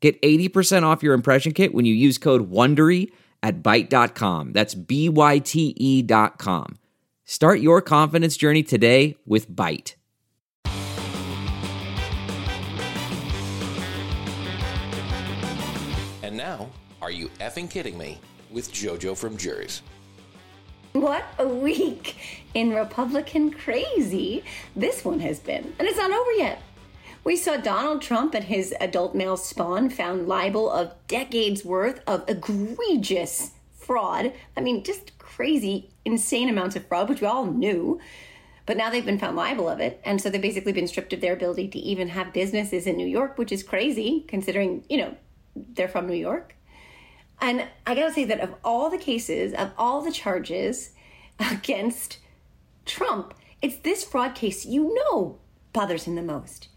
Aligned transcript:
Get 0.00 0.20
80% 0.22 0.84
off 0.84 1.02
your 1.02 1.14
impression 1.14 1.52
kit 1.52 1.74
when 1.74 1.84
you 1.84 1.94
use 1.94 2.18
code 2.18 2.50
WONDERY 2.50 3.10
at 3.42 3.62
Byte.com. 3.62 4.52
That's 4.52 4.74
B-Y-T-E 4.74 6.02
dot 6.02 6.38
com. 6.38 6.78
Start 7.24 7.60
your 7.60 7.82
confidence 7.82 8.36
journey 8.36 8.62
today 8.62 9.16
with 9.26 9.50
Byte. 9.50 9.94
And 16.22 16.36
now, 16.36 16.68
are 17.02 17.10
you 17.10 17.28
effing 17.40 17.70
kidding 17.70 17.96
me? 17.98 18.18
With 18.50 18.72
JoJo 18.72 19.16
from 19.16 19.36
Jerz. 19.36 19.82
What 20.92 21.24
a 21.38 21.46
week 21.46 22.16
in 22.54 22.74
Republican 22.74 23.50
crazy 23.50 24.42
this 24.74 25.04
one 25.04 25.20
has 25.20 25.38
been. 25.38 25.74
And 25.78 25.86
it's 25.86 25.98
not 25.98 26.10
over 26.10 26.32
yet. 26.32 26.62
We 27.24 27.36
saw 27.36 27.56
Donald 27.56 28.00
Trump 28.00 28.34
and 28.34 28.44
his 28.44 28.74
adult 28.80 29.14
male 29.14 29.36
spawn 29.36 29.90
found 29.90 30.28
liable 30.28 30.70
of 30.70 30.94
decades 31.06 31.64
worth 31.64 32.00
of 32.06 32.24
egregious 32.28 33.52
fraud. 33.72 34.32
I 34.56 34.60
mean, 34.60 34.84
just 34.84 35.18
crazy, 35.18 35.90
insane 36.04 36.48
amounts 36.48 36.76
of 36.76 36.86
fraud, 36.86 37.08
which 37.08 37.20
we 37.20 37.26
all 37.26 37.46
knew. 37.46 38.00
But 38.66 38.76
now 38.76 38.90
they've 38.90 39.04
been 39.04 39.18
found 39.18 39.36
liable 39.36 39.68
of 39.68 39.80
it. 39.80 40.00
And 40.04 40.20
so 40.20 40.28
they've 40.28 40.40
basically 40.40 40.72
been 40.72 40.88
stripped 40.88 41.12
of 41.12 41.20
their 41.20 41.32
ability 41.32 41.68
to 41.68 41.78
even 41.78 42.08
have 42.08 42.32
businesses 42.32 42.86
in 42.86 42.96
New 42.96 43.06
York, 43.06 43.38
which 43.38 43.52
is 43.52 43.62
crazy 43.62 44.24
considering, 44.28 44.84
you 44.88 44.98
know, 44.98 45.16
they're 45.54 45.88
from 45.88 46.06
New 46.06 46.14
York. 46.14 46.54
And 47.40 47.66
I 47.86 47.94
gotta 47.94 48.12
say 48.12 48.24
that 48.24 48.40
of 48.40 48.54
all 48.64 48.90
the 48.90 48.98
cases, 48.98 49.54
of 49.54 49.70
all 49.78 50.02
the 50.02 50.12
charges 50.12 50.90
against 51.38 52.18
Trump, 52.84 53.34
it's 53.62 53.76
this 53.76 54.04
fraud 54.04 54.34
case 54.34 54.66
you 54.66 54.94
know 54.94 55.38
bothers 55.72 56.04
him 56.04 56.14
the 56.14 56.22
most. 56.22 56.68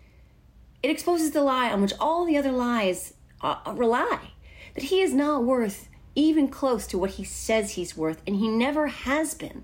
It 0.83 0.89
exposes 0.89 1.31
the 1.31 1.43
lie 1.43 1.71
on 1.71 1.81
which 1.81 1.93
all 1.99 2.25
the 2.25 2.37
other 2.37 2.51
lies 2.51 3.13
uh, 3.41 3.57
rely 3.75 4.31
that 4.75 4.85
he 4.85 5.01
is 5.01 5.13
not 5.13 5.43
worth 5.43 5.89
even 6.15 6.47
close 6.47 6.87
to 6.87 6.97
what 6.97 7.11
he 7.11 7.23
says 7.23 7.71
he's 7.71 7.95
worth, 7.95 8.21
and 8.27 8.35
he 8.35 8.47
never 8.47 8.87
has 8.87 9.33
been. 9.33 9.63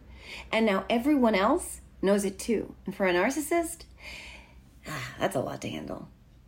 And 0.51 0.65
now 0.65 0.85
everyone 0.89 1.35
else 1.35 1.81
knows 2.01 2.25
it 2.25 2.39
too. 2.39 2.75
And 2.85 2.95
for 2.95 3.05
a 3.05 3.13
narcissist, 3.13 3.83
ah, 4.87 5.13
that's 5.19 5.35
a 5.35 5.41
lot 5.41 5.61
to 5.61 5.69
handle. 5.69 6.07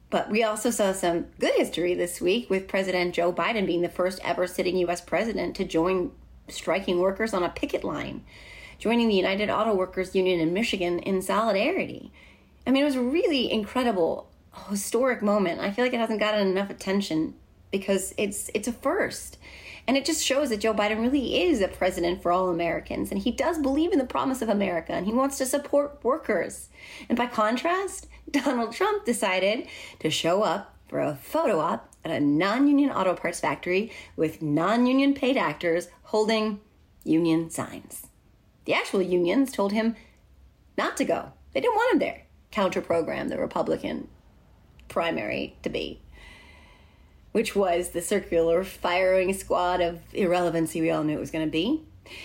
But 0.10 0.30
we 0.30 0.44
also 0.44 0.72
saw 0.72 0.92
some 0.92 1.28
good 1.40 1.54
history 1.56 1.94
this 1.94 2.20
week 2.20 2.50
with 2.50 2.68
President 2.68 3.14
Joe 3.14 3.32
Biden 3.32 3.66
being 3.66 3.82
the 3.82 3.90
first 3.90 4.20
ever 4.24 4.48
sitting 4.48 4.78
U.S. 4.78 5.02
president 5.02 5.56
to 5.58 5.66
join 5.66 6.12
striking 6.48 7.00
workers 7.00 7.34
on 7.34 7.44
a 7.44 7.50
picket 7.50 7.84
line, 7.84 8.24
joining 8.80 9.08
the 9.08 9.16
United 9.16 9.50
Auto 9.50 9.76
Workers 9.76 10.16
Union 10.16 10.40
in 10.40 10.54
Michigan 10.54 11.00
in 11.00 11.22
solidarity. 11.22 12.12
I 12.66 12.72
mean, 12.72 12.82
it 12.82 12.86
was 12.86 12.98
really 12.98 13.52
incredible, 13.52 14.29
historic 14.70 15.22
moment. 15.22 15.60
I 15.60 15.72
feel 15.72 15.86
like 15.86 15.94
it 15.94 16.00
hasn't 16.00 16.20
gotten 16.20 16.48
enough 16.48 16.70
attention 16.70 17.36
because 17.72 18.14
it's 18.18 18.50
it's 18.54 18.68
a 18.68 18.74
first. 18.74 19.38
And 19.88 19.98
it 19.98 20.06
just 20.06 20.24
shows 20.24 20.50
that 20.50 20.60
Joe 20.60 20.74
Biden 20.74 21.02
really 21.02 21.42
is 21.42 21.62
a 21.62 21.68
president 21.68 22.22
for 22.22 22.32
all 22.32 22.50
Americans. 22.50 23.12
And 23.12 23.20
he 23.20 23.32
does 23.32 23.58
believe 23.58 23.92
in 23.92 23.98
the 23.98 24.06
promise 24.06 24.42
of 24.42 24.50
America 24.50 24.94
and 24.94 25.06
he 25.08 25.14
wants 25.14 25.38
to 25.40 25.48
support 25.48 26.04
workers. 26.04 26.70
And 27.08 27.18
by 27.18 27.26
contrast, 27.26 28.08
Donald 28.32 28.74
Trump 28.74 29.06
decided 29.06 29.68
to 30.00 30.10
show 30.10 30.44
up 30.44 30.76
for 30.88 31.00
a 31.00 31.16
photo 31.16 31.60
op 31.60 31.92
at 32.04 32.12
a 32.12 32.20
non 32.20 32.68
union 32.68 32.92
auto 32.92 33.16
parts 33.16 33.40
factory 33.40 33.92
with 34.16 34.42
non 34.42 34.86
union 34.86 35.14
paid 35.14 35.38
actors 35.38 35.88
holding 36.04 36.60
union 37.04 37.50
signs. 37.50 38.08
The 38.66 38.74
actual 38.74 39.02
unions 39.02 39.52
told 39.52 39.72
him 39.72 39.96
not 40.78 40.98
to 40.98 41.06
go, 41.06 41.32
they 41.54 41.62
didn't 41.62 41.76
want 41.76 41.94
him 41.94 42.00
there. 42.00 42.26
Counter 42.52 42.82
program 42.82 43.30
the 43.30 43.38
Republican 43.38 44.08
primary 44.90 45.56
debate 45.62 46.02
which 47.32 47.56
was 47.56 47.90
the 47.90 48.02
circular 48.02 48.64
firing 48.64 49.34
squad 49.34 49.82
of 49.82 50.00
irrelevancy 50.14 50.82
we 50.82 50.92
all 50.92 51.04
knew 51.04 51.16
it 51.16 51.20
was 51.20 51.32
going 51.32 51.46
to 51.46 51.52
be. 51.52 51.82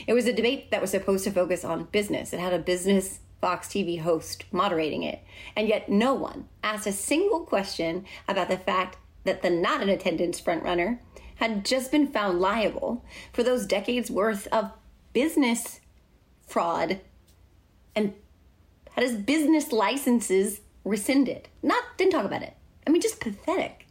It 0.07 0.15
was 0.15 0.27
a 0.27 0.33
debate 0.33 0.71
that 0.71 0.81
was 0.81 0.91
supposed 0.91 1.25
to 1.25 1.31
focus 1.31 1.65
on 1.65 1.85
business. 1.85 2.33
It 2.33 2.41
had 2.41 2.55
a 2.55 2.59
business 2.59 3.21
Fox 3.41 3.69
TV 3.69 4.01
host 4.01 4.45
moderating 4.51 5.03
it, 5.03 5.23
and 5.55 5.69
yet 5.69 5.91
no 5.91 6.15
one 6.15 6.49
asked 6.63 6.87
a 6.87 6.93
single 6.93 7.41
question 7.41 8.07
about 8.27 8.49
the 8.49 8.57
fact 8.57 8.97
that 9.25 9.43
the 9.43 9.51
not 9.51 9.83
in 9.83 9.91
attendance 9.91 10.41
frontrunner 10.41 10.99
had 11.37 11.65
just 11.65 11.91
been 11.93 12.07
found 12.07 12.41
liable 12.41 13.05
for 13.33 13.43
those 13.43 13.67
decades 13.67 14.11
worth 14.11 14.47
of 14.47 14.71
business 15.13 15.81
fraud 16.47 17.01
and 17.95 18.15
had 18.93 19.05
his 19.05 19.17
business 19.17 19.73
licenses 19.73 20.61
rescinded. 20.85 21.49
Not 21.63 21.83
didn't 21.97 22.13
talk 22.13 22.25
about 22.25 22.43
it. 22.43 22.55
I 22.87 22.91
mean, 22.91 23.03
just 23.03 23.21
pathetic. 23.21 23.87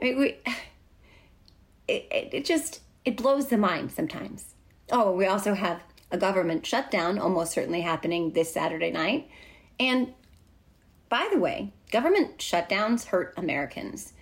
I 0.00 0.04
mean, 0.04 0.18
we, 0.18 0.26
it, 1.88 2.06
it, 2.10 2.28
it 2.32 2.44
just, 2.44 2.80
it 3.04 3.16
blows 3.16 3.48
the 3.48 3.58
mind 3.58 3.92
sometimes. 3.92 4.54
Oh, 4.90 5.12
we 5.12 5.26
also 5.26 5.54
have 5.54 5.82
a 6.10 6.18
government 6.18 6.66
shutdown 6.66 7.18
almost 7.18 7.52
certainly 7.52 7.80
happening 7.80 8.32
this 8.32 8.52
Saturday 8.52 8.90
night. 8.90 9.28
And 9.80 10.12
by 11.08 11.28
the 11.32 11.38
way, 11.38 11.72
government 11.90 12.38
shutdowns 12.38 13.06
hurt 13.06 13.34
Americans. 13.36 14.12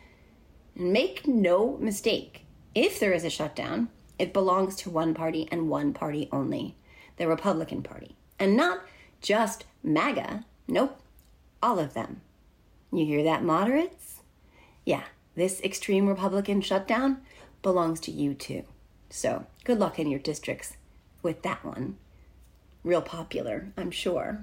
Make 0.75 1.27
no 1.27 1.77
mistake, 1.79 2.47
if 2.75 3.01
there 3.01 3.13
is 3.13 3.25
a 3.25 3.31
shutdown, 3.31 3.89
it 4.19 4.33
belongs 4.33 4.77
to 4.77 4.91
one 4.91 5.15
party 5.15 5.49
and 5.51 5.69
one 5.69 5.93
party 5.93 6.29
only 6.31 6.77
the 7.17 7.29
Republican 7.29 7.83
Party. 7.83 8.17
And 8.39 8.57
not 8.57 8.81
just 9.21 9.67
MAGA. 9.83 10.45
Nope, 10.69 11.00
all 11.63 11.79
of 11.79 11.95
them. 11.95 12.21
You 12.93 13.05
hear 13.05 13.23
that, 13.23 13.45
moderates? 13.45 14.21
Yeah, 14.85 15.05
this 15.35 15.61
extreme 15.63 16.07
Republican 16.07 16.61
shutdown 16.61 17.21
belongs 17.63 18.01
to 18.01 18.11
you 18.11 18.35
too. 18.35 18.65
So 19.11 19.47
good 19.65 19.79
luck 19.79 19.99
in 19.99 20.11
your 20.11 20.21
districts 20.21 20.77
with 21.23 21.43
that 21.43 21.65
one. 21.65 21.97
Real 22.83 23.03
popular, 23.03 23.73
I'm 23.77 23.91
sure. 23.91 24.43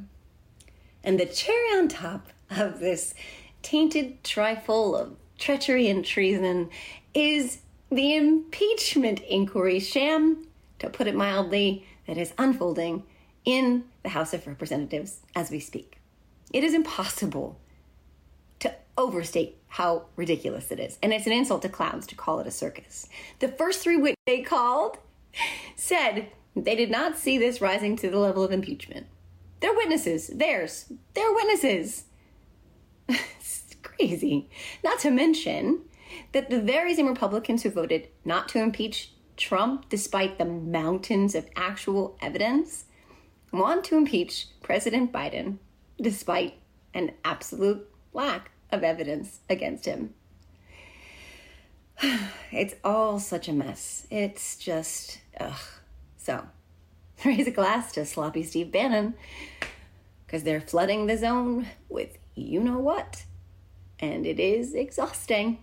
And 1.03 1.19
the 1.19 1.25
cherry 1.25 1.69
on 1.77 1.87
top 1.87 2.27
of 2.49 2.79
this 2.79 3.13
tainted 3.61 4.23
trifle 4.23 4.95
of 4.95 5.15
treachery 5.37 5.89
and 5.89 6.05
treason 6.05 6.69
is 7.13 7.59
the 7.89 8.15
impeachment 8.15 9.21
inquiry 9.21 9.79
sham, 9.79 10.47
to 10.79 10.89
put 10.89 11.07
it 11.07 11.15
mildly, 11.15 11.85
that 12.05 12.17
is 12.17 12.33
unfolding 12.37 13.03
in 13.45 13.85
the 14.03 14.09
House 14.09 14.33
of 14.33 14.45
Representatives 14.45 15.21
as 15.35 15.49
we 15.49 15.59
speak. 15.59 15.99
It 16.51 16.63
is 16.63 16.73
impossible 16.73 17.59
to 18.59 18.73
overstate 18.97 19.57
how 19.67 20.05
ridiculous 20.15 20.71
it 20.71 20.79
is. 20.79 20.97
And 21.03 21.13
it's 21.13 21.27
an 21.27 21.33
insult 21.33 21.61
to 21.63 21.69
clowns 21.69 22.07
to 22.07 22.15
call 22.15 22.39
it 22.39 22.47
a 22.47 22.51
circus. 22.51 23.07
The 23.39 23.49
first 23.49 23.81
three 23.81 23.97
witnesses 23.97 24.15
they 24.25 24.41
called 24.41 24.97
said 25.75 26.29
they 26.55 26.75
did 26.75 26.89
not 26.89 27.17
see 27.17 27.37
this 27.37 27.61
rising 27.61 27.95
to 27.97 28.09
the 28.09 28.17
level 28.17 28.43
of 28.43 28.51
impeachment. 28.51 29.07
They're 29.59 29.73
witnesses. 29.73 30.27
Theirs. 30.27 30.91
They're 31.13 31.33
witnesses. 31.33 32.05
it's 33.09 33.75
crazy. 33.83 34.49
Not 34.83 34.99
to 34.99 35.11
mention 35.11 35.81
that 36.31 36.49
the 36.49 36.61
very 36.61 36.95
same 36.95 37.07
Republicans 37.07 37.63
who 37.63 37.69
voted 37.69 38.07
not 38.23 38.47
to 38.49 38.59
impeach 38.59 39.13
Trump, 39.35 39.87
despite 39.89 40.37
the 40.37 40.45
mountains 40.45 41.35
of 41.35 41.47
actual 41.55 42.17
evidence, 42.21 42.85
want 43.51 43.83
to 43.85 43.97
impeach 43.97 44.47
President 44.61 45.11
Biden, 45.11 45.57
despite 45.99 46.55
an 46.93 47.11
absolute 47.23 47.87
lack 48.13 48.51
of 48.71 48.83
evidence 48.83 49.39
against 49.49 49.85
him. 49.85 50.13
It's 52.49 52.75
all 52.81 53.19
such 53.19 53.49
a 53.49 53.53
mess. 53.53 54.07
It's 54.09 54.55
just, 54.55 55.19
ugh. 55.37 55.59
So, 56.15 56.45
raise 57.25 57.45
a 57.45 57.51
glass 57.51 57.91
to 57.93 58.05
sloppy 58.05 58.43
Steve 58.43 58.71
Bannon, 58.71 59.15
because 60.25 60.43
they're 60.43 60.61
flooding 60.61 61.07
the 61.07 61.17
zone 61.17 61.67
with 61.89 62.17
you 62.35 62.61
know 62.61 62.79
what. 62.79 63.25
And 63.99 64.25
it 64.25 64.39
is 64.39 64.73
exhausting. 64.73 65.57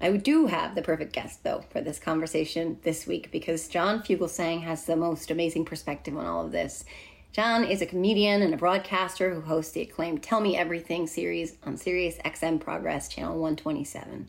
I 0.00 0.10
do 0.16 0.46
have 0.46 0.74
the 0.74 0.82
perfect 0.82 1.12
guest, 1.12 1.44
though, 1.44 1.64
for 1.70 1.80
this 1.80 1.98
conversation 1.98 2.78
this 2.82 3.06
week 3.06 3.30
because 3.30 3.68
John 3.68 4.02
Fugelsang 4.02 4.62
has 4.62 4.84
the 4.84 4.96
most 4.96 5.30
amazing 5.30 5.64
perspective 5.64 6.16
on 6.16 6.26
all 6.26 6.44
of 6.44 6.52
this. 6.52 6.84
John 7.32 7.64
is 7.64 7.80
a 7.80 7.86
comedian 7.86 8.42
and 8.42 8.52
a 8.52 8.58
broadcaster 8.58 9.32
who 9.32 9.40
hosts 9.40 9.72
the 9.72 9.80
acclaimed 9.80 10.22
Tell 10.22 10.38
Me 10.38 10.54
Everything 10.54 11.06
series 11.06 11.56
on 11.64 11.78
Sirius 11.78 12.18
XM 12.18 12.60
Progress 12.60 13.08
Channel 13.08 13.38
127. 13.38 14.28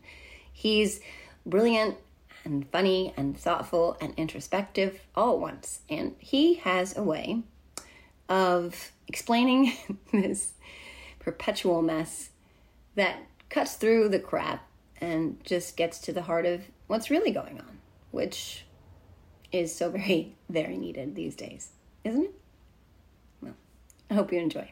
He's 0.54 1.02
brilliant, 1.46 1.98
and 2.46 2.66
funny 2.70 3.14
and 3.18 3.38
thoughtful 3.38 3.98
and 4.00 4.14
introspective 4.16 5.02
all 5.16 5.34
at 5.34 5.40
once. 5.40 5.82
And 5.90 6.16
he 6.20 6.54
has 6.56 6.96
a 6.96 7.04
way 7.04 7.42
of 8.30 8.94
explaining 9.10 9.74
this 10.14 10.54
perpetual 11.20 11.82
mess 11.82 12.30
that 12.96 13.18
cuts 13.50 13.74
through 13.76 14.10
the 14.10 14.20
crap 14.20 14.66
and 15.02 15.44
just 15.44 15.76
gets 15.76 16.00
to 16.00 16.14
the 16.14 16.22
heart 16.22 16.46
of 16.46 16.62
what's 16.88 17.10
really 17.10 17.32
going 17.32 17.60
on, 17.60 17.80
which 18.12 18.64
is 19.52 19.76
so 19.76 19.90
very, 19.90 20.38
very 20.50 20.78
needed 20.78 21.16
these 21.16 21.36
days, 21.36 21.72
isn't 22.06 22.24
it? 22.24 22.40
I 24.14 24.16
hope 24.16 24.32
you 24.32 24.38
enjoy. 24.38 24.72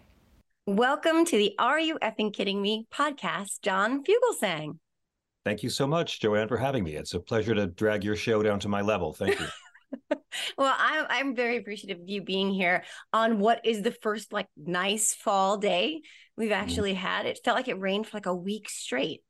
Welcome 0.68 1.26
to 1.26 1.36
the 1.36 1.56
Are 1.58 1.80
You 1.80 1.98
Effing 2.04 2.32
Kidding 2.32 2.62
Me 2.62 2.86
podcast, 2.94 3.64
John 3.64 4.04
Fugelsang. 4.04 4.78
Thank 5.44 5.64
you 5.64 5.70
so 5.72 5.88
much, 5.88 6.20
Joanne, 6.20 6.48
for 6.48 6.58
having 6.58 6.84
me. 6.84 6.94
It's 6.94 7.16
a 7.16 7.20
pleasure 7.20 7.56
to 7.56 7.66
drag 7.66 8.04
your 8.04 8.16
show 8.16 8.44
down 8.44 8.60
to 8.60 8.70
my 8.70 8.82
level. 8.82 9.14
Thank 9.14 9.40
you. 9.40 9.48
well, 10.60 10.76
I'm 10.78 11.08
I'm 11.10 11.36
very 11.36 11.58
appreciative 11.58 12.02
of 12.02 12.08
you 12.08 12.22
being 12.22 12.52
here 12.52 12.84
on 13.14 13.40
what 13.40 13.66
is 13.66 13.82
the 13.82 13.90
first 13.90 14.32
like 14.32 14.46
nice 14.56 15.16
fall 15.16 15.58
day 15.58 16.02
we've 16.38 16.52
mm-hmm. 16.52 16.62
actually 16.62 16.94
had. 16.94 17.26
It 17.26 17.40
felt 17.44 17.58
like 17.58 17.68
it 17.68 17.80
rained 17.80 18.06
for 18.06 18.18
like 18.18 18.28
a 18.28 18.36
week 18.36 18.70
straight. 18.70 19.24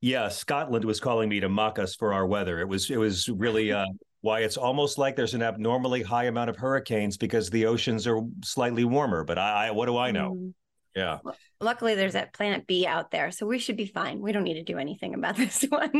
Yeah, 0.00 0.28
Scotland 0.28 0.84
was 0.84 1.00
calling 1.00 1.28
me 1.28 1.40
to 1.40 1.48
mock 1.48 1.80
us 1.80 1.96
for 1.96 2.14
our 2.14 2.24
weather. 2.24 2.60
It 2.60 2.68
was 2.68 2.88
it 2.88 2.98
was 2.98 3.28
really 3.28 3.72
uh, 3.72 3.86
why 4.24 4.40
it's 4.40 4.56
almost 4.56 4.96
like 4.96 5.16
there's 5.16 5.34
an 5.34 5.42
abnormally 5.42 6.00
high 6.00 6.24
amount 6.24 6.48
of 6.48 6.56
hurricanes 6.56 7.18
because 7.18 7.50
the 7.50 7.66
oceans 7.66 8.06
are 8.06 8.22
slightly 8.42 8.82
warmer. 8.82 9.22
But 9.22 9.38
I, 9.38 9.66
I 9.66 9.70
what 9.72 9.84
do 9.84 9.98
I 9.98 10.12
know? 10.12 10.38
Mm. 10.40 10.54
Yeah. 10.96 11.18
Luckily, 11.60 11.94
there's 11.94 12.14
that 12.14 12.32
Planet 12.32 12.66
B 12.66 12.86
out 12.86 13.10
there, 13.10 13.30
so 13.30 13.44
we 13.44 13.58
should 13.58 13.76
be 13.76 13.84
fine. 13.84 14.22
We 14.22 14.32
don't 14.32 14.44
need 14.44 14.54
to 14.54 14.62
do 14.62 14.78
anything 14.78 15.12
about 15.12 15.36
this 15.36 15.60
one. 15.68 15.92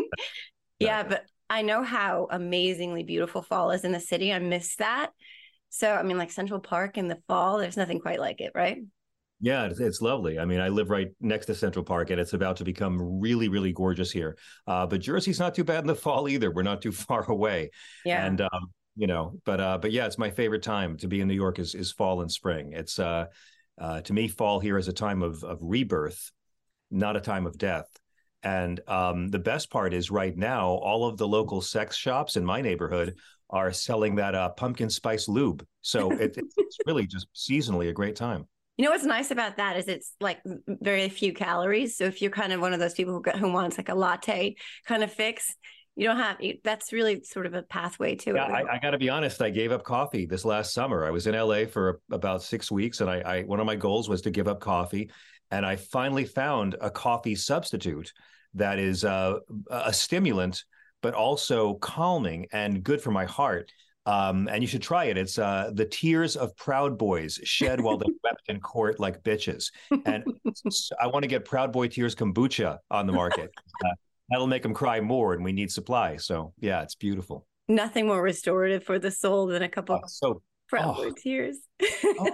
yeah, 0.78 1.02
but 1.02 1.26
I 1.50 1.60
know 1.60 1.82
how 1.82 2.26
amazingly 2.30 3.02
beautiful 3.02 3.42
fall 3.42 3.72
is 3.72 3.84
in 3.84 3.92
the 3.92 4.00
city. 4.00 4.32
I 4.32 4.38
miss 4.38 4.76
that. 4.76 5.10
So, 5.68 5.92
I 5.92 6.02
mean, 6.02 6.16
like 6.16 6.30
Central 6.30 6.60
Park 6.60 6.96
in 6.96 7.08
the 7.08 7.18
fall, 7.28 7.58
there's 7.58 7.76
nothing 7.76 8.00
quite 8.00 8.20
like 8.20 8.40
it, 8.40 8.52
right? 8.54 8.78
Yeah, 9.40 9.66
it's, 9.66 9.80
it's, 9.80 10.00
lovely. 10.00 10.38
I 10.38 10.44
mean, 10.44 10.60
I 10.60 10.68
live 10.68 10.90
right 10.90 11.08
next 11.20 11.46
to 11.46 11.54
Central 11.54 11.84
Park, 11.84 12.10
and 12.10 12.20
it's 12.20 12.32
about 12.32 12.56
to 12.56 12.64
become 12.64 13.20
really, 13.20 13.48
really 13.48 13.72
gorgeous 13.72 14.10
here. 14.10 14.38
Uh, 14.66 14.86
but 14.86 15.00
Jersey's 15.00 15.38
not 15.38 15.54
too 15.54 15.64
bad 15.64 15.80
in 15.80 15.86
the 15.86 15.94
fall 16.06 16.28
either. 16.28 16.50
We're 16.50 16.62
not 16.62 16.82
too 16.82 16.92
far 16.92 17.24
away. 17.30 17.70
Yeah. 18.04 18.24
And 18.24 18.40
um, 18.40 18.72
you 18.96 19.06
know, 19.06 19.34
but 19.44 19.60
uh, 19.60 19.78
but 19.78 19.92
yeah, 19.92 20.06
it's 20.06 20.18
my 20.18 20.30
favorite 20.30 20.62
time 20.62 20.96
to 20.98 21.08
be 21.08 21.20
in 21.20 21.28
New 21.28 21.34
York 21.34 21.58
is 21.58 21.74
is 21.74 21.92
fall 21.92 22.20
and 22.20 22.30
spring. 22.30 22.72
It's 22.72 22.98
uh, 22.98 23.26
uh, 23.80 24.00
to 24.02 24.12
me, 24.12 24.28
fall 24.28 24.60
here 24.60 24.78
is 24.78 24.88
a 24.88 24.92
time 24.92 25.22
of 25.22 25.42
of 25.42 25.58
rebirth, 25.60 26.30
not 26.90 27.16
a 27.16 27.20
time 27.20 27.46
of 27.46 27.58
death. 27.58 27.86
And 28.42 28.80
um, 28.88 29.28
the 29.28 29.38
best 29.38 29.70
part 29.70 29.94
is 29.94 30.10
right 30.10 30.36
now, 30.36 30.68
all 30.68 31.06
of 31.06 31.16
the 31.16 31.26
local 31.26 31.62
sex 31.62 31.96
shops 31.96 32.36
in 32.36 32.44
my 32.44 32.60
neighborhood 32.60 33.16
are 33.48 33.72
selling 33.72 34.16
that 34.16 34.34
uh, 34.34 34.50
pumpkin 34.50 34.90
spice 34.90 35.28
lube. 35.28 35.66
So 35.80 36.10
it, 36.12 36.36
it's 36.36 36.78
really 36.86 37.06
just 37.06 37.26
seasonally 37.34 37.88
a 37.88 37.92
great 37.92 38.16
time. 38.16 38.46
You 38.76 38.84
know 38.84 38.90
what's 38.90 39.04
nice 39.04 39.30
about 39.30 39.58
that 39.58 39.76
is 39.76 39.86
it's 39.86 40.12
like 40.20 40.40
very 40.66 41.08
few 41.08 41.32
calories. 41.32 41.96
So 41.96 42.04
if 42.04 42.20
you're 42.20 42.30
kind 42.30 42.52
of 42.52 42.60
one 42.60 42.72
of 42.72 42.80
those 42.80 42.94
people 42.94 43.22
who, 43.24 43.38
who 43.38 43.52
wants 43.52 43.78
like 43.78 43.88
a 43.88 43.94
latte 43.94 44.56
kind 44.86 45.04
of 45.04 45.12
fix, 45.12 45.54
you 45.96 46.08
don't 46.08 46.16
have 46.16 46.38
that's 46.64 46.92
really 46.92 47.22
sort 47.22 47.46
of 47.46 47.54
a 47.54 47.62
pathway 47.62 48.16
to 48.16 48.34
yeah, 48.34 48.46
it. 48.46 48.66
I, 48.66 48.74
I 48.74 48.78
got 48.80 48.90
to 48.90 48.98
be 48.98 49.08
honest. 49.08 49.40
I 49.40 49.50
gave 49.50 49.70
up 49.70 49.84
coffee 49.84 50.26
this 50.26 50.44
last 50.44 50.72
summer. 50.72 51.04
I 51.04 51.10
was 51.10 51.26
in 51.28 51.36
LA 51.36 51.66
for 51.66 52.00
about 52.10 52.42
six 52.42 52.70
weeks, 52.70 53.00
and 53.00 53.08
I, 53.08 53.20
I 53.20 53.42
one 53.42 53.60
of 53.60 53.66
my 53.66 53.76
goals 53.76 54.08
was 54.08 54.22
to 54.22 54.30
give 54.30 54.48
up 54.48 54.58
coffee, 54.58 55.10
and 55.52 55.64
I 55.64 55.76
finally 55.76 56.24
found 56.24 56.74
a 56.80 56.90
coffee 56.90 57.36
substitute 57.36 58.12
that 58.54 58.78
is 58.78 59.04
uh, 59.04 59.38
a 59.70 59.92
stimulant, 59.92 60.64
but 61.00 61.14
also 61.14 61.74
calming 61.74 62.46
and 62.52 62.82
good 62.82 63.00
for 63.00 63.12
my 63.12 63.24
heart. 63.24 63.70
Um, 64.06 64.48
and 64.48 64.62
you 64.62 64.66
should 64.66 64.82
try 64.82 65.06
it. 65.06 65.16
It's 65.16 65.38
uh, 65.38 65.70
the 65.72 65.86
tears 65.86 66.36
of 66.36 66.54
proud 66.56 66.98
boys 66.98 67.40
shed 67.44 67.80
while 67.80 67.96
they 67.96 68.06
wept 68.24 68.42
in 68.48 68.60
court 68.60 69.00
like 69.00 69.22
bitches. 69.22 69.70
And 70.04 70.24
I 71.00 71.06
want 71.06 71.22
to 71.22 71.28
get 71.28 71.44
Proud 71.44 71.72
Boy 71.72 71.88
Tears 71.88 72.14
kombucha 72.14 72.78
on 72.90 73.06
the 73.06 73.12
market. 73.12 73.50
Uh, 73.84 73.88
that'll 74.28 74.46
make 74.46 74.62
them 74.62 74.74
cry 74.74 75.00
more, 75.00 75.34
and 75.34 75.44
we 75.44 75.52
need 75.52 75.70
supply. 75.70 76.16
So 76.16 76.52
yeah, 76.60 76.82
it's 76.82 76.94
beautiful. 76.94 77.46
Nothing 77.68 78.06
more 78.06 78.20
restorative 78.20 78.84
for 78.84 78.98
the 78.98 79.10
soul 79.10 79.46
than 79.46 79.62
a 79.62 79.68
couple 79.68 79.96
uh, 79.96 80.06
so 80.06 80.42
Proud 80.68 80.96
oh, 80.98 81.04
Boy 81.04 81.10
tears. 81.16 81.58
oh, 82.04 82.30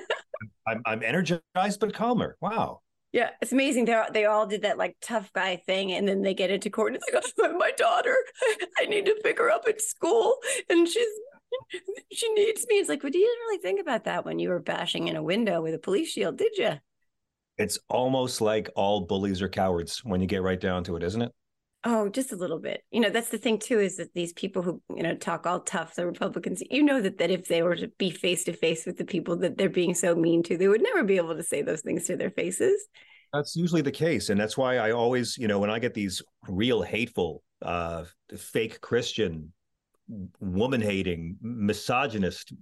I'm, 0.67 0.83
I'm 0.87 1.03
energized 1.03 1.81
but 1.81 1.95
calmer. 1.95 2.37
Wow. 2.41 2.81
Yeah, 3.13 3.31
it's 3.43 3.51
amazing. 3.51 3.87
They 3.87 4.01
they 4.13 4.25
all 4.27 4.47
did 4.47 4.63
that 4.63 4.79
like 4.79 4.97
tough 5.03 5.33
guy 5.33 5.57
thing, 5.57 5.91
and 5.93 6.07
then 6.07 6.23
they 6.23 6.33
get 6.33 6.51
into 6.51 6.71
court 6.71 6.93
and 6.93 7.03
it's 7.03 7.37
like, 7.39 7.51
oh, 7.53 7.59
"My 7.59 7.73
daughter, 7.73 8.17
I 8.79 8.87
need 8.87 9.05
to 9.07 9.19
pick 9.25 9.39
her 9.39 9.51
up 9.51 9.65
at 9.67 9.81
school, 9.81 10.37
and 10.69 10.87
she's 10.87 11.09
she 12.13 12.33
needs 12.33 12.67
me." 12.69 12.77
It's 12.77 12.89
like, 12.89 13.03
well, 13.03 13.13
you 13.13 13.21
didn't 13.21 13.47
really 13.49 13.63
think 13.63 13.81
about 13.81 14.05
that 14.05 14.25
when 14.25 14.39
you 14.39 14.49
were 14.49 14.61
bashing 14.61 15.09
in 15.09 15.17
a 15.17 15.23
window 15.23 15.63
with 15.63 15.75
a 15.75 15.79
police 15.79 16.11
shield, 16.11 16.39
did 16.39 16.57
you? 16.57 16.73
It's 17.59 17.79
almost 17.89 18.41
like 18.41 18.71
all 18.75 19.03
bullies 19.03 19.43
are 19.43 19.49
cowards 19.49 20.05
when 20.05 20.21
you 20.21 20.27
get 20.27 20.43
right 20.43 20.61
down 20.61 20.85
to 20.85 20.97
it, 20.97 21.03
isn't 21.03 21.23
it? 21.23 21.33
Oh, 21.83 22.11
just 22.11 22.33
a 22.33 22.37
little 22.37 22.59
bit. 22.59 22.85
You 22.91 23.01
know, 23.01 23.09
that's 23.09 23.31
the 23.31 23.39
thing 23.39 23.59
too, 23.59 23.81
is 23.81 23.97
that 23.97 24.13
these 24.13 24.35
people 24.35 24.63
who, 24.63 24.83
you 24.95 25.03
know, 25.03 25.15
talk 25.15 25.47
all 25.47 25.61
tough, 25.61 25.95
the 25.95 26.07
Republicans, 26.07 26.63
you 26.71 26.83
know 26.83 27.01
that 27.01 27.19
that 27.19 27.31
if 27.31 27.49
they 27.49 27.63
were 27.63 27.77
to 27.77 27.89
be 27.99 28.11
face 28.11 28.45
to 28.45 28.53
face 28.53 28.85
with 28.85 28.99
the 28.99 29.05
people 29.05 29.37
that 29.39 29.57
they're 29.57 29.71
being 29.71 29.95
so 29.95 30.15
mean 30.15 30.43
to, 30.43 30.59
they 30.59 30.69
would 30.69 30.83
never 30.83 31.05
be 31.05 31.17
able 31.17 31.37
to 31.37 31.43
say 31.43 31.63
those 31.63 31.81
things 31.81 32.05
to 32.07 32.17
their 32.17 32.31
faces. 32.31 32.87
That's 33.33 33.57
usually 33.57 33.83
the 33.83 33.93
case. 33.93 34.29
And 34.29 34.39
that's 34.39 34.59
why 34.59 34.77
I 34.77 34.91
always, 34.91 35.39
you 35.39 35.49
know, 35.49 35.59
when 35.59 35.71
I 35.71 35.79
get 35.79 35.95
these 35.95 36.21
real 36.49 36.83
hateful, 36.83 37.43
uh, 37.63 38.05
fake 38.37 38.81
Christian, 38.81 39.53
woman 40.41 40.81
hating, 40.81 41.37
misogynist, 41.41 42.53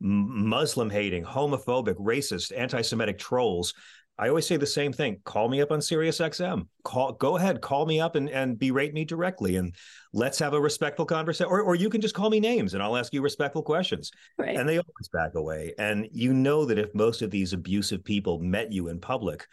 Muslim 0.00 0.90
hating, 0.90 1.24
homophobic, 1.24 1.94
racist, 1.96 2.52
anti 2.56 2.82
Semitic 2.82 3.18
trolls 3.18 3.74
I 4.16 4.28
always 4.28 4.46
say 4.46 4.56
the 4.56 4.66
same 4.66 4.92
thing. 4.92 5.20
Call 5.24 5.48
me 5.48 5.60
up 5.60 5.72
on 5.72 5.82
Sirius 5.82 6.20
XM. 6.20 6.68
Call, 6.84 7.12
go 7.14 7.36
ahead, 7.36 7.60
call 7.60 7.84
me 7.84 8.00
up 8.00 8.14
and, 8.14 8.30
and 8.30 8.56
berate 8.56 8.94
me 8.94 9.04
directly, 9.04 9.56
and 9.56 9.74
let's 10.12 10.38
have 10.38 10.54
a 10.54 10.60
respectful 10.60 11.04
conversation. 11.04 11.50
Or, 11.50 11.62
or 11.62 11.74
you 11.74 11.90
can 11.90 12.00
just 12.00 12.14
call 12.14 12.30
me 12.30 12.38
names, 12.38 12.74
and 12.74 12.82
I'll 12.82 12.96
ask 12.96 13.12
you 13.12 13.22
respectful 13.22 13.62
questions. 13.62 14.12
Right. 14.38 14.56
And 14.56 14.68
they 14.68 14.78
always 14.78 15.08
back 15.12 15.34
away. 15.34 15.74
And 15.78 16.08
you 16.12 16.32
know 16.32 16.64
that 16.64 16.78
if 16.78 16.94
most 16.94 17.22
of 17.22 17.30
these 17.30 17.52
abusive 17.52 18.04
people 18.04 18.38
met 18.38 18.72
you 18.72 18.86
in 18.86 19.00
public, 19.00 19.48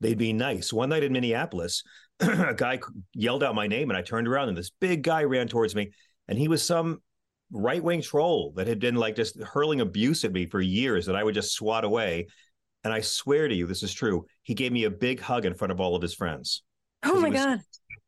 they'd 0.00 0.16
be 0.16 0.32
nice. 0.32 0.72
One 0.72 0.88
night 0.88 1.04
in 1.04 1.12
Minneapolis, 1.12 1.82
a 2.20 2.54
guy 2.54 2.80
yelled 3.12 3.42
out 3.42 3.54
my 3.54 3.66
name, 3.66 3.90
and 3.90 3.98
I 3.98 4.02
turned 4.02 4.28
around, 4.28 4.48
and 4.48 4.56
this 4.56 4.70
big 4.80 5.02
guy 5.02 5.24
ran 5.24 5.46
towards 5.46 5.74
me, 5.74 5.90
and 6.28 6.38
he 6.38 6.48
was 6.48 6.62
some 6.62 7.00
right 7.52 7.82
wing 7.82 8.02
troll 8.02 8.52
that 8.56 8.66
had 8.66 8.80
been 8.80 8.96
like 8.96 9.14
just 9.14 9.40
hurling 9.40 9.80
abuse 9.80 10.24
at 10.24 10.32
me 10.32 10.46
for 10.46 10.60
years 10.60 11.06
that 11.06 11.16
I 11.16 11.22
would 11.22 11.34
just 11.34 11.52
swat 11.52 11.84
away 11.84 12.26
and 12.86 12.94
I 12.94 13.00
swear 13.00 13.48
to 13.48 13.54
you, 13.54 13.66
this 13.66 13.82
is 13.82 13.92
true. 13.92 14.26
He 14.44 14.54
gave 14.54 14.70
me 14.70 14.84
a 14.84 14.90
big 14.92 15.18
hug 15.18 15.44
in 15.44 15.54
front 15.54 15.72
of 15.72 15.80
all 15.80 15.96
of 15.96 16.02
his 16.02 16.14
friends. 16.14 16.62
Oh 17.02 17.20
my 17.20 17.30
God. 17.30 17.58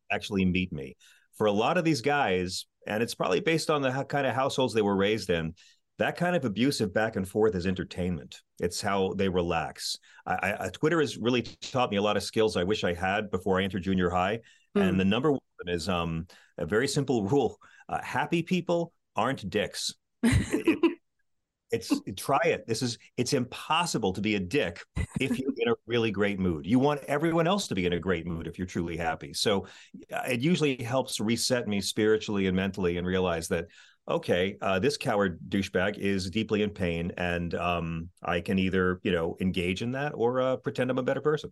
Actually, 0.09 0.45
meet 0.45 0.71
me. 0.71 0.95
For 1.37 1.47
a 1.47 1.51
lot 1.51 1.77
of 1.77 1.83
these 1.83 1.99
guys, 1.99 2.65
and 2.87 3.03
it's 3.03 3.13
probably 3.13 3.41
based 3.41 3.69
on 3.69 3.81
the 3.81 3.91
kind 4.07 4.25
of 4.25 4.33
households 4.33 4.73
they 4.73 4.81
were 4.81 4.95
raised 4.95 5.31
in, 5.31 5.53
that 5.97 6.15
kind 6.15 6.33
of 6.33 6.45
abusive 6.45 6.93
back 6.93 7.17
and 7.17 7.27
forth 7.27 7.55
is 7.55 7.67
entertainment. 7.67 8.39
It's 8.61 8.79
how 8.79 9.15
they 9.17 9.27
relax. 9.27 9.97
I, 10.25 10.55
I, 10.57 10.69
Twitter 10.69 11.01
has 11.01 11.17
really 11.17 11.41
taught 11.41 11.91
me 11.91 11.97
a 11.97 12.01
lot 12.01 12.15
of 12.15 12.23
skills 12.23 12.55
I 12.55 12.63
wish 12.63 12.85
I 12.85 12.93
had 12.93 13.29
before 13.31 13.59
I 13.59 13.65
entered 13.65 13.83
junior 13.83 14.09
high. 14.09 14.39
Hmm. 14.75 14.81
And 14.81 14.99
the 14.99 15.03
number 15.03 15.33
one 15.33 15.41
is 15.67 15.89
um, 15.89 16.25
a 16.57 16.65
very 16.65 16.87
simple 16.87 17.23
rule: 17.27 17.59
uh, 17.89 18.01
happy 18.01 18.43
people 18.43 18.93
aren't 19.15 19.49
dicks. 19.49 19.93
it, 20.23 20.97
it's 21.71 21.91
try 22.15 22.39
it. 22.45 22.65
This 22.67 22.81
is 22.81 22.97
it's 23.17 23.33
impossible 23.33 24.13
to 24.13 24.21
be 24.21 24.35
a 24.35 24.39
dick 24.39 24.81
if 25.19 25.37
you're 25.37 25.53
in 25.57 25.69
a 25.69 25.75
really 25.87 26.11
great 26.11 26.39
mood. 26.39 26.65
You 26.65 26.79
want 26.79 27.03
everyone 27.07 27.47
else 27.47 27.67
to 27.67 27.75
be 27.75 27.85
in 27.85 27.93
a 27.93 27.99
great 27.99 28.25
mood 28.25 28.47
if 28.47 28.57
you're 28.57 28.67
truly 28.67 28.97
happy. 28.97 29.33
So 29.33 29.67
uh, 30.13 30.21
it 30.29 30.39
usually 30.39 30.81
helps 30.81 31.19
reset 31.19 31.67
me 31.67 31.81
spiritually 31.81 32.47
and 32.47 32.55
mentally 32.55 32.97
and 32.97 33.05
realize 33.05 33.47
that 33.49 33.65
okay, 34.07 34.57
uh, 34.61 34.79
this 34.79 34.97
coward 34.97 35.39
douchebag 35.49 35.99
is 35.99 36.31
deeply 36.31 36.63
in 36.63 36.71
pain, 36.71 37.11
and 37.17 37.53
um, 37.53 38.09
I 38.23 38.41
can 38.41 38.57
either 38.57 38.99
you 39.03 39.11
know 39.11 39.37
engage 39.39 39.81
in 39.81 39.91
that 39.93 40.13
or 40.15 40.41
uh, 40.41 40.55
pretend 40.57 40.89
I'm 40.89 40.97
a 40.97 41.03
better 41.03 41.21
person. 41.21 41.51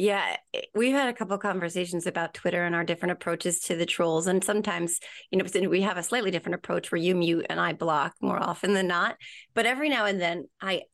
Yeah, 0.00 0.36
eh, 0.54 0.62
we've 0.74 0.94
had 0.94 1.10
a 1.10 1.12
couple 1.12 1.36
conversations 1.36 2.06
about 2.06 2.32
Twitter 2.32 2.64
and 2.64 2.74
our 2.74 2.84
different 2.84 3.12
approaches 3.12 3.60
to 3.60 3.76
the 3.76 3.84
trolls. 3.84 4.26
And 4.28 4.42
sometimes, 4.42 4.98
you 5.30 5.38
know, 5.38 5.68
we 5.68 5.82
have 5.82 5.98
a 5.98 6.02
slightly 6.02 6.30
different 6.30 6.54
approach 6.54 6.90
where 6.90 7.00
you 7.00 7.14
mute 7.14 7.44
and 7.50 7.60
I 7.60 7.74
block 7.74 8.14
more 8.22 8.42
often 8.42 8.72
than 8.72 8.86
not. 8.86 9.16
But 9.52 9.66
every 9.66 9.90
now 9.90 10.06
and 10.06 10.18
then 10.18 10.48
I 10.58 10.84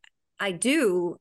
I 0.41 0.51
do 0.51 1.19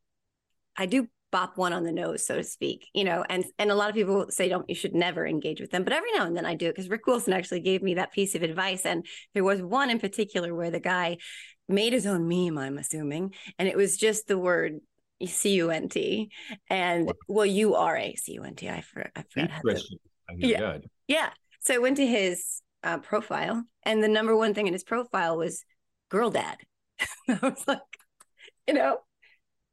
I 0.76 0.88
do 0.88 1.08
bop 1.32 1.60
one 1.60 1.74
on 1.74 1.84
the 1.84 1.92
nose, 1.92 2.26
so 2.26 2.38
to 2.38 2.44
speak, 2.44 2.88
you 2.96 3.04
know, 3.04 3.24
and 3.30 3.46
and 3.60 3.70
a 3.70 3.76
lot 3.76 3.90
of 3.90 3.96
people 3.96 4.26
say 4.30 4.50
don't 4.50 4.68
you 4.68 4.74
should 4.74 4.96
never 4.96 5.28
engage 5.28 5.62
with 5.62 5.70
them. 5.70 5.84
But 5.84 5.94
every 5.94 6.12
now 6.14 6.26
and 6.26 6.36
then 6.36 6.46
I 6.48 6.56
do 6.56 6.70
because 6.70 6.90
Rick 6.90 7.06
Wilson 7.06 7.34
actually 7.34 7.60
gave 7.60 7.84
me 7.84 7.94
that 7.96 8.14
piece 8.14 8.34
of 8.34 8.42
advice. 8.42 8.84
And 8.88 9.06
there 9.36 9.44
was 9.44 9.62
one 9.62 9.92
in 9.92 10.00
particular 10.00 10.56
where 10.56 10.72
the 10.72 10.80
guy 10.80 11.18
made 11.70 11.94
his 11.94 12.08
own 12.08 12.28
meme, 12.28 12.58
I'm 12.58 12.80
assuming, 12.80 13.36
and 13.60 13.68
it 13.68 13.78
was 13.78 13.96
just 13.96 14.28
the 14.28 14.40
word 14.40 14.80
C 15.24 15.56
U 15.56 15.72
N 15.72 15.90
T, 15.90 16.30
and 16.70 17.12
well, 17.28 17.46
you 17.46 17.76
are 17.76 17.96
a 17.96 18.16
C 18.16 18.34
U 18.34 18.44
N 18.44 18.56
T. 18.56 18.70
I, 18.70 18.82
for, 18.82 19.10
I 19.16 19.24
forgot. 19.30 19.52
How 19.52 19.62
to, 19.62 19.82
yeah, 20.38 20.78
yeah. 21.08 21.30
So 21.62 21.74
I 21.74 21.78
went 21.78 21.98
to 21.98 22.06
his 22.06 22.62
uh, 22.84 22.98
profile, 23.00 23.64
and 23.84 24.04
the 24.04 24.08
number 24.08 24.36
one 24.36 24.54
thing 24.54 24.68
in 24.68 24.74
his 24.74 24.84
profile 24.84 25.38
was 25.38 25.64
"girl 26.10 26.30
dad." 26.30 26.58
I 27.30 27.40
was 27.42 27.64
like, 27.68 27.80
you 28.68 28.74
know, 28.74 28.98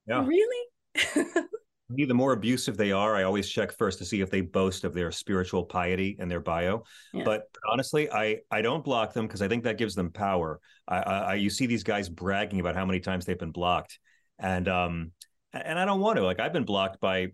yeah. 0.07 0.25
really. 0.25 0.67
the 2.07 2.15
more 2.15 2.33
abusive 2.33 2.77
they 2.77 2.93
are, 2.93 3.15
I 3.15 3.25
always 3.25 3.49
check 3.49 3.73
first 3.77 3.99
to 3.99 4.05
see 4.05 4.21
if 4.21 4.31
they 4.31 4.41
boast 4.41 4.85
of 4.85 4.95
their 4.95 5.11
spiritual 5.13 5.65
piety 5.65 6.17
in 6.19 6.29
their 6.29 6.41
bio. 6.41 6.85
Yeah. 7.13 7.25
But 7.25 7.45
honestly, 7.71 8.11
I 8.11 8.39
I 8.51 8.63
don't 8.63 8.85
block 8.85 9.13
them 9.13 9.27
because 9.27 9.43
I 9.43 9.49
think 9.49 9.65
that 9.65 9.79
gives 9.79 9.95
them 9.95 10.11
power. 10.11 10.61
I, 10.89 10.99
I, 10.99 11.35
you 11.35 11.51
see 11.51 11.67
these 11.67 11.85
guys 11.85 12.09
bragging 12.09 12.61
about 12.61 12.75
how 12.75 12.87
many 12.87 13.01
times 13.01 13.25
they've 13.25 13.39
been 13.39 13.53
blocked, 13.53 13.99
and 14.39 14.69
um 14.69 15.13
and 15.53 15.79
I 15.79 15.85
don't 15.85 16.01
want 16.01 16.17
to. 16.17 16.25
Like 16.25 16.41
I've 16.41 16.53
been 16.53 16.65
blocked 16.65 17.01
by 17.01 17.29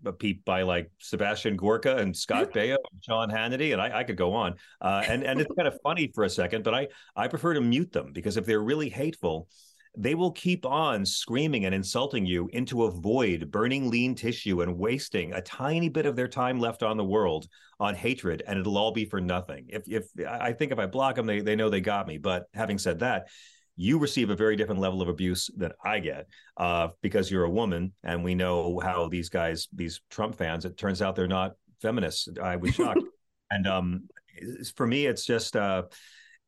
by 0.45 0.61
like 0.63 0.91
Sebastian 0.99 1.55
Gorka 1.55 1.97
and 1.97 2.15
Scott 2.15 2.51
Baio 2.53 2.75
and 2.91 3.03
Sean 3.03 3.29
Hannity, 3.29 3.73
and 3.73 3.81
I, 3.81 3.99
I 3.99 4.03
could 4.03 4.17
go 4.17 4.33
on. 4.33 4.55
Uh, 4.81 5.03
and 5.07 5.23
and 5.23 5.39
it's 5.39 5.51
kind 5.55 5.67
of 5.67 5.77
funny 5.83 6.11
for 6.13 6.23
a 6.23 6.29
second, 6.29 6.63
but 6.63 6.73
I 6.73 6.87
I 7.15 7.27
prefer 7.27 7.53
to 7.53 7.61
mute 7.61 7.91
them 7.91 8.11
because 8.13 8.37
if 8.37 8.45
they're 8.45 8.61
really 8.61 8.89
hateful, 8.89 9.47
they 9.97 10.15
will 10.15 10.31
keep 10.31 10.65
on 10.65 11.05
screaming 11.05 11.65
and 11.65 11.73
insulting 11.73 12.25
you 12.25 12.49
into 12.53 12.83
a 12.83 12.91
void, 12.91 13.51
burning 13.51 13.89
lean 13.89 14.15
tissue 14.15 14.61
and 14.61 14.77
wasting 14.77 15.33
a 15.33 15.41
tiny 15.41 15.89
bit 15.89 16.05
of 16.05 16.15
their 16.15 16.27
time 16.27 16.59
left 16.59 16.83
on 16.83 16.97
the 16.97 17.03
world 17.03 17.47
on 17.79 17.95
hatred, 17.95 18.43
and 18.45 18.59
it'll 18.59 18.77
all 18.77 18.91
be 18.91 19.05
for 19.05 19.21
nothing. 19.21 19.65
If 19.69 19.83
if 19.87 20.07
I 20.27 20.51
think 20.51 20.71
if 20.71 20.79
I 20.79 20.87
block 20.87 21.15
them, 21.15 21.25
they 21.25 21.39
they 21.39 21.55
know 21.55 21.69
they 21.69 21.81
got 21.81 22.07
me. 22.07 22.17
But 22.17 22.47
having 22.53 22.77
said 22.77 22.99
that, 22.99 23.27
you 23.79 23.97
receive 23.97 24.29
a 24.29 24.35
very 24.35 24.57
different 24.57 24.81
level 24.81 25.01
of 25.01 25.07
abuse 25.07 25.49
than 25.55 25.71
I 25.85 25.99
get 25.99 26.27
uh, 26.57 26.89
because 27.01 27.31
you're 27.31 27.45
a 27.45 27.49
woman, 27.49 27.93
and 28.03 28.25
we 28.25 28.35
know 28.35 28.81
how 28.83 29.07
these 29.07 29.29
guys, 29.29 29.69
these 29.73 30.01
Trump 30.09 30.35
fans, 30.35 30.65
it 30.65 30.75
turns 30.75 31.01
out 31.01 31.15
they're 31.15 31.27
not 31.29 31.53
feminists. 31.81 32.27
I 32.43 32.57
was 32.57 32.75
shocked, 32.75 32.99
and 33.51 33.65
um, 33.65 34.09
for 34.75 34.85
me, 34.85 35.05
it's 35.05 35.25
just. 35.25 35.55
Uh, 35.55 35.83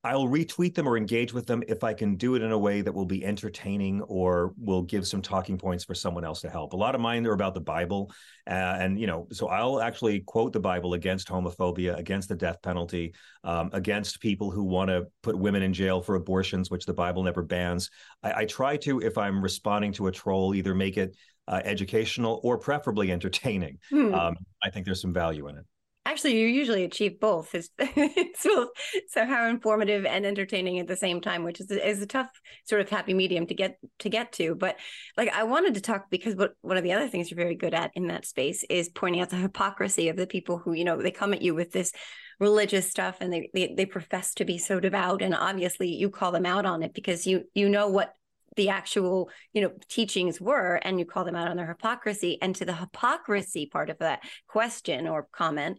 I'll 0.03 0.27
retweet 0.27 0.73
them 0.73 0.87
or 0.87 0.97
engage 0.97 1.31
with 1.31 1.45
them 1.45 1.63
if 1.67 1.83
I 1.83 1.93
can 1.93 2.15
do 2.15 2.33
it 2.33 2.41
in 2.41 2.51
a 2.51 2.57
way 2.57 2.81
that 2.81 2.91
will 2.91 3.05
be 3.05 3.23
entertaining 3.23 4.01
or 4.01 4.51
will 4.57 4.81
give 4.81 5.05
some 5.05 5.21
talking 5.21 5.59
points 5.59 5.83
for 5.83 5.93
someone 5.93 6.25
else 6.25 6.41
to 6.41 6.49
help. 6.49 6.73
A 6.73 6.77
lot 6.77 6.95
of 6.95 7.01
mine 7.01 7.27
are 7.27 7.33
about 7.33 7.53
the 7.53 7.61
Bible, 7.61 8.11
uh, 8.47 8.77
and 8.79 8.99
you 8.99 9.05
know, 9.05 9.27
so 9.31 9.47
I'll 9.47 9.79
actually 9.79 10.21
quote 10.21 10.53
the 10.53 10.59
Bible 10.59 10.95
against 10.95 11.27
homophobia, 11.27 11.99
against 11.99 12.29
the 12.29 12.35
death 12.35 12.63
penalty, 12.63 13.13
um, 13.43 13.69
against 13.73 14.21
people 14.21 14.49
who 14.49 14.63
want 14.63 14.89
to 14.89 15.05
put 15.21 15.37
women 15.37 15.61
in 15.61 15.71
jail 15.71 16.01
for 16.01 16.15
abortions, 16.15 16.71
which 16.71 16.87
the 16.87 16.93
Bible 16.93 17.21
never 17.21 17.43
bans. 17.43 17.91
I, 18.23 18.33
I 18.41 18.45
try 18.45 18.77
to, 18.77 19.01
if 19.01 19.19
I'm 19.19 19.39
responding 19.39 19.93
to 19.93 20.07
a 20.07 20.11
troll, 20.11 20.55
either 20.55 20.73
make 20.73 20.97
it 20.97 21.15
uh, 21.47 21.61
educational 21.63 22.39
or 22.43 22.57
preferably 22.57 23.11
entertaining. 23.11 23.77
Hmm. 23.91 24.15
Um, 24.15 24.35
I 24.63 24.71
think 24.71 24.85
there's 24.85 25.01
some 25.01 25.13
value 25.13 25.47
in 25.47 25.57
it 25.57 25.65
actually 26.05 26.39
you 26.39 26.47
usually 26.47 26.83
achieve 26.83 27.19
both. 27.19 27.53
It's, 27.79 28.43
both. 28.45 28.69
So 29.09 29.25
how 29.25 29.47
informative 29.47 30.05
and 30.05 30.25
entertaining 30.25 30.79
at 30.79 30.87
the 30.87 30.95
same 30.95 31.21
time 31.21 31.43
which 31.43 31.59
is, 31.59 31.69
is 31.71 32.01
a 32.01 32.05
tough 32.05 32.29
sort 32.65 32.81
of 32.81 32.89
happy 32.89 33.13
medium 33.13 33.45
to 33.47 33.53
get 33.53 33.77
to 33.99 34.09
get 34.09 34.31
to. 34.33 34.55
But 34.55 34.77
like 35.17 35.29
i 35.29 35.43
wanted 35.43 35.75
to 35.75 35.81
talk 35.81 36.09
because 36.09 36.35
what 36.35 36.53
one 36.61 36.77
of 36.77 36.83
the 36.83 36.93
other 36.93 37.07
things 37.07 37.29
you're 37.29 37.35
very 37.35 37.55
good 37.55 37.73
at 37.73 37.91
in 37.95 38.07
that 38.07 38.25
space 38.25 38.63
is 38.69 38.89
pointing 38.89 39.21
out 39.21 39.29
the 39.29 39.35
hypocrisy 39.35 40.09
of 40.09 40.17
the 40.17 40.27
people 40.27 40.57
who 40.57 40.73
you 40.73 40.83
know 40.83 41.01
they 41.01 41.11
come 41.11 41.33
at 41.33 41.41
you 41.41 41.53
with 41.53 41.71
this 41.71 41.91
religious 42.39 42.89
stuff 42.89 43.17
and 43.21 43.31
they, 43.31 43.49
they 43.53 43.73
they 43.77 43.85
profess 43.85 44.33
to 44.33 44.45
be 44.45 44.57
so 44.57 44.79
devout. 44.79 45.21
And 45.21 45.35
obviously 45.35 45.89
you 45.89 46.09
call 46.09 46.31
them 46.31 46.45
out 46.45 46.65
on 46.65 46.83
it 46.83 46.93
because 46.93 47.27
you 47.27 47.43
you 47.53 47.69
know 47.69 47.87
what 47.87 48.13
the 48.55 48.69
actual 48.69 49.29
you 49.53 49.61
know 49.61 49.71
teachings 49.87 50.41
were 50.41 50.75
and 50.75 50.99
you 50.99 51.05
call 51.05 51.23
them 51.23 51.35
out 51.35 51.47
on 51.47 51.57
their 51.57 51.67
hypocrisy. 51.67 52.37
And 52.41 52.55
to 52.55 52.65
the 52.65 52.75
hypocrisy 52.75 53.65
part 53.65 53.89
of 53.89 53.99
that 53.99 54.21
question 54.47 55.07
or 55.07 55.27
comment 55.31 55.77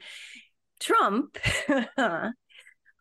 trump 0.81 1.39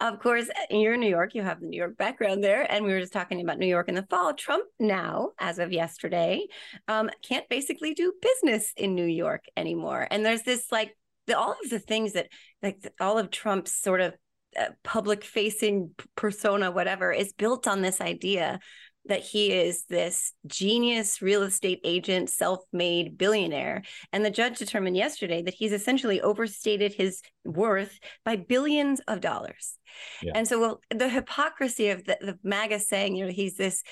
of 0.01 0.20
course 0.20 0.48
you're 0.70 0.94
in 0.94 1.00
new 1.00 1.10
york 1.10 1.34
you 1.34 1.42
have 1.42 1.60
the 1.60 1.66
new 1.66 1.78
york 1.78 1.98
background 1.98 2.44
there 2.44 2.72
and 2.72 2.86
we 2.86 2.92
were 2.94 3.00
just 3.00 3.12
talking 3.12 3.42
about 3.42 3.58
new 3.58 3.66
york 3.66 3.90
in 3.90 3.96
the 3.96 4.06
fall. 4.08 4.34
Trump 4.34 4.66
now 4.80 5.30
as 5.40 5.58
of 5.58 5.72
yesterday 5.72 6.46
um, 6.88 7.10
can't 7.28 7.50
basically 7.50 7.94
do 7.94 8.13
business 8.22 8.72
in 8.78 8.94
new 8.94 9.06
york 9.06 9.46
anymore. 9.58 10.08
And 10.12 10.24
there's 10.24 10.44
this 10.44 10.72
like 10.72 10.96
the, 11.28 11.38
all 11.38 11.56
of 11.63 11.70
the 11.70 11.80
things 11.80 12.13
that 12.13 12.28
like 12.62 12.88
all 13.00 13.18
of 13.18 13.32
trump's 13.32 13.74
sort 13.74 14.01
of 14.01 14.13
uh, 14.60 14.66
public 14.84 15.24
facing 15.24 15.92
persona 16.16 16.72
whatever 16.72 17.12
is 17.12 17.34
built 17.34 17.68
on 17.68 17.82
this 17.82 18.01
idea 18.01 18.60
that 19.05 19.22
he 19.22 19.51
is 19.51 19.86
this 19.86 20.34
genius 20.48 21.22
real 21.22 21.43
estate 21.43 21.79
agent, 21.84 22.29
self 22.29 22.63
made 22.72 23.17
billionaire. 23.17 23.84
And 24.13 24.24
the 24.24 24.29
judge 24.29 24.60
determined 24.60 24.96
yesterday 24.96 25.41
that 25.41 25.55
he's 25.55 25.74
essentially 25.74 26.22
overstated 26.22 26.93
his 26.93 27.22
worth 27.43 28.00
by 28.24 28.36
billions 28.36 29.01
of 29.08 29.22
dollars. 29.22 29.77
Yeah. 30.22 30.34
And 30.36 30.48
so, 30.48 30.60
well, 30.60 30.81
the 30.93 31.10
hypocrisy 31.10 31.89
of 31.89 32.05
the, 32.05 32.17
the 32.22 32.39
MAGA 32.43 32.79
saying, 32.79 33.15
you 33.15 33.25
know, 33.25 33.31
he's 33.31 33.58
this 33.58 33.84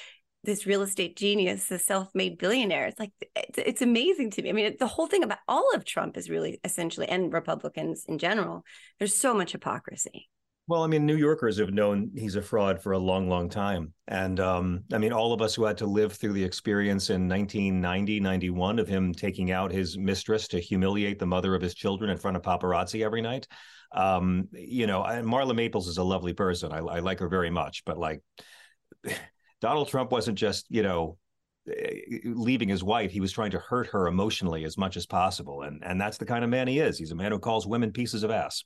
this 0.45 0.65
real 0.65 0.81
estate 0.81 1.17
genius, 1.17 1.67
the 1.67 1.77
self-made 1.77 2.37
billionaire. 2.37 2.87
It's 2.87 2.99
like 2.99 3.11
it's, 3.35 3.57
it's, 3.57 3.81
amazing 3.81 4.31
to 4.31 4.41
me. 4.41 4.49
I 4.49 4.53
mean, 4.53 4.75
the 4.79 4.87
whole 4.87 5.07
thing 5.07 5.23
about 5.23 5.39
all 5.49 5.75
of 5.75 5.83
Trump 5.83 6.15
is 6.15 6.29
really 6.29 6.61
essentially, 6.63 7.09
and 7.09 7.33
Republicans 7.33 8.05
in 8.07 8.19
general. 8.19 8.63
There's 8.99 9.13
so 9.13 9.33
much 9.33 9.51
hypocrisy. 9.51 10.29
Well, 10.69 10.83
I 10.83 10.87
mean, 10.87 11.07
New 11.07 11.15
Yorkers 11.15 11.57
have 11.57 11.73
known 11.73 12.11
he's 12.13 12.35
a 12.35 12.43
fraud 12.43 12.79
for 12.79 12.91
a 12.91 12.99
long, 12.99 13.27
long 13.27 13.49
time. 13.49 13.91
And 14.07 14.39
um, 14.39 14.83
I 14.93 14.99
mean, 14.99 15.11
all 15.11 15.33
of 15.33 15.41
us 15.41 15.55
who 15.55 15.63
had 15.63 15.79
to 15.79 15.87
live 15.87 16.13
through 16.13 16.33
the 16.33 16.43
experience 16.43 17.09
in 17.09 17.27
1990, 17.27 18.19
91 18.19 18.77
of 18.77 18.87
him 18.87 19.11
taking 19.11 19.49
out 19.49 19.71
his 19.71 19.97
mistress 19.97 20.47
to 20.49 20.59
humiliate 20.59 21.17
the 21.17 21.25
mother 21.25 21.55
of 21.55 21.61
his 21.63 21.73
children 21.73 22.11
in 22.11 22.17
front 22.17 22.37
of 22.37 22.43
paparazzi 22.43 23.03
every 23.03 23.19
night. 23.19 23.47
Um, 23.93 24.47
you 24.51 24.85
know, 24.85 25.03
and 25.03 25.25
Marla 25.25 25.55
Maples 25.55 25.87
is 25.87 25.97
a 25.97 26.03
lovely 26.03 26.33
person. 26.33 26.71
I, 26.71 26.77
I 26.77 26.99
like 26.99 27.17
her 27.17 27.29
very 27.29 27.49
much. 27.49 27.83
But 27.83 27.97
like, 27.97 28.21
Donald 29.61 29.87
Trump 29.87 30.11
wasn't 30.11 30.37
just, 30.37 30.67
you 30.69 30.83
know, 30.83 31.17
eh, 31.67 32.19
leaving 32.25 32.69
his 32.69 32.83
wife 32.83 33.09
he 33.09 33.21
was 33.21 33.31
trying 33.31 33.51
to 33.51 33.59
hurt 33.59 33.87
her 33.87 34.05
emotionally 34.05 34.65
as 34.65 34.77
much 34.77 34.97
as 34.97 35.07
possible 35.07 35.63
and 35.63 35.83
and 35.83 35.99
that's 35.99 36.17
the 36.17 36.25
kind 36.25 36.43
of 36.43 36.49
man 36.49 36.67
he 36.67 36.79
is 36.79 36.97
he's 36.97 37.11
a 37.11 37.15
man 37.15 37.31
who 37.31 37.37
calls 37.37 37.67
women 37.67 37.91
pieces 37.91 38.23
of 38.23 38.31
ass 38.31 38.63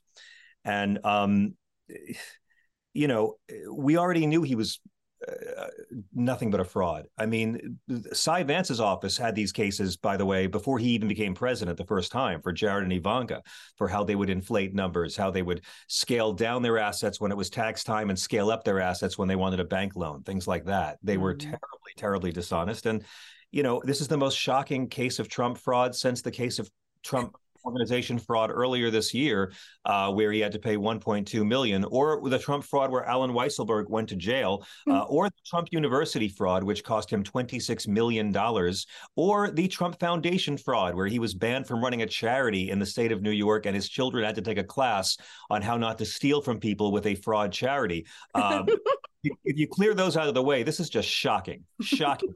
and 0.64 0.98
um, 1.04 1.54
you 2.94 3.08
know, 3.08 3.34
we 3.70 3.96
already 3.96 4.26
knew 4.26 4.42
he 4.42 4.54
was 4.54 4.80
uh, 5.26 5.66
nothing 6.12 6.50
but 6.50 6.60
a 6.60 6.64
fraud. 6.64 7.06
I 7.16 7.26
mean, 7.26 7.78
Cy 8.12 8.42
Vance's 8.42 8.80
office 8.80 9.16
had 9.16 9.34
these 9.34 9.52
cases, 9.52 9.96
by 9.96 10.16
the 10.16 10.26
way, 10.26 10.46
before 10.46 10.78
he 10.78 10.90
even 10.90 11.08
became 11.08 11.34
president 11.34 11.78
the 11.78 11.86
first 11.86 12.12
time 12.12 12.40
for 12.42 12.52
Jared 12.52 12.84
and 12.84 12.92
Ivanka, 12.92 13.42
for 13.76 13.88
how 13.88 14.04
they 14.04 14.14
would 14.14 14.30
inflate 14.30 14.74
numbers, 14.74 15.16
how 15.16 15.30
they 15.30 15.42
would 15.42 15.62
scale 15.88 16.32
down 16.32 16.62
their 16.62 16.78
assets 16.78 17.20
when 17.20 17.30
it 17.30 17.36
was 17.36 17.50
tax 17.50 17.84
time 17.84 18.10
and 18.10 18.18
scale 18.18 18.50
up 18.50 18.64
their 18.64 18.80
assets 18.80 19.16
when 19.16 19.28
they 19.28 19.36
wanted 19.36 19.60
a 19.60 19.64
bank 19.64 19.96
loan, 19.96 20.22
things 20.22 20.46
like 20.46 20.64
that. 20.66 20.98
They 21.02 21.14
mm-hmm. 21.14 21.22
were 21.22 21.34
terribly, 21.34 21.92
terribly 21.96 22.32
dishonest. 22.32 22.86
And, 22.86 23.04
you 23.50 23.62
know, 23.62 23.82
this 23.84 24.00
is 24.00 24.08
the 24.08 24.18
most 24.18 24.38
shocking 24.38 24.88
case 24.88 25.18
of 25.18 25.28
Trump 25.28 25.58
fraud 25.58 25.94
since 25.94 26.22
the 26.22 26.30
case 26.30 26.58
of 26.58 26.70
Trump 27.02 27.36
organization 27.64 28.18
fraud 28.18 28.50
earlier 28.50 28.90
this 28.90 29.14
year, 29.14 29.52
uh, 29.84 30.12
where 30.12 30.32
he 30.32 30.40
had 30.40 30.52
to 30.52 30.58
pay 30.58 30.76
1.2 30.76 31.46
million, 31.46 31.84
or 31.84 32.28
the 32.28 32.38
Trump 32.38 32.64
fraud 32.64 32.90
where 32.90 33.04
Allen 33.04 33.32
Weisselberg 33.32 33.88
went 33.88 34.08
to 34.10 34.16
jail, 34.16 34.66
uh, 34.88 35.04
hmm. 35.04 35.14
or 35.14 35.28
the 35.28 35.34
Trump 35.46 35.68
University 35.72 36.28
fraud, 36.28 36.64
which 36.64 36.84
cost 36.84 37.10
him 37.10 37.22
26 37.22 37.86
million 37.88 38.32
dollars, 38.32 38.86
or 39.16 39.50
the 39.50 39.68
Trump 39.68 39.98
Foundation 39.98 40.56
fraud, 40.56 40.94
where 40.94 41.06
he 41.06 41.18
was 41.18 41.34
banned 41.34 41.66
from 41.66 41.82
running 41.82 42.02
a 42.02 42.06
charity 42.06 42.70
in 42.70 42.78
the 42.78 42.86
state 42.86 43.12
of 43.12 43.22
New 43.22 43.30
York, 43.30 43.66
and 43.66 43.74
his 43.74 43.88
children 43.88 44.24
had 44.24 44.34
to 44.34 44.42
take 44.42 44.58
a 44.58 44.64
class 44.64 45.16
on 45.50 45.62
how 45.62 45.76
not 45.76 45.98
to 45.98 46.04
steal 46.04 46.40
from 46.40 46.58
people 46.58 46.92
with 46.92 47.06
a 47.06 47.14
fraud 47.14 47.52
charity. 47.52 48.06
Um, 48.34 48.66
if 49.24 49.58
you 49.58 49.66
clear 49.66 49.94
those 49.94 50.16
out 50.16 50.28
of 50.28 50.34
the 50.34 50.42
way, 50.42 50.62
this 50.62 50.80
is 50.80 50.90
just 50.90 51.08
shocking, 51.08 51.64
shocking. 51.80 52.34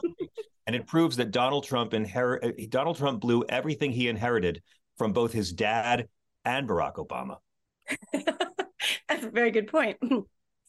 and 0.67 0.77
it 0.77 0.87
proves 0.87 1.17
that 1.17 1.31
Donald 1.31 1.65
Trump 1.65 1.95
inherit 1.95 2.71
Donald 2.71 2.97
Trump 2.97 3.21
blew 3.21 3.45
everything 3.49 3.91
he 3.91 4.09
inherited 4.09 4.63
from 4.99 5.13
both 5.13 5.33
his 5.33 5.53
dad 5.53 6.09
and 6.45 6.69
Barack 6.69 6.97
Obama. 6.97 7.39
that's 9.09 9.25
a 9.25 9.31
very 9.31 9.51
good 9.51 9.69
point. 9.69 9.99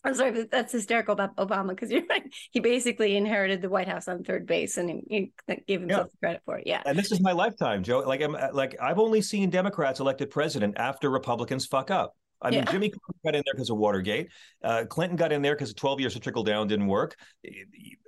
I'm 0.03 0.15
sorry, 0.15 0.31
but 0.31 0.49
that's 0.49 0.71
hysterical 0.71 1.11
about 1.11 1.35
Obama 1.35 1.69
because 1.69 1.91
you're 1.91 2.05
right. 2.09 2.23
He 2.51 2.61
basically 2.61 3.17
inherited 3.17 3.61
the 3.61 3.69
White 3.69 3.87
House 3.89 4.07
on 4.07 4.23
third 4.23 4.47
base, 4.47 4.77
and 4.77 4.89
he, 4.89 5.31
he 5.47 5.55
gave 5.67 5.81
himself 5.81 6.07
yeah. 6.13 6.19
credit 6.19 6.41
for 6.45 6.57
it. 6.57 6.67
Yeah, 6.67 6.81
and 6.85 6.97
this 6.97 7.11
is 7.11 7.19
my 7.19 7.33
lifetime, 7.33 7.83
Joe. 7.83 7.99
Like 7.99 8.21
I'm 8.21 8.37
like 8.53 8.77
I've 8.81 8.97
only 8.97 9.21
seen 9.21 9.49
Democrats 9.49 9.99
elected 9.99 10.29
president 10.29 10.75
after 10.77 11.09
Republicans 11.09 11.65
fuck 11.65 11.91
up. 11.91 12.15
I 12.41 12.51
mean, 12.51 12.59
yeah. 12.59 12.71
Jimmy 12.71 12.93
got 13.23 13.35
in 13.35 13.43
there 13.45 13.53
because 13.53 13.69
of 13.69 13.77
Watergate. 13.77 14.29
Uh, 14.63 14.85
Clinton 14.87 15.17
got 15.17 15.31
in 15.31 15.41
there 15.41 15.55
because 15.55 15.73
12 15.73 15.99
years 15.99 16.15
of 16.15 16.21
trickle 16.21 16.43
down 16.43 16.67
didn't 16.67 16.87
work. 16.87 17.17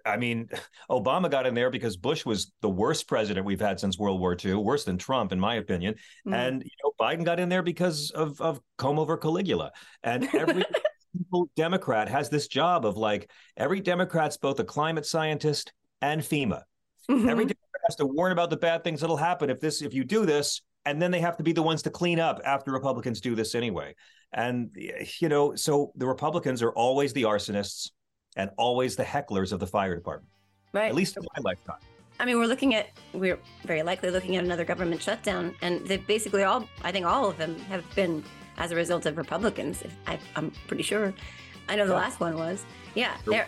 I 0.06 0.18
mean, 0.18 0.50
Obama 0.90 1.30
got 1.30 1.46
in 1.46 1.54
there 1.54 1.70
because 1.70 1.98
Bush 1.98 2.26
was 2.26 2.52
the 2.62 2.70
worst 2.70 3.08
president 3.08 3.46
we've 3.46 3.60
had 3.60 3.80
since 3.80 4.00
World 4.00 4.20
War 4.20 4.38
II, 4.44 4.56
worse 4.56 4.84
than 4.84 4.98
Trump, 4.98 5.32
in 5.32 5.40
my 5.40 5.56
opinion. 5.56 5.96
Mm. 6.28 6.34
And 6.34 6.64
you 6.64 6.70
know, 6.84 6.92
Biden 7.00 7.26
got 7.26 7.40
in 7.40 7.50
there 7.50 7.64
because 7.64 8.12
of 8.12 8.40
of 8.40 8.62
comb 8.78 9.00
over 9.00 9.18
Caligula. 9.18 9.72
And 10.04 10.28
every 10.34 10.64
Democrat 11.56 12.08
has 12.10 12.30
this 12.30 12.48
job 12.48 12.86
of 12.86 12.98
like 12.98 13.30
every 13.58 13.82
Democrat's 13.82 14.38
both 14.38 14.60
a 14.60 14.64
climate 14.64 15.06
scientist 15.06 15.74
and 16.02 16.22
FEMA. 16.22 16.64
Mm-hmm. 17.10 17.30
Every 17.30 17.46
Democrat 17.46 17.82
has 17.86 17.96
to 17.98 18.06
warn 18.06 18.32
about 18.32 18.50
the 18.50 18.58
bad 18.58 18.84
things 18.84 19.02
that'll 19.02 19.18
happen 19.18 19.50
if 19.50 19.60
this 19.60 19.82
if 19.82 19.94
you 19.94 20.04
do 20.04 20.26
this, 20.26 20.62
and 20.86 21.02
then 21.02 21.12
they 21.12 21.20
have 21.20 21.38
to 21.38 21.44
be 21.44 21.52
the 21.52 21.62
ones 21.62 21.82
to 21.84 21.90
clean 21.90 22.20
up 22.20 22.42
after 22.46 22.72
Republicans 22.72 23.22
do 23.22 23.36
this 23.36 23.56
anyway. 23.56 23.96
And, 24.34 24.76
you 25.20 25.30
know, 25.30 25.56
so 25.56 25.92
the 25.96 26.08
Republicans 26.08 26.62
are 26.62 26.72
always 26.72 27.14
the 27.14 27.24
arsonists 27.24 27.92
and 28.36 28.50
always 28.58 28.96
the 28.96 29.04
hecklers 29.04 29.52
of 29.52 29.60
the 29.60 29.68
fire 29.68 29.96
department, 29.96 30.32
Right. 30.74 30.88
at 30.90 30.96
least 30.96 31.18
in 31.18 31.24
my 31.36 31.42
lifetime. 31.44 31.80
I 32.20 32.26
mean, 32.26 32.38
we're 32.38 32.48
looking 32.48 32.76
at, 32.76 32.88
we're 33.14 33.40
very 33.66 33.84
likely 33.84 34.10
looking 34.10 34.36
at 34.38 34.44
another 34.44 34.64
government 34.64 35.02
shutdown. 35.02 35.56
And 35.62 35.86
they 35.88 35.98
basically 35.98 36.44
all, 36.44 36.68
I 36.84 36.92
think 36.92 37.06
all 37.06 37.30
of 37.30 37.38
them 37.38 37.58
have 37.62 37.84
been 37.96 38.24
as 38.58 38.72
a 38.72 38.76
result 38.76 39.06
of 39.06 39.18
Republicans. 39.18 39.82
If 39.82 39.94
I, 40.08 40.20
I'm 40.36 40.52
pretty 40.68 40.84
sure. 40.84 41.14
I 41.68 41.76
know 41.76 41.88
the 41.88 41.96
last 41.96 42.20
one 42.20 42.36
was. 42.36 42.66
Yeah. 42.96 43.16
Sure. 43.24 43.34
They're, 43.34 43.48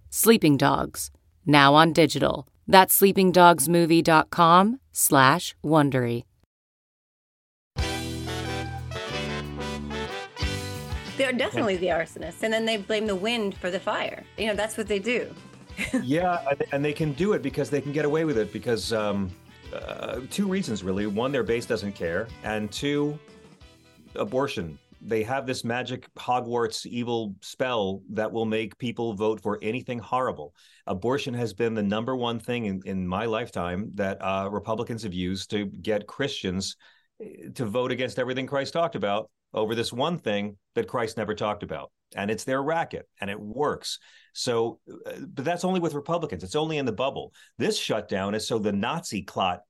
Sleeping 0.15 0.57
Dogs, 0.57 1.09
now 1.45 1.73
on 1.73 1.93
digital. 1.93 2.45
That's 2.67 2.99
sleepingdogsmovie.com 2.99 4.79
slash 4.91 5.55
Wondery. 5.63 6.23
they're 11.17 11.31
definitely 11.31 11.77
the 11.77 11.87
arsonists. 11.87 12.41
And 12.43 12.51
then 12.51 12.65
they 12.65 12.77
blame 12.77 13.05
the 13.05 13.15
wind 13.15 13.55
for 13.55 13.69
the 13.69 13.79
fire. 13.79 14.23
You 14.37 14.47
know, 14.47 14.55
that's 14.55 14.75
what 14.75 14.87
they 14.87 14.99
do. 14.99 15.33
yeah, 16.03 16.43
and- 16.49 16.63
and 16.73 16.83
they 16.85 16.93
can 16.93 17.13
do 17.13 17.33
it 17.33 17.41
because 17.41 17.69
they 17.69 17.79
can 17.79 17.91
get 17.91 18.05
away 18.05 18.25
with 18.25 18.37
it 18.37 18.51
because 18.51 18.91
um, 18.91 19.29
uh, 19.73 20.19
two 20.29 20.47
reasons 20.47 20.83
really. 20.83 21.05
One, 21.07 21.31
their 21.31 21.43
base 21.43 21.65
doesn't 21.65 21.93
care, 21.93 22.27
and 22.43 22.71
two, 22.71 23.17
abortion. 24.15 24.77
They 25.03 25.23
have 25.23 25.47
this 25.47 25.63
magic 25.63 26.07
Hogwarts 26.15 26.85
evil 26.85 27.35
spell 27.41 28.01
that 28.11 28.31
will 28.31 28.45
make 28.45 28.77
people 28.77 29.13
vote 29.13 29.41
for 29.41 29.57
anything 29.61 29.99
horrible. 29.99 30.53
Abortion 30.85 31.33
has 31.33 31.53
been 31.53 31.73
the 31.73 31.83
number 31.83 32.15
one 32.15 32.39
thing 32.39 32.65
in, 32.65 32.81
in 32.85 33.07
my 33.07 33.25
lifetime 33.25 33.91
that 33.95 34.17
uh, 34.21 34.49
Republicans 34.51 35.03
have 35.03 35.13
used 35.13 35.49
to 35.51 35.65
get 35.65 36.07
Christians 36.07 36.75
eh, 37.21 37.49
to 37.55 37.65
vote 37.65 37.91
against 37.91 38.19
everything 38.19 38.45
Christ 38.45 38.73
talked 38.73 38.95
about 38.95 39.29
over 39.53 39.75
this 39.75 39.91
one 39.91 40.17
thing 40.17 40.57
that 40.75 40.87
Christ 40.87 41.17
never 41.17 41.33
talked 41.33 41.63
about. 41.63 41.91
And 42.15 42.29
it's 42.29 42.43
their 42.43 42.61
racket 42.61 43.07
and 43.19 43.29
it 43.29 43.39
works. 43.39 43.99
So, 44.33 44.79
uh, 45.05 45.13
but 45.27 45.45
that's 45.45 45.65
only 45.65 45.79
with 45.79 45.93
Republicans. 45.93 46.43
It's 46.43 46.55
only 46.55 46.77
in 46.77 46.85
the 46.85 46.91
bubble. 46.91 47.33
This 47.57 47.77
shutdown 47.77 48.35
is 48.35 48.47
so 48.47 48.59
the 48.59 48.71
Nazi 48.71 49.23
clot 49.23 49.61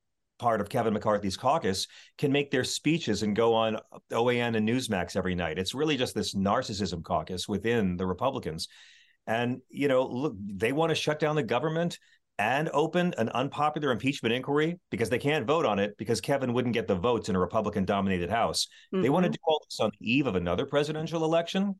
part 0.41 0.59
of 0.59 0.69
Kevin 0.69 0.93
McCarthy's 0.93 1.37
caucus 1.37 1.87
can 2.17 2.31
make 2.31 2.49
their 2.49 2.63
speeches 2.63 3.21
and 3.21 3.35
go 3.35 3.53
on 3.53 3.77
OAN 4.11 4.57
and 4.57 4.67
Newsmax 4.67 5.15
every 5.15 5.35
night. 5.35 5.59
It's 5.59 5.75
really 5.75 5.97
just 5.97 6.15
this 6.15 6.33
narcissism 6.33 7.03
caucus 7.03 7.47
within 7.47 7.95
the 7.95 8.07
Republicans. 8.07 8.67
And, 9.27 9.61
you 9.69 9.87
know, 9.87 10.07
look, 10.07 10.33
they 10.35 10.71
want 10.71 10.89
to 10.89 10.95
shut 10.95 11.19
down 11.19 11.35
the 11.35 11.43
government 11.43 11.99
and 12.39 12.69
open 12.73 13.13
an 13.19 13.29
unpopular 13.29 13.91
impeachment 13.91 14.33
inquiry 14.33 14.79
because 14.89 15.11
they 15.11 15.19
can't 15.19 15.45
vote 15.45 15.63
on 15.63 15.77
it 15.77 15.95
because 15.95 16.19
Kevin 16.19 16.53
wouldn't 16.53 16.73
get 16.73 16.87
the 16.87 16.95
votes 16.95 17.29
in 17.29 17.35
a 17.35 17.39
Republican 17.39 17.85
dominated 17.85 18.31
House. 18.31 18.67
They 18.91 19.09
want 19.11 19.25
to 19.25 19.29
Mhm. 19.29 19.33
do 19.33 19.39
all 19.45 19.63
this 19.69 19.79
on 19.79 19.91
the 19.99 20.11
eve 20.11 20.25
of 20.25 20.35
another 20.35 20.65
presidential 20.65 21.23
election. 21.23 21.79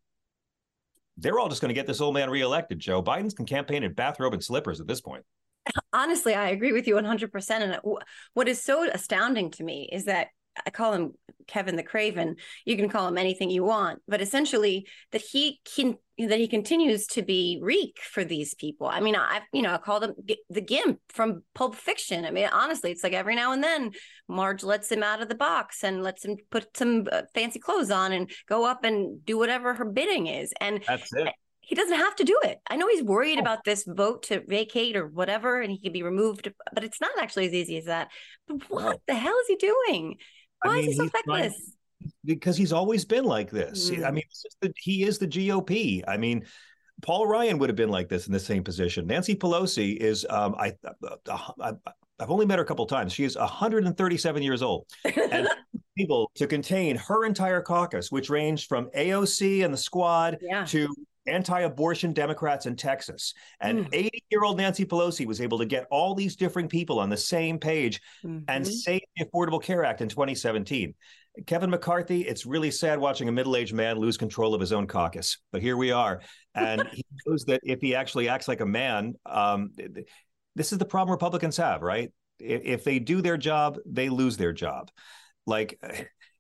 They're 1.17 1.39
all 1.39 1.50
just 1.50 1.62
going 1.62 1.69
to 1.69 1.74
get 1.74 1.88
this 1.88 2.00
old 2.00 2.13
man 2.13 2.30
reelected, 2.30 2.78
Joe. 2.78 3.02
Biden 3.02 3.36
can 3.36 3.47
campaign 3.47 3.84
in 3.84 3.93
bathrobe 3.93 4.34
and 4.34 4.43
slippers 4.43 4.80
at 4.80 4.86
this 4.86 5.02
point. 5.02 5.26
Honestly, 5.93 6.34
I 6.34 6.50
agree 6.50 6.71
with 6.71 6.88
you 6.88 6.95
100%. 6.95 7.52
And 7.52 7.80
what 8.34 8.47
is 8.47 8.63
so 8.63 8.89
astounding 8.89 9.52
to 9.52 9.63
me 9.63 9.89
is 9.91 10.06
that 10.06 10.28
I 10.65 10.69
call 10.69 10.93
him 10.93 11.13
Kevin 11.47 11.76
the 11.76 11.84
Craven. 11.84 12.36
You 12.65 12.76
can 12.76 12.89
call 12.89 13.08
him 13.08 13.17
anything 13.17 13.50
you 13.50 13.63
want, 13.63 14.02
but 14.08 14.21
essentially 14.21 14.88
that 15.12 15.21
he 15.21 15.60
can 15.76 15.97
that 16.17 16.39
he 16.39 16.47
continues 16.47 17.08
to 17.08 17.24
be 17.24 17.60
reek 17.63 17.97
for 18.02 18.24
these 18.24 18.54
people. 18.54 18.86
I 18.88 19.00
mean, 19.00 19.15
I've 19.15 19.43
you 19.54 19.62
know 19.62 19.74
I 19.74 19.78
called 19.78 20.04
him 20.04 20.13
the 20.50 20.62
Gimp 20.62 21.00
from 21.10 21.43
Pulp 21.56 21.76
Fiction. 21.76 22.26
I 22.26 22.32
mean, 22.32 22.50
honestly, 22.52 22.91
it's 22.91 23.04
like 23.04 23.13
every 23.13 23.36
now 23.36 23.54
and 23.54 23.63
then 23.63 23.91
Marge 24.28 24.63
lets 24.63 24.91
him 24.91 25.04
out 25.04 25.21
of 25.21 25.30
the 25.30 25.36
box 25.36 25.84
and 25.84 26.04
lets 26.04 26.26
him 26.26 26.38
put 26.50 26.76
some 26.76 27.08
uh, 27.12 27.24
fancy 27.34 27.60
clothes 27.60 27.91
on 27.91 28.12
and 28.12 28.30
go 28.47 28.65
up 28.65 28.84
and 28.84 29.24
do 29.26 29.38
whatever 29.38 29.74
her 29.74 29.86
bidding 29.86 30.28
is. 30.28 30.54
And 30.60 30.84
That's 30.88 31.12
it. 31.13 31.30
He 31.72 31.76
doesn't 31.76 32.00
have 32.00 32.18
to 32.18 32.26
do 32.26 32.38
it. 32.44 32.60
I 32.70 32.76
know 32.76 32.90
he's 32.90 33.02
worried 33.02 33.38
Oh. 33.38 33.42
about 33.44 33.64
this 33.64 33.86
vote 33.88 34.24
to 34.24 34.42
vacate 34.46 34.98
or 34.98 35.08
whatever, 35.08 35.62
and 35.62 35.72
he 35.72 35.80
could 35.80 35.94
be 35.94 36.04
removed, 36.04 36.52
but 36.74 36.84
it's 36.84 37.00
not 37.00 37.12
actually 37.18 37.48
as 37.48 37.54
easy 37.54 37.78
as 37.78 37.86
that. 37.86 38.10
But 38.46 38.70
what 38.70 38.84
No. 38.84 38.98
the 39.08 39.16
hell 39.16 39.38
is 39.40 39.48
he 39.48 39.56
doing? 39.56 40.18
I 40.62 40.68
Why 40.68 40.76
mean, 40.82 40.90
is 40.90 41.00
he 41.00 41.08
so 41.08 41.22
trying- 41.24 41.54
because 42.26 42.58
he's 42.58 42.74
always 42.74 43.06
been 43.06 43.24
like 43.24 43.50
this. 43.52 43.90
I 43.90 43.94
Mm. 43.94 44.14
mean, 44.16 44.24
it's 44.30 44.44
just 44.44 44.58
that 44.60 44.74
he 44.78 45.04
is 45.04 45.18
the 45.18 45.28
GOP. 45.28 46.04
I 46.06 46.18
mean, 46.18 46.46
Paul 47.02 47.26
Ryan 47.26 47.58
would 47.60 47.70
have 47.70 47.78
been 47.78 47.88
like 47.90 48.10
this 48.10 48.28
in 48.28 48.34
the 48.34 48.40
same 48.40 48.66
position. 48.66 49.08
Nancy 49.08 49.34
Pelosi 49.34 49.96
is, 49.96 50.26
um, 50.30 50.54
I, 50.60 50.74
I, 51.62 51.72
I've 52.20 52.30
only 52.32 52.46
met 52.46 52.60
her 52.60 52.66
a 52.66 52.68
couple 52.68 52.86
times. 52.86 53.14
She 53.14 53.24
is 53.24 53.38
137 53.38 54.44
years 54.44 54.62
old 54.62 54.88
and 55.06 55.48
able 55.98 56.32
to 56.36 56.48
contain 56.48 56.98
her 56.98 57.24
entire 57.26 57.62
caucus, 57.62 58.12
which 58.12 58.30
ranged 58.30 58.68
from 58.68 58.90
AOC 58.94 59.64
and 59.64 59.74
the 59.74 59.78
squad 59.78 60.38
Yeah. 60.42 60.66
to 60.66 60.94
anti-abortion 61.28 62.14
Democrats 62.14 62.66
in 62.66 62.76
Texas. 62.76 63.34
And 63.60 63.86
Mm. 63.86 63.94
80-year-old 63.94 64.58
Nancy 64.58 64.86
Pelosi 64.86 65.26
was 65.26 65.42
able 65.42 65.60
to 65.60 65.66
get 65.66 65.86
all 65.92 66.16
these 66.16 66.36
different 66.36 66.70
people 66.70 67.00
on 67.00 67.10
the 67.10 67.18
same 67.18 67.60
page 67.60 68.02
and 68.24 68.66
Mhm. 68.66 68.72
save 68.72 69.02
the 69.16 69.26
Affordable 69.26 69.62
Care 69.62 69.86
Act 69.86 70.02
in 70.02 70.10
2017. 70.10 70.96
Kevin 71.46 71.70
McCarthy, 71.70 72.22
it's 72.22 72.46
really 72.46 72.72
sad 72.72 73.00
watching 73.00 73.30
a 73.30 73.32
middle-aged 73.32 73.74
man 73.74 73.98
lose 73.98 74.18
control 74.18 74.54
of 74.54 74.60
his 74.60 74.74
own 74.74 74.88
caucus. 74.88 75.38
But 75.52 75.62
here 75.62 75.78
we 75.78 75.92
are, 75.92 76.22
and 76.56 76.84
he 76.92 77.06
knows 77.26 77.46
that 77.46 77.62
if 77.64 77.80
he 77.82 77.96
actually 77.96 78.28
acts 78.28 78.48
like 78.48 78.60
a 78.60 78.66
man, 78.66 79.14
um, 79.26 79.72
this 80.56 80.74
is 80.74 80.78
the 80.78 80.86
problem 80.86 81.12
Republicans 81.12 81.56
have, 81.58 81.82
right? 81.82 82.12
If 82.40 82.84
they 82.84 83.00
do 83.00 83.22
their 83.22 83.38
job, 83.38 83.78
they 83.86 84.10
lose 84.10 84.38
their 84.38 84.54
job. 84.54 84.92
Like. 85.46 85.80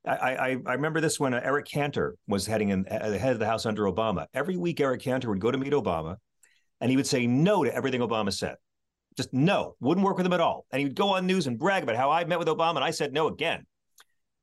I, 0.05 0.15
I, 0.15 0.57
I 0.65 0.73
remember 0.73 0.99
this 0.99 1.19
when 1.19 1.33
uh, 1.33 1.41
Eric 1.43 1.67
Cantor 1.67 2.15
was 2.27 2.45
heading 2.47 2.69
in 2.69 2.85
uh, 2.89 3.09
the 3.09 3.19
head 3.19 3.33
of 3.33 3.39
the 3.39 3.45
House 3.45 3.65
under 3.65 3.83
Obama. 3.83 4.25
Every 4.33 4.57
week, 4.57 4.79
Eric 4.79 5.01
Cantor 5.01 5.29
would 5.29 5.39
go 5.39 5.51
to 5.51 5.57
meet 5.57 5.73
Obama, 5.73 6.15
and 6.79 6.89
he 6.89 6.97
would 6.97 7.05
say 7.05 7.27
no 7.27 7.63
to 7.63 7.73
everything 7.73 8.01
Obama 8.01 8.33
said 8.33 8.55
just 9.17 9.33
no, 9.33 9.75
wouldn't 9.79 10.05
work 10.05 10.17
with 10.17 10.25
him 10.25 10.33
at 10.33 10.41
all. 10.41 10.65
And 10.71 10.79
he 10.79 10.85
would 10.85 10.95
go 10.95 11.09
on 11.09 11.27
news 11.27 11.47
and 11.47 11.59
brag 11.59 11.83
about 11.83 11.95
how 11.95 12.11
I 12.11 12.23
met 12.25 12.39
with 12.39 12.47
Obama 12.47 12.77
and 12.77 12.83
I 12.83 12.91
said 12.91 13.13
no 13.13 13.27
again. 13.27 13.65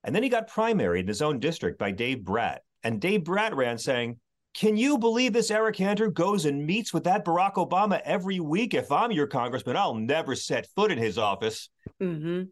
And 0.04 0.14
then 0.14 0.22
he 0.22 0.28
got 0.28 0.48
primaried 0.48 1.00
in 1.00 1.08
his 1.08 1.22
own 1.22 1.40
district 1.40 1.78
by 1.78 1.90
Dave 1.90 2.24
Brat. 2.24 2.62
And 2.84 3.00
Dave 3.00 3.24
Brat 3.24 3.54
ran 3.56 3.78
saying, 3.78 4.18
Can 4.54 4.76
you 4.76 4.98
believe 4.98 5.32
this 5.32 5.50
Eric 5.50 5.76
Cantor 5.76 6.10
goes 6.10 6.44
and 6.44 6.64
meets 6.64 6.92
with 6.94 7.04
that 7.04 7.24
Barack 7.24 7.54
Obama 7.54 8.00
every 8.04 8.40
week? 8.40 8.74
If 8.74 8.92
I'm 8.92 9.10
your 9.10 9.26
congressman, 9.26 9.76
I'll 9.76 9.94
never 9.94 10.34
set 10.34 10.68
foot 10.76 10.92
in 10.92 10.98
his 10.98 11.18
office. 11.18 11.70
Mhm. 12.00 12.48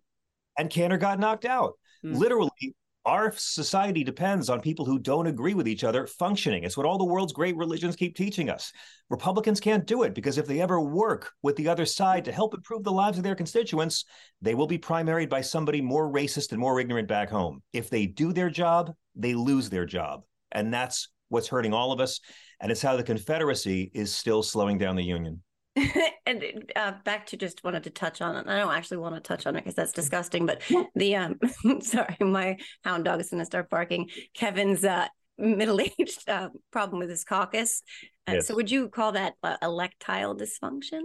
And 0.58 0.70
Cantor 0.70 0.98
got 0.98 1.20
knocked 1.20 1.44
out. 1.44 1.74
Mm. 2.04 2.16
Literally, 2.16 2.74
our 3.06 3.32
society 3.36 4.02
depends 4.02 4.50
on 4.50 4.60
people 4.60 4.84
who 4.84 4.98
don't 4.98 5.28
agree 5.28 5.54
with 5.54 5.68
each 5.68 5.84
other 5.84 6.08
functioning. 6.08 6.64
It's 6.64 6.76
what 6.76 6.86
all 6.86 6.98
the 6.98 7.04
world's 7.04 7.32
great 7.32 7.56
religions 7.56 7.94
keep 7.94 8.16
teaching 8.16 8.50
us. 8.50 8.72
Republicans 9.10 9.60
can't 9.60 9.86
do 9.86 10.02
it 10.02 10.12
because 10.12 10.38
if 10.38 10.46
they 10.46 10.60
ever 10.60 10.80
work 10.80 11.30
with 11.40 11.54
the 11.54 11.68
other 11.68 11.86
side 11.86 12.24
to 12.24 12.32
help 12.32 12.52
improve 12.52 12.82
the 12.82 12.90
lives 12.90 13.16
of 13.16 13.22
their 13.22 13.36
constituents, 13.36 14.04
they 14.42 14.56
will 14.56 14.66
be 14.66 14.76
primaried 14.76 15.30
by 15.30 15.40
somebody 15.40 15.80
more 15.80 16.12
racist 16.12 16.50
and 16.50 16.60
more 16.60 16.80
ignorant 16.80 17.06
back 17.06 17.30
home. 17.30 17.62
If 17.72 17.90
they 17.90 18.06
do 18.06 18.32
their 18.32 18.50
job, 18.50 18.92
they 19.14 19.34
lose 19.34 19.70
their 19.70 19.86
job. 19.86 20.24
And 20.50 20.74
that's 20.74 21.08
what's 21.28 21.48
hurting 21.48 21.72
all 21.72 21.92
of 21.92 22.00
us. 22.00 22.20
And 22.60 22.72
it's 22.72 22.82
how 22.82 22.96
the 22.96 23.04
Confederacy 23.04 23.88
is 23.94 24.12
still 24.12 24.42
slowing 24.42 24.78
down 24.78 24.96
the 24.96 25.04
Union. 25.04 25.42
and 26.26 26.72
uh, 26.74 26.92
back 27.04 27.26
to 27.26 27.36
just 27.36 27.62
wanted 27.62 27.84
to 27.84 27.90
touch 27.90 28.20
on 28.20 28.36
it. 28.36 28.48
I 28.48 28.58
don't 28.58 28.72
actually 28.72 28.98
want 28.98 29.14
to 29.14 29.20
touch 29.20 29.46
on 29.46 29.56
it 29.56 29.60
because 29.60 29.74
that's 29.74 29.92
disgusting. 29.92 30.46
But 30.46 30.62
the 30.94 31.16
um, 31.16 31.38
sorry, 31.80 32.16
my 32.20 32.56
hound 32.84 33.04
dog 33.04 33.20
is 33.20 33.30
going 33.30 33.40
to 33.40 33.46
start 33.46 33.68
barking. 33.68 34.08
Kevin's 34.34 34.84
uh, 34.84 35.08
middle-aged 35.38 36.24
uh, 36.28 36.48
problem 36.70 36.98
with 36.98 37.10
his 37.10 37.24
caucus. 37.24 37.82
Uh, 38.26 38.32
yes. 38.34 38.48
So, 38.48 38.54
would 38.54 38.70
you 38.70 38.88
call 38.88 39.12
that 39.12 39.34
uh, 39.42 39.56
electile 39.62 40.38
dysfunction? 40.38 41.02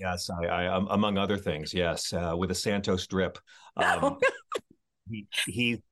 Yes, 0.00 0.30
I, 0.30 0.46
I 0.46 0.66
um, 0.66 0.88
among 0.90 1.18
other 1.18 1.36
things. 1.36 1.74
Yes, 1.74 2.12
uh, 2.12 2.34
with 2.36 2.50
a 2.50 2.54
Santos 2.54 3.06
drip. 3.06 3.38
Um, 3.76 4.18
he 5.10 5.26
he. 5.46 5.82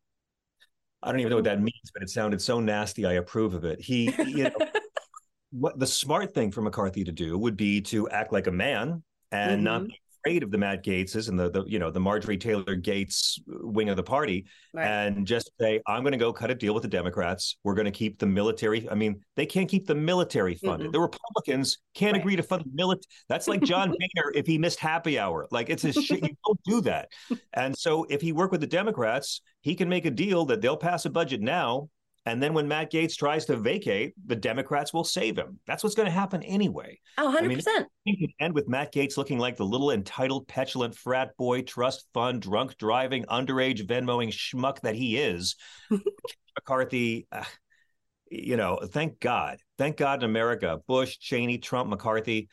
I 1.03 1.11
don't 1.11 1.21
even 1.21 1.31
know 1.31 1.37
what 1.37 1.45
that 1.45 1.61
means, 1.61 1.91
but 1.93 2.03
it 2.03 2.09
sounded 2.09 2.41
so 2.41 2.61
nasty. 2.61 3.05
I 3.05 3.13
approve 3.13 3.53
of 3.53 3.65
it. 3.65 3.79
He, 3.79 4.11
you 4.25 4.45
know, 4.45 4.67
what 5.55 5.79
the 5.79 5.87
smart 5.87 6.35
thing 6.35 6.51
for 6.51 6.63
McCarthy 6.63 7.05
to 7.05 7.13
do 7.13 7.39
would 7.39 7.57
be 7.57 7.81
to 7.81 8.09
act 8.09 8.33
like 8.33 8.49
a 8.49 8.53
man 8.53 9.03
and 9.31 9.53
mm-hmm. 9.53 9.65
not 9.65 9.85
be 9.87 10.01
afraid 10.25 10.43
of 10.43 10.51
the 10.51 10.59
Matt 10.59 10.85
Gaetzes 10.85 11.29
and 11.29 11.39
the, 11.39 11.51
the 11.51 11.65
you 11.65 11.79
know 11.79 11.91
the 11.91 12.01
Marjorie 12.01 12.37
Taylor 12.37 12.75
Gates 12.75 13.39
wing 13.47 13.89
of 13.89 13.97
the 13.97 14.03
party, 14.03 14.47
right. 14.73 14.87
and 14.87 15.25
just 15.27 15.51
say, 15.61 15.81
I'm 15.87 16.03
going 16.03 16.13
to 16.13 16.19
go 16.19 16.33
cut 16.33 16.51
a 16.51 16.55
deal 16.55 16.75
with 16.75 16.83
the 16.83 16.89
Democrats. 16.89 17.57
We're 17.63 17.75
going 17.75 17.85
to 17.85 17.93
keep 17.93 18.19
the 18.19 18.27
military. 18.27 18.89
I 18.91 18.95
mean, 18.95 19.21
they 19.37 19.47
can't 19.47 19.69
keep 19.69 19.87
the 19.87 19.95
military 19.95 20.57
funded. 20.57 20.87
Mm-hmm. 20.87 20.93
The 20.93 21.01
Republicans 21.01 21.79
can't 21.95 22.15
right. 22.15 22.21
agree 22.21 22.37
to 22.37 22.43
fund 22.43 22.65
the 22.65 22.71
military. 22.75 23.07
That's 23.29 23.47
like 23.47 23.63
John 23.63 23.91
Boehner 24.17 24.33
if 24.35 24.47
he 24.47 24.59
missed 24.59 24.81
happy 24.81 25.19
hour. 25.19 25.47
Like 25.53 25.71
it's 25.71 25.85
a 25.85 25.93
shit. 25.93 26.23
You 26.23 26.37
don't 26.45 26.61
do 26.65 26.81
that. 26.83 27.11
And 27.53 27.77
so 27.77 28.07
if 28.11 28.21
he 28.21 28.33
worked 28.33 28.53
with 28.53 28.61
the 28.61 28.67
Democrats, 28.67 29.41
he 29.61 29.75
can 29.75 29.89
make 29.89 30.05
a 30.05 30.11
deal 30.11 30.47
that 30.47 30.61
they'll 30.61 30.77
pass 30.77 31.05
a 31.05 31.11
budget 31.11 31.41
now 31.41 31.89
and 32.27 32.43
then 32.43 32.55
when 32.55 32.67
Matt 32.67 32.91
Gaetz 32.91 33.17
tries 33.17 33.45
to 33.47 33.57
vacate, 33.57 34.15
the 34.27 34.37
Democrats 34.37 34.95
will 34.95 35.05
save 35.05 35.37
him. 35.37 35.59
That's 35.67 35.83
what's 35.83 35.95
going 35.95 36.07
to 36.07 36.13
happen 36.13 36.43
anyway. 36.43 36.99
Oh, 37.19 37.35
100%. 37.37 37.67
I 37.67 37.79
mean, 38.07 38.19
could 38.21 38.31
end 38.41 38.55
with 38.55 38.67
Matt 38.67 38.95
Gaetz 38.95 39.17
looking 39.19 39.39
like 39.39 39.57
the 39.57 39.65
little 39.65 39.91
entitled, 39.91 40.49
petulant 40.49 40.97
frat 40.97 41.37
boy, 41.37 41.63
trust 41.63 42.07
fund, 42.15 42.41
drunk 42.41 42.79
driving, 42.79 43.25
underage 43.27 43.87
Venmoing 43.87 44.31
schmuck 44.31 44.81
that 44.81 44.95
he 44.95 45.19
is. 45.19 45.57
McCarthy, 46.57 47.27
uh, 47.31 47.45
you 48.31 48.57
know, 48.57 48.79
thank 48.91 49.21
God. 49.21 49.59
Thank 49.77 49.99
God 49.99 50.23
in 50.23 50.31
America, 50.31 50.81
Bush, 50.87 51.19
Cheney, 51.19 51.59
Trump, 51.59 51.91
McCarthy, 51.91 52.49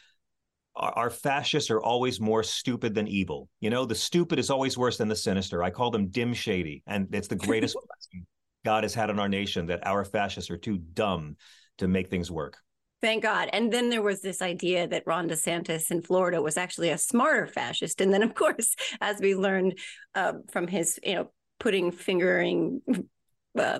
our, 0.75 0.91
our 0.93 1.10
fascists 1.10 1.71
are 1.71 1.81
always 1.81 2.19
more 2.19 2.43
stupid 2.43 2.93
than 2.93 3.07
evil. 3.07 3.47
You 3.62 3.69
know, 3.69 3.86
the 3.86 3.95
stupid 3.95 4.39
is 4.39 4.49
always 4.49 4.77
worse 4.77 4.97
than 4.97 5.07
the 5.07 5.15
sinister. 5.15 5.63
I 5.63 5.69
call 5.69 5.91
them 5.91 6.07
dim 6.07 6.34
shady, 6.34 6.84
and 6.88 7.07
it's 7.13 7.27
the 7.27 7.36
greatest 7.36 7.77
God 8.63 8.84
has 8.84 8.93
had 8.93 9.10
on 9.10 9.19
our 9.19 9.30
nation 9.30 9.67
that 9.67 9.86
our 9.86 10.06
fascists 10.06 10.52
are 10.52 10.58
too 10.58 10.78
dumb 10.78 11.38
to 11.78 11.88
make 11.88 12.10
things 12.10 12.30
work. 12.30 12.58
Thank 13.02 13.24
God. 13.24 13.50
And 13.52 13.74
then 13.74 13.89
there 13.89 14.04
was 14.04 14.21
this 14.21 14.43
idea 14.43 14.88
that 14.88 15.04
Ron 15.08 15.28
DeSantis 15.28 15.89
in 15.89 16.04
Florida 16.04 16.39
was 16.39 16.56
actually 16.56 16.89
a 16.89 16.97
smarter 17.00 17.47
fascist. 17.47 18.00
And 18.00 18.13
then, 18.13 18.21
of 18.21 18.36
course, 18.36 18.76
as 19.02 19.19
we 19.19 19.36
learned 19.36 19.80
uh, 20.13 20.34
from 20.52 20.67
his, 20.67 21.00
you 21.04 21.15
know, 21.15 21.32
pudding 21.60 21.91
fingering 21.91 22.82
uh, 23.58 23.80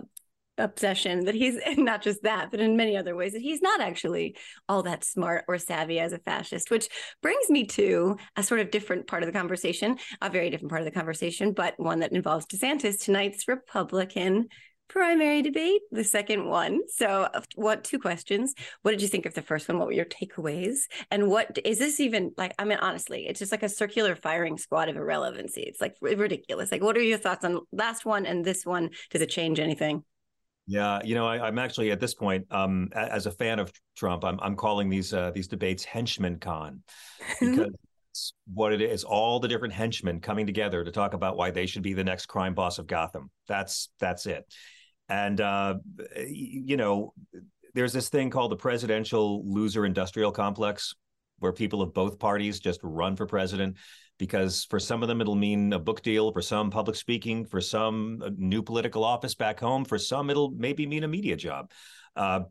obsession, 0.58 1.26
that 1.26 1.36
he's 1.36 1.60
not 1.78 2.02
just 2.02 2.24
that, 2.24 2.50
but 2.50 2.60
in 2.60 2.76
many 2.76 2.98
other 2.98 3.16
ways, 3.16 3.34
that 3.34 3.44
he's 3.44 3.62
not 3.62 3.80
actually 3.80 4.36
all 4.68 4.82
that 4.84 5.04
smart 5.04 5.46
or 5.48 5.60
savvy 5.60 6.00
as 6.00 6.14
a 6.14 6.20
fascist, 6.20 6.72
which 6.72 6.90
brings 7.22 7.48
me 7.48 7.66
to 7.66 8.18
a 8.36 8.42
sort 8.42 8.60
of 8.60 8.72
different 8.72 9.06
part 9.06 9.22
of 9.22 9.28
the 9.28 9.38
conversation, 9.38 9.98
a 10.24 10.32
very 10.32 10.50
different 10.50 10.72
part 10.72 10.82
of 10.82 10.86
the 10.86 10.92
conversation, 10.92 11.54
but 11.54 11.76
one 11.78 12.00
that 12.00 12.12
involves 12.12 12.48
DeSantis, 12.48 13.04
tonight's 13.04 13.48
Republican 13.48 14.48
primary 14.92 15.42
debate, 15.42 15.82
the 15.92 16.04
second 16.04 16.46
one. 16.46 16.82
So, 16.90 17.30
what 17.56 17.84
two 17.84 17.98
questions? 17.98 18.54
What 18.82 18.92
did 18.92 19.02
you 19.02 19.08
think 19.08 19.26
of 19.26 19.34
the 19.34 19.42
first 19.42 19.68
one? 19.68 19.80
What 19.80 19.88
were 19.88 19.94
your 19.94 20.06
takeaways? 20.06 20.82
And 21.10 21.30
what 21.30 21.58
is 21.64 21.80
this 21.80 22.00
even 22.00 22.32
like? 22.38 22.54
I 22.60 22.66
mean, 22.66 22.78
honestly, 22.80 23.26
it's 23.28 23.40
just 23.40 23.52
like 23.52 23.64
a 23.64 23.70
circular 23.70 24.16
firing 24.16 24.58
squad 24.58 24.90
of 24.90 24.98
irrelevancy. 24.98 25.62
It's 25.62 25.80
like 25.80 25.96
ridiculous. 26.02 26.72
Like, 26.72 26.84
what 26.84 26.98
are 26.98 27.02
your 27.02 27.18
thoughts 27.18 27.46
on 27.46 27.62
last 27.72 28.06
one 28.06 28.26
and 28.26 28.44
this 28.44 28.66
one? 28.66 28.90
Does 29.10 29.22
it 29.22 29.30
change 29.30 29.60
anything? 29.60 30.04
Yeah, 30.68 31.00
you 31.04 31.16
know, 31.16 31.26
I, 31.26 31.48
am 31.48 31.58
actually 31.58 31.92
at 31.92 32.00
this 32.00 32.14
point, 32.14 32.46
um, 32.52 32.90
as 32.94 33.26
a 33.26 33.32
fan 33.32 33.60
of 33.60 33.72
Trump, 33.96 34.24
I'm 34.24 34.40
I'm 34.42 34.56
calling 34.56 34.90
these 34.90 35.14
uh, 35.14 35.32
these 35.32 35.48
debates 35.48 35.84
henchman 35.86 36.40
con 36.40 36.84
because 37.40 38.34
what 38.54 38.74
it 38.74 38.82
is 38.82 39.06
all 39.06 39.40
the 39.40 39.48
different 39.48 39.74
henchmen 39.74 40.20
coming 40.20 40.46
together 40.46 40.84
to 40.84 40.92
talk 40.92 41.14
about 41.14 41.38
why 41.38 41.50
they 41.50 41.66
should 41.66 41.82
be 41.82 41.94
the 41.94 42.04
next 42.04 42.26
crime 42.26 42.54
boss 42.54 42.78
of 42.78 42.88
Gotham. 42.88 43.30
That's 43.48 43.90
that's 44.00 44.26
it. 44.26 44.46
And, 45.12 45.42
uh, 45.42 45.76
you 46.26 46.78
know, 46.78 47.14
there's 47.74 47.92
this 47.92 48.08
thing 48.08 48.30
called 48.30 48.50
the 48.50 48.56
presidential 48.56 49.44
loser 49.46 49.86
industrial 49.86 50.32
complex 50.32 50.96
where 51.40 51.52
people 51.52 51.82
of 51.82 51.94
both 51.94 52.18
parties 52.18 52.62
just 52.62 52.80
run 52.82 53.18
for 53.18 53.26
president 53.26 53.76
because 54.18 54.64
for 54.70 54.80
some 54.80 55.02
of 55.02 55.10
them 55.10 55.20
it'll 55.20 55.36
mean 55.36 55.74
a 55.74 55.80
book 55.80 56.02
deal 56.02 56.32
for 56.32 56.42
some 56.42 56.72
public 56.72 56.96
speaking 56.96 57.44
for 57.44 57.60
some 57.60 58.24
new 58.38 58.64
political 58.64 59.04
office 59.04 59.36
back 59.36 59.60
home 59.60 59.84
for 59.84 59.98
some 59.98 60.30
it'll 60.30 60.52
maybe 60.52 60.86
mean 60.86 61.04
a 61.04 61.10
media 61.10 61.36
job. 61.36 61.70
Uh, 62.16 62.42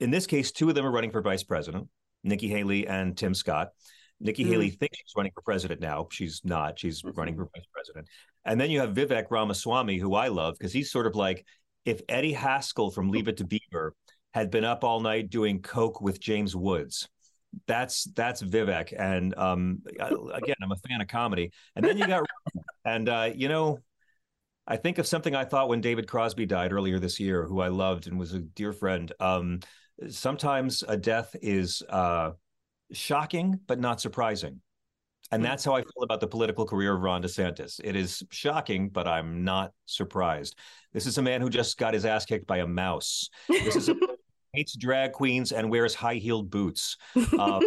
in 0.00 0.10
this 0.10 0.26
case 0.26 0.52
two 0.52 0.70
of 0.70 0.74
them 0.74 0.86
are 0.86 0.90
running 0.90 1.10
for 1.10 1.20
vice 1.20 1.42
president 1.42 1.86
nikki 2.22 2.48
haley 2.48 2.86
and 2.86 3.14
tim 3.14 3.34
scott. 3.34 3.68
Nikki 4.20 4.44
mm. 4.44 4.48
haley 4.48 4.70
thinks 4.70 4.96
she's 4.96 5.12
running 5.14 5.32
for 5.34 5.42
president 5.42 5.82
now. 5.82 6.06
She's 6.10 6.40
not. 6.44 6.78
She's 6.78 7.02
mm-hmm. 7.02 7.18
running 7.18 7.36
for 7.36 7.50
vice 7.54 7.66
president. 7.74 8.06
And 8.46 8.58
then 8.58 8.70
you 8.70 8.80
have 8.80 8.94
vivek 8.94 9.24
ramaswamy 9.28 9.98
who 9.98 10.14
i 10.14 10.28
love 10.28 10.54
because 10.56 10.72
he's 10.72 10.90
sort 10.90 11.06
of 11.06 11.14
like 11.14 11.44
if 11.84 12.00
Eddie 12.08 12.32
Haskell 12.32 12.90
from 12.90 13.10
Leave 13.10 13.28
It 13.28 13.36
to 13.38 13.44
Beaver 13.44 13.94
had 14.32 14.50
been 14.50 14.64
up 14.64 14.84
all 14.84 15.00
night 15.00 15.30
doing 15.30 15.62
coke 15.62 16.00
with 16.00 16.20
James 16.20 16.56
Woods. 16.56 17.08
That's 17.68 18.04
that's 18.04 18.42
Vivek, 18.42 18.92
and 18.98 19.32
um, 19.38 19.82
again, 19.86 20.56
I'm 20.60 20.72
a 20.72 20.88
fan 20.88 21.00
of 21.00 21.06
comedy. 21.06 21.52
And 21.76 21.84
then 21.84 21.96
you 21.96 22.06
got, 22.06 22.24
and 22.84 23.08
uh, 23.08 23.30
you 23.32 23.48
know, 23.48 23.78
I 24.66 24.76
think 24.76 24.98
of 24.98 25.06
something 25.06 25.36
I 25.36 25.44
thought 25.44 25.68
when 25.68 25.80
David 25.80 26.08
Crosby 26.08 26.46
died 26.46 26.72
earlier 26.72 26.98
this 26.98 27.20
year, 27.20 27.44
who 27.44 27.60
I 27.60 27.68
loved 27.68 28.08
and 28.08 28.18
was 28.18 28.32
a 28.32 28.40
dear 28.40 28.72
friend. 28.72 29.12
Um, 29.20 29.60
sometimes 30.08 30.82
a 30.86 30.96
death 30.96 31.36
is 31.42 31.82
uh, 31.88 32.32
shocking 32.92 33.60
but 33.66 33.78
not 33.78 34.00
surprising. 34.00 34.60
And 35.30 35.42
hmm. 35.42 35.46
that's 35.46 35.64
how 35.64 35.74
I 35.74 35.82
feel 35.82 36.02
about 36.02 36.20
the 36.20 36.26
political 36.26 36.66
career 36.66 36.94
of 36.94 37.00
Ron 37.00 37.22
DeSantis. 37.22 37.80
It 37.82 37.96
is 37.96 38.22
shocking, 38.30 38.88
but 38.88 39.08
I'm 39.08 39.44
not 39.44 39.72
surprised. 39.86 40.58
This 40.92 41.06
is 41.06 41.18
a 41.18 41.22
man 41.22 41.40
who 41.40 41.50
just 41.50 41.78
got 41.78 41.94
his 41.94 42.04
ass 42.04 42.24
kicked 42.24 42.46
by 42.46 42.58
a 42.58 42.66
mouse. 42.66 43.28
This 43.48 43.76
is 43.76 43.88
a 43.88 43.96
hates 44.54 44.76
drag 44.76 45.12
queens 45.12 45.52
and 45.52 45.70
wears 45.70 45.94
high 45.94 46.14
heeled 46.14 46.50
boots. 46.50 46.96
Um, 47.38 47.62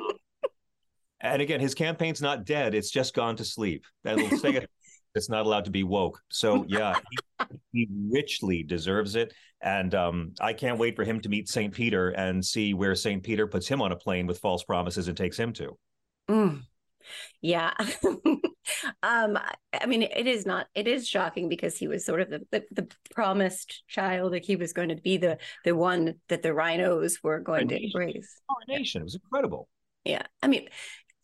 and 1.19 1.41
again, 1.41 1.59
his 1.59 1.73
campaign's 1.73 2.21
not 2.21 2.45
dead; 2.45 2.75
it's 2.75 2.91
just 2.91 3.15
gone 3.15 3.35
to 3.37 3.43
sleep. 3.43 3.85
That'll 4.03 4.27
it. 4.45 4.69
It's 5.15 5.29
not 5.29 5.45
allowed 5.45 5.65
to 5.65 5.71
be 5.71 5.83
woke. 5.83 6.21
So 6.29 6.63
yeah, 6.67 6.95
he, 7.41 7.57
he 7.71 7.87
richly 8.11 8.61
deserves 8.61 9.15
it, 9.15 9.33
and 9.61 9.93
um, 9.95 10.33
I 10.39 10.53
can't 10.53 10.77
wait 10.77 10.95
for 10.95 11.03
him 11.03 11.19
to 11.21 11.29
meet 11.29 11.49
Saint 11.49 11.73
Peter 11.73 12.09
and 12.09 12.45
see 12.45 12.75
where 12.75 12.93
Saint 12.93 13.23
Peter 13.23 13.47
puts 13.47 13.67
him 13.67 13.81
on 13.81 13.91
a 13.91 13.95
plane 13.95 14.27
with 14.27 14.39
false 14.39 14.63
promises 14.63 15.07
and 15.07 15.17
takes 15.17 15.37
him 15.37 15.53
to. 15.53 15.77
Mm. 16.29 16.61
Yeah. 17.41 17.73
um, 19.03 19.37
I 19.73 19.85
mean, 19.87 20.03
it 20.03 20.27
is 20.27 20.45
not, 20.45 20.67
it 20.75 20.87
is 20.87 21.07
shocking 21.07 21.49
because 21.49 21.77
he 21.77 21.87
was 21.87 22.05
sort 22.05 22.21
of 22.21 22.29
the, 22.29 22.41
the, 22.51 22.63
the, 22.71 22.87
promised 23.13 23.83
child. 23.87 24.31
Like 24.31 24.45
he 24.45 24.55
was 24.55 24.73
going 24.73 24.89
to 24.89 24.95
be 24.95 25.17
the, 25.17 25.37
the 25.63 25.75
one 25.75 26.15
that 26.29 26.41
the 26.41 26.49
RINOs 26.49 27.23
were 27.23 27.39
going 27.39 27.67
to 27.69 27.83
embrace. 27.83 28.39
Coronation. 28.49 29.01
It 29.01 29.05
was 29.05 29.15
incredible. 29.15 29.67
Yeah. 30.03 30.23
I 30.41 30.47
mean, 30.47 30.67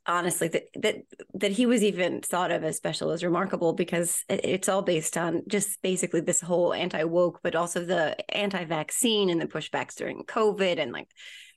honestly 0.05 0.49
that 0.49 0.63
that 0.75 0.95
that 1.33 1.51
he 1.51 1.65
was 1.65 1.83
even 1.83 2.21
thought 2.21 2.51
of 2.51 2.63
as 2.63 2.75
special 2.75 3.11
is 3.11 3.23
remarkable 3.23 3.73
because 3.73 4.23
it's 4.27 4.67
all 4.67 4.81
based 4.81 5.17
on 5.17 5.43
just 5.47 5.81
basically 5.81 6.21
this 6.21 6.41
whole 6.41 6.73
anti 6.73 7.03
woke, 7.03 7.39
but 7.43 7.55
also 7.55 7.85
the 7.85 8.15
anti 8.35 8.65
vaccine 8.65 9.29
and 9.29 9.39
the 9.39 9.47
pushbacks 9.47 9.95
during 9.95 10.23
COVID 10.23 10.79
and 10.79 10.91
like 10.91 11.09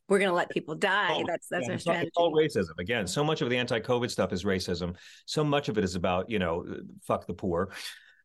we're 0.08 0.18
going 0.18 0.30
to 0.30 0.34
let 0.34 0.50
people 0.50 0.74
die. 0.74 1.22
That's 1.26 1.48
that's 1.48 1.66
yeah, 1.66 1.72
our 1.72 1.78
strategy. 1.78 2.06
It's 2.08 2.16
all 2.16 2.32
racism. 2.32 2.78
Again, 2.78 3.06
so 3.06 3.24
much 3.24 3.42
of 3.42 3.50
the 3.50 3.56
anti-COVID 3.56 4.10
stuff 4.10 4.32
is 4.32 4.44
racism. 4.44 4.96
So 5.26 5.44
much 5.44 5.68
of 5.68 5.78
it 5.78 5.84
is 5.84 5.94
about 5.94 6.30
you 6.30 6.38
know, 6.38 6.64
fuck 7.02 7.26
the 7.26 7.34
poor. 7.34 7.70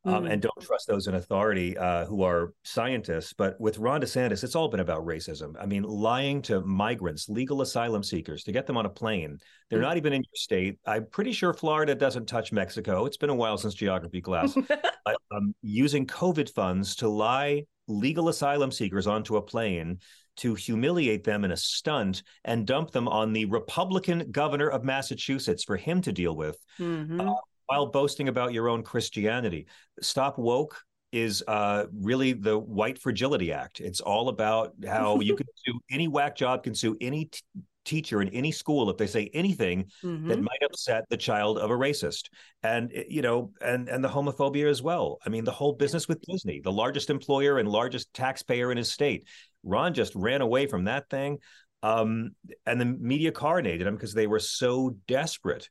Um, 0.03 0.23
mm. 0.23 0.31
and 0.31 0.41
don't 0.41 0.59
trust 0.59 0.87
those 0.87 1.05
in 1.05 1.13
authority 1.13 1.77
uh, 1.77 2.05
who 2.05 2.23
are 2.23 2.55
scientists. 2.63 3.33
But 3.33 3.61
with 3.61 3.77
Ron 3.77 4.01
DeSantis, 4.01 4.43
it's 4.43 4.55
all 4.55 4.67
been 4.67 4.79
about 4.79 5.05
racism. 5.05 5.53
I 5.59 5.67
mean, 5.67 5.83
lying 5.83 6.41
to 6.43 6.61
migrants, 6.61 7.29
legal 7.29 7.61
asylum 7.61 8.01
seekers 8.01 8.43
to 8.45 8.51
get 8.51 8.65
them 8.65 8.77
on 8.77 8.87
a 8.87 8.89
plane. 8.89 9.37
They're 9.69 9.77
mm. 9.77 9.83
not 9.83 9.97
even 9.97 10.13
in 10.13 10.23
your 10.23 10.33
state. 10.33 10.79
I'm 10.87 11.05
pretty 11.05 11.33
sure 11.33 11.53
Florida 11.53 11.93
doesn't 11.93 12.25
touch 12.25 12.51
Mexico. 12.51 13.05
It's 13.05 13.17
been 13.17 13.29
a 13.29 13.35
while 13.35 13.59
since 13.59 13.75
geography 13.75 14.21
class. 14.21 14.55
but, 15.05 15.17
um, 15.31 15.53
using 15.61 16.07
COVID 16.07 16.51
funds 16.51 16.95
to 16.95 17.07
lie 17.07 17.65
legal 17.87 18.29
asylum 18.29 18.71
seekers 18.71 19.05
onto 19.05 19.35
a 19.35 19.41
plane 19.41 19.99
to 20.41 20.55
humiliate 20.55 21.23
them 21.23 21.45
in 21.45 21.51
a 21.51 21.57
stunt 21.57 22.23
and 22.45 22.65
dump 22.65 22.89
them 22.89 23.07
on 23.07 23.31
the 23.31 23.45
Republican 23.45 24.31
governor 24.31 24.69
of 24.69 24.83
Massachusetts 24.83 25.63
for 25.63 25.77
him 25.77 26.01
to 26.01 26.11
deal 26.11 26.35
with 26.35 26.57
mm-hmm. 26.79 27.21
uh, 27.21 27.33
while 27.67 27.85
boasting 27.85 28.27
about 28.27 28.51
your 28.51 28.67
own 28.67 28.81
Christianity. 28.81 29.67
Stop 30.01 30.39
woke 30.39 30.81
is 31.11 31.43
uh, 31.47 31.85
really 31.93 32.33
the 32.33 32.57
White 32.57 32.97
Fragility 32.97 33.51
Act. 33.51 33.81
It's 33.81 34.01
all 34.01 34.29
about 34.29 34.73
how 34.87 35.19
you 35.21 35.35
can 35.35 35.45
sue 35.63 35.79
any 35.91 36.07
whack 36.07 36.35
job 36.35 36.63
can 36.63 36.73
sue 36.73 36.97
any 36.99 37.25
t- 37.25 37.41
teacher 37.85 38.21
in 38.21 38.29
any 38.29 38.51
school 38.51 38.89
if 38.89 38.97
they 38.97 39.07
say 39.07 39.29
anything 39.33 39.89
Mhm. 40.03 40.27
that 40.27 40.41
might 40.41 40.63
upset 40.63 41.03
the 41.09 41.17
child 41.17 41.57
of 41.57 41.71
a 41.71 41.73
racist 41.73 42.29
and 42.61 42.91
eh, 42.93 43.05
you 43.09 43.21
know 43.23 43.51
and 43.59 43.89
and 43.89 44.03
the 44.03 44.07
homophobia 44.07 44.69
as 44.69 44.83
well 44.83 45.17
i 45.25 45.29
mean 45.29 45.43
the 45.43 45.51
whole 45.51 45.73
business 45.73 46.07
with 46.07 46.21
disney 46.21 46.59
the 46.59 46.71
largest 46.71 47.09
employer 47.09 47.57
and 47.57 47.67
largest 47.67 48.13
taxpayer 48.13 48.71
in 48.71 48.77
his 48.77 48.91
state 48.91 49.27
ron 49.63 49.93
just 49.93 50.13
ran 50.15 50.41
away 50.41 50.67
from 50.67 50.85
that 50.85 51.09
thing 51.09 51.37
um 51.83 52.31
and 52.65 52.79
the 52.79 52.85
media 52.85 53.31
coronated 53.31 53.81
him 53.81 53.95
because 53.95 54.13
they 54.13 54.27
were 54.27 54.39
so 54.39 54.95
desperate 55.07 55.69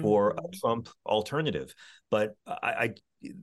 for 0.00 0.30
a 0.30 0.56
trump 0.56 0.88
alternative 1.04 1.74
but 2.10 2.34
i 2.46 2.54
i 2.62 2.94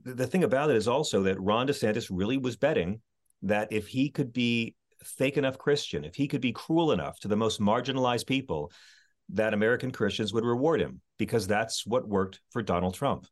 the 0.04 0.26
thing 0.26 0.44
about 0.44 0.68
it 0.68 0.76
is 0.76 0.88
also 0.88 1.22
that 1.22 1.40
ron 1.40 1.66
desantis 1.66 2.08
really 2.10 2.38
was 2.38 2.56
betting 2.56 3.00
that 3.42 3.68
if 3.72 3.86
he 3.86 4.10
could 4.10 4.32
be 4.32 4.74
fake 5.04 5.36
enough 5.36 5.56
christian 5.56 6.04
if 6.04 6.14
he 6.14 6.26
could 6.26 6.40
be 6.40 6.52
cruel 6.52 6.90
enough 6.90 7.18
to 7.20 7.28
the 7.28 7.36
most 7.36 7.60
marginalized 7.60 8.26
people 8.26 8.70
that 9.34 9.54
American 9.54 9.90
Christians 9.90 10.32
would 10.32 10.44
reward 10.44 10.80
him 10.80 11.00
because 11.18 11.46
that's 11.46 11.86
what 11.86 12.08
worked 12.08 12.40
for 12.50 12.62
Donald 12.62 12.94
Trump. 12.94 13.26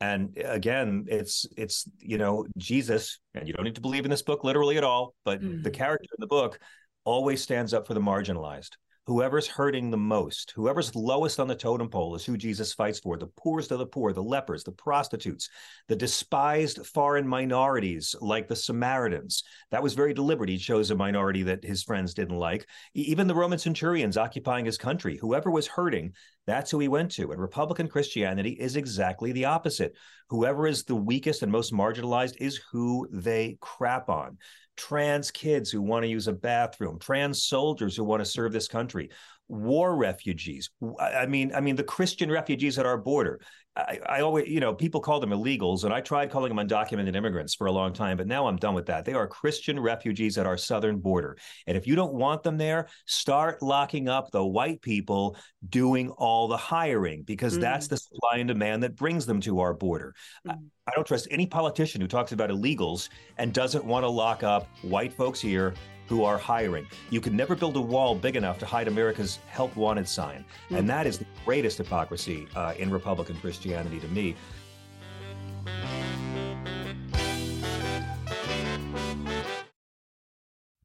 And 0.00 0.36
again, 0.36 1.06
it's 1.08 1.46
it's 1.56 1.88
you 2.00 2.18
know 2.18 2.46
Jesus, 2.58 3.20
and 3.34 3.46
you 3.46 3.54
don't 3.54 3.64
need 3.64 3.76
to 3.76 3.80
believe 3.80 4.04
in 4.04 4.10
this 4.10 4.22
book 4.22 4.44
literally 4.44 4.76
at 4.76 4.84
all, 4.84 5.14
but 5.24 5.40
hmm. 5.40 5.62
the 5.62 5.70
character 5.70 6.08
in 6.12 6.20
the 6.20 6.26
book 6.26 6.58
always 7.04 7.42
stands 7.42 7.72
up 7.72 7.86
for 7.86 7.94
the 7.94 8.00
marginalized. 8.00 8.70
Whoever's 9.06 9.46
hurting 9.46 9.90
the 9.90 9.98
most, 9.98 10.52
whoever's 10.52 10.94
lowest 10.94 11.38
on 11.38 11.46
the 11.46 11.54
totem 11.54 11.90
pole 11.90 12.14
is 12.14 12.24
who 12.24 12.38
Jesus 12.38 12.72
fights 12.72 12.98
for. 12.98 13.18
The 13.18 13.26
poorest 13.26 13.70
of 13.70 13.78
the 13.78 13.84
poor, 13.84 14.14
the 14.14 14.22
lepers, 14.22 14.64
the 14.64 14.72
prostitutes, 14.72 15.50
the 15.88 15.96
despised 15.96 16.86
foreign 16.86 17.28
minorities 17.28 18.16
like 18.22 18.48
the 18.48 18.56
Samaritans. 18.56 19.42
That 19.70 19.82
was 19.82 19.92
very 19.92 20.14
deliberate. 20.14 20.48
He 20.48 20.56
chose 20.56 20.90
a 20.90 20.94
minority 20.94 21.42
that 21.42 21.62
his 21.62 21.82
friends 21.82 22.14
didn't 22.14 22.38
like. 22.38 22.66
Even 22.94 23.26
the 23.26 23.34
Roman 23.34 23.58
centurions 23.58 24.16
occupying 24.16 24.64
his 24.64 24.78
country, 24.78 25.18
whoever 25.18 25.50
was 25.50 25.66
hurting, 25.66 26.14
that's 26.46 26.70
who 26.70 26.78
he 26.78 26.88
went 26.88 27.10
to. 27.12 27.30
And 27.32 27.40
Republican 27.40 27.88
Christianity 27.88 28.52
is 28.52 28.76
exactly 28.76 29.32
the 29.32 29.44
opposite. 29.44 29.94
Whoever 30.30 30.66
is 30.66 30.84
the 30.84 30.96
weakest 30.96 31.42
and 31.42 31.52
most 31.52 31.74
marginalized 31.74 32.36
is 32.38 32.60
who 32.72 33.06
they 33.12 33.58
crap 33.60 34.08
on. 34.08 34.38
Trans 34.76 35.30
kids 35.30 35.70
who 35.70 35.80
want 35.80 36.02
to 36.04 36.08
use 36.08 36.28
a 36.28 36.32
bathroom, 36.32 36.98
trans 36.98 37.44
soldiers 37.44 37.96
who 37.96 38.04
want 38.04 38.20
to 38.20 38.30
serve 38.30 38.52
this 38.52 38.68
country, 38.68 39.10
war 39.48 39.96
refugees. 39.96 40.70
I 40.98 41.26
mean, 41.26 41.52
I 41.54 41.60
mean 41.60 41.76
the 41.76 41.84
Christian 41.84 42.30
refugees 42.30 42.78
at 42.78 42.86
our 42.86 42.98
border. 42.98 43.40
I, 43.76 43.98
I 44.06 44.20
always, 44.20 44.48
you 44.48 44.60
know, 44.60 44.72
people 44.72 45.00
call 45.00 45.18
them 45.18 45.30
illegals, 45.30 45.84
and 45.84 45.92
I 45.92 46.00
tried 46.00 46.30
calling 46.30 46.54
them 46.54 46.66
undocumented 46.66 47.16
immigrants 47.16 47.54
for 47.54 47.66
a 47.66 47.72
long 47.72 47.92
time, 47.92 48.16
but 48.16 48.26
now 48.26 48.46
I'm 48.46 48.56
done 48.56 48.74
with 48.74 48.86
that. 48.86 49.04
They 49.04 49.14
are 49.14 49.26
Christian 49.26 49.80
refugees 49.80 50.38
at 50.38 50.46
our 50.46 50.56
southern 50.56 50.98
border. 50.98 51.36
And 51.66 51.76
if 51.76 51.86
you 51.86 51.96
don't 51.96 52.14
want 52.14 52.44
them 52.44 52.56
there, 52.56 52.88
start 53.06 53.62
locking 53.62 54.08
up 54.08 54.30
the 54.30 54.44
white 54.44 54.80
people 54.80 55.36
doing 55.68 56.10
all 56.10 56.46
the 56.46 56.56
hiring 56.56 57.22
because 57.24 57.58
that's 57.58 57.86
mm. 57.86 57.90
the 57.90 57.96
supply 57.96 58.36
and 58.36 58.48
demand 58.48 58.82
that 58.84 58.94
brings 58.94 59.26
them 59.26 59.40
to 59.40 59.60
our 59.60 59.74
border. 59.74 60.14
I- 60.48 60.52
mm. 60.52 60.68
I 60.86 60.92
don't 60.94 61.06
trust 61.06 61.28
any 61.30 61.46
politician 61.46 62.02
who 62.02 62.06
talks 62.06 62.32
about 62.32 62.50
illegals 62.50 63.08
and 63.38 63.54
doesn't 63.54 63.86
want 63.86 64.04
to 64.04 64.08
lock 64.08 64.42
up 64.42 64.68
white 64.82 65.14
folks 65.14 65.40
here 65.40 65.72
who 66.08 66.24
are 66.24 66.38
hiring. 66.38 66.86
You 67.10 67.20
can 67.20 67.36
never 67.36 67.54
build 67.54 67.76
a 67.76 67.80
wall 67.80 68.14
big 68.14 68.36
enough 68.36 68.58
to 68.60 68.66
hide 68.66 68.88
America's 68.88 69.38
help 69.46 69.74
wanted 69.76 70.08
sign. 70.08 70.44
And 70.70 70.88
that 70.88 71.06
is 71.06 71.18
the 71.18 71.26
greatest 71.44 71.78
hypocrisy 71.78 72.46
uh, 72.54 72.74
in 72.78 72.90
Republican 72.90 73.36
Christianity 73.36 74.00
to 74.00 74.08
me. 74.08 74.36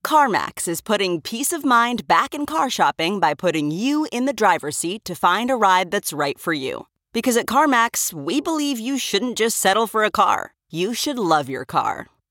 CarMax 0.10 0.68
is 0.68 0.82
putting 0.82 1.22
peace 1.22 1.54
of 1.54 1.64
mind 1.64 2.08
back 2.08 2.34
in 2.34 2.48
car 2.48 2.72
shopping 2.72 3.20
by 3.20 3.36
putting 3.36 3.70
you 3.70 4.08
in 4.12 4.26
the 4.26 4.34
driver's 4.34 4.76
seat 4.76 5.06
to 5.06 5.14
find 5.14 5.52
a 5.52 5.56
ride 5.56 5.92
that's 5.92 6.12
right 6.12 6.40
for 6.40 6.52
you. 6.52 6.88
Because 7.14 7.38
at 7.38 7.46
CarMax, 7.46 8.12
we 8.12 8.42
believe 8.42 8.80
you 8.80 8.98
shouldn't 8.98 9.38
just 9.38 9.58
settle 9.58 9.86
for 9.86 10.04
a 10.04 10.10
car, 10.10 10.56
you 10.72 10.96
should 10.96 11.20
love 11.20 11.48
your 11.48 11.64
car. 11.64 12.08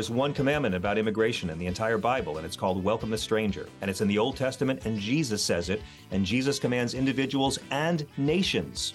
There's 0.00 0.08
one 0.08 0.32
commandment 0.32 0.74
about 0.74 0.96
immigration 0.96 1.50
in 1.50 1.58
the 1.58 1.66
entire 1.66 1.98
Bible, 1.98 2.38
and 2.38 2.46
it's 2.46 2.56
called 2.56 2.82
welcome 2.82 3.10
the 3.10 3.18
stranger. 3.18 3.68
And 3.82 3.90
it's 3.90 4.00
in 4.00 4.08
the 4.08 4.16
Old 4.16 4.34
Testament, 4.34 4.86
and 4.86 4.98
Jesus 4.98 5.44
says 5.44 5.68
it. 5.68 5.82
And 6.10 6.24
Jesus 6.24 6.58
commands 6.58 6.94
individuals 6.94 7.58
and 7.70 8.06
nations 8.16 8.94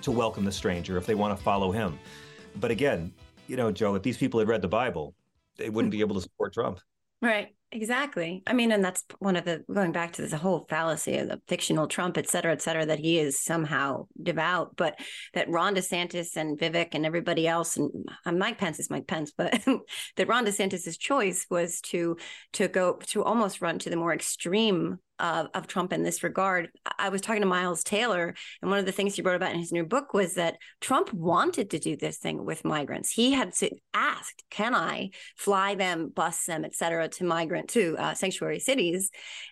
to 0.00 0.10
welcome 0.10 0.46
the 0.46 0.50
stranger 0.50 0.96
if 0.96 1.04
they 1.04 1.14
want 1.14 1.36
to 1.36 1.44
follow 1.44 1.70
him. 1.70 1.98
But 2.60 2.70
again, 2.70 3.12
you 3.46 3.58
know, 3.58 3.70
Joe, 3.70 3.94
if 3.94 4.02
these 4.02 4.16
people 4.16 4.40
had 4.40 4.48
read 4.48 4.62
the 4.62 4.68
Bible, 4.68 5.14
they 5.58 5.68
wouldn't 5.68 5.92
be 5.92 6.00
able 6.00 6.14
to 6.14 6.22
support 6.22 6.54
Trump. 6.54 6.80
Right. 7.20 7.54
Exactly. 7.70 8.42
I 8.46 8.54
mean, 8.54 8.72
and 8.72 8.82
that's 8.82 9.04
one 9.18 9.36
of 9.36 9.44
the 9.44 9.62
going 9.72 9.92
back 9.92 10.14
to 10.14 10.22
this 10.22 10.32
whole 10.32 10.64
fallacy 10.70 11.18
of 11.18 11.28
the 11.28 11.40
fictional 11.48 11.86
Trump, 11.86 12.16
et 12.16 12.26
cetera, 12.26 12.52
et 12.52 12.62
cetera, 12.62 12.86
that 12.86 12.98
he 12.98 13.18
is 13.18 13.38
somehow 13.38 14.06
devout, 14.22 14.74
but 14.76 14.98
that 15.34 15.50
Ron 15.50 15.74
DeSantis 15.74 16.36
and 16.36 16.58
Vivek 16.58 16.88
and 16.92 17.04
everybody 17.04 17.46
else, 17.46 17.76
and 17.76 17.90
uh, 18.24 18.32
Mike 18.32 18.56
Pence 18.56 18.78
is 18.80 18.88
Mike 18.88 19.06
Pence, 19.06 19.32
but 19.36 19.62
that 20.16 20.28
Ron 20.28 20.46
DeSantis's 20.46 20.96
choice 20.96 21.44
was 21.50 21.82
to 21.82 22.16
to 22.54 22.68
go 22.68 22.94
to 23.08 23.22
almost 23.22 23.60
run 23.60 23.78
to 23.80 23.90
the 23.90 23.96
more 23.96 24.14
extreme 24.14 24.98
of, 25.18 25.48
of 25.54 25.66
Trump 25.66 25.92
in 25.92 26.02
this 26.02 26.22
regard. 26.22 26.70
I 26.98 27.08
was 27.08 27.20
talking 27.20 27.42
to 27.42 27.48
Miles 27.48 27.82
Taylor, 27.82 28.34
and 28.62 28.70
one 28.70 28.78
of 28.78 28.86
the 28.86 28.92
things 28.92 29.14
he 29.14 29.22
wrote 29.22 29.36
about 29.36 29.52
in 29.52 29.58
his 29.58 29.72
new 29.72 29.84
book 29.84 30.14
was 30.14 30.34
that 30.34 30.56
Trump 30.80 31.12
wanted 31.12 31.70
to 31.70 31.78
do 31.78 31.96
this 31.96 32.18
thing 32.18 32.44
with 32.44 32.64
migrants. 32.64 33.10
He 33.10 33.32
had 33.32 33.52
asked, 33.94 34.44
"Can 34.50 34.74
I 34.74 35.10
fly 35.36 35.74
them, 35.74 36.08
bus 36.08 36.44
them, 36.44 36.64
etc., 36.64 37.08
to 37.08 37.24
migrant 37.24 37.68
to 37.70 37.96
uh, 37.98 38.14
sanctuary 38.14 38.60
cities?" 38.60 39.10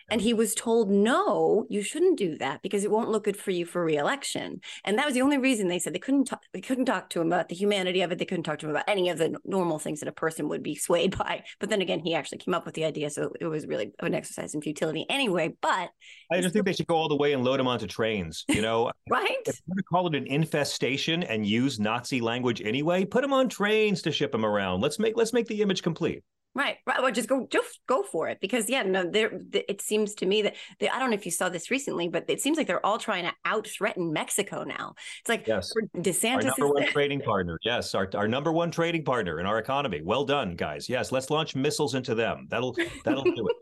And 0.08 0.20
he 0.20 0.34
was 0.34 0.54
told, 0.54 0.90
"No, 0.90 1.66
you 1.68 1.82
shouldn't 1.82 2.18
do 2.18 2.38
that 2.38 2.62
because 2.62 2.84
it 2.84 2.90
won't 2.90 3.10
look 3.10 3.24
good 3.24 3.36
for 3.36 3.50
you 3.50 3.66
for 3.66 3.84
reelection." 3.84 4.60
And 4.84 4.98
that 4.98 5.06
was 5.06 5.14
the 5.14 5.22
only 5.22 5.38
reason 5.38 5.68
they 5.68 5.78
said 5.78 5.94
they 5.94 5.98
couldn't 5.98 6.26
talk. 6.26 6.42
They 6.52 6.60
couldn't 6.60 6.86
talk 6.86 7.10
to 7.10 7.20
him 7.20 7.26
about 7.28 7.48
the 7.48 7.54
humanity 7.54 8.02
of 8.02 8.12
it. 8.12 8.18
They 8.18 8.24
couldn't 8.24 8.44
talk 8.44 8.58
to 8.60 8.66
him 8.66 8.70
about 8.70 8.88
any 8.88 9.08
of 9.10 9.18
the 9.18 9.36
normal 9.44 9.78
things 9.78 10.00
that 10.00 10.08
a 10.08 10.12
person 10.12 10.48
would 10.48 10.62
be 10.62 10.74
swayed 10.74 11.16
by. 11.18 11.44
But 11.58 11.70
then 11.70 11.80
again, 11.80 12.00
he 12.00 12.14
actually 12.14 12.38
came 12.38 12.54
up 12.54 12.66
with 12.66 12.74
the 12.74 12.84
idea, 12.84 13.10
so 13.10 13.32
it 13.40 13.46
was 13.46 13.66
really 13.66 13.92
an 14.00 14.14
exercise 14.14 14.54
in 14.54 14.62
futility 14.62 15.06
anyway. 15.08 15.55
But 15.62 15.90
I 16.30 16.40
just 16.40 16.52
think 16.52 16.64
they 16.64 16.72
should 16.72 16.86
go 16.86 16.96
all 16.96 17.08
the 17.08 17.16
way 17.16 17.32
and 17.32 17.44
load 17.44 17.58
them 17.60 17.66
onto 17.68 17.86
trains. 17.86 18.44
You 18.48 18.62
know, 18.62 18.90
right? 19.10 19.36
if 19.46 19.60
you're 19.66 19.74
going 19.74 19.76
to 19.78 19.82
call 19.84 20.06
it 20.08 20.14
an 20.14 20.26
infestation 20.26 21.22
and 21.22 21.46
use 21.46 21.78
Nazi 21.78 22.20
language 22.20 22.62
anyway, 22.62 23.04
put 23.04 23.22
them 23.22 23.32
on 23.32 23.48
trains 23.48 24.02
to 24.02 24.12
ship 24.12 24.32
them 24.32 24.44
around. 24.44 24.80
Let's 24.80 24.98
make 24.98 25.16
let's 25.16 25.32
make 25.32 25.46
the 25.46 25.62
image 25.62 25.82
complete. 25.82 26.22
Right, 26.54 26.78
right. 26.86 26.98
Or 27.00 27.10
just 27.10 27.28
go, 27.28 27.46
just 27.50 27.80
go 27.86 28.02
for 28.02 28.28
it 28.28 28.38
because 28.40 28.70
yeah, 28.70 28.82
no, 28.82 29.04
there. 29.04 29.42
It 29.52 29.82
seems 29.82 30.14
to 30.14 30.24
me 30.26 30.40
that 30.40 30.54
they, 30.80 30.88
I 30.88 30.98
don't 30.98 31.10
know 31.10 31.14
if 31.16 31.26
you 31.26 31.30
saw 31.30 31.50
this 31.50 31.70
recently, 31.70 32.08
but 32.08 32.24
it 32.28 32.40
seems 32.40 32.56
like 32.56 32.66
they're 32.66 32.84
all 32.84 32.96
trying 32.96 33.24
to 33.24 33.32
out 33.44 33.66
threaten 33.66 34.10
Mexico 34.10 34.64
now. 34.64 34.94
It's 35.20 35.28
like 35.28 35.46
Yes. 35.46 35.70
DeSantis 35.98 36.34
Our 36.36 36.42
number 36.44 36.66
one 36.68 36.82
there. 36.84 36.88
trading 36.92 37.20
partner. 37.20 37.58
Yes, 37.62 37.94
our, 37.94 38.08
our 38.14 38.26
number 38.26 38.52
one 38.52 38.70
trading 38.70 39.04
partner 39.04 39.38
in 39.38 39.44
our 39.44 39.58
economy. 39.58 40.00
Well 40.02 40.24
done, 40.24 40.56
guys. 40.56 40.88
Yes, 40.88 41.12
let's 41.12 41.28
launch 41.28 41.54
missiles 41.54 41.94
into 41.94 42.14
them. 42.14 42.46
That'll 42.48 42.74
that'll 43.04 43.24
do 43.24 43.48
it. 43.48 43.56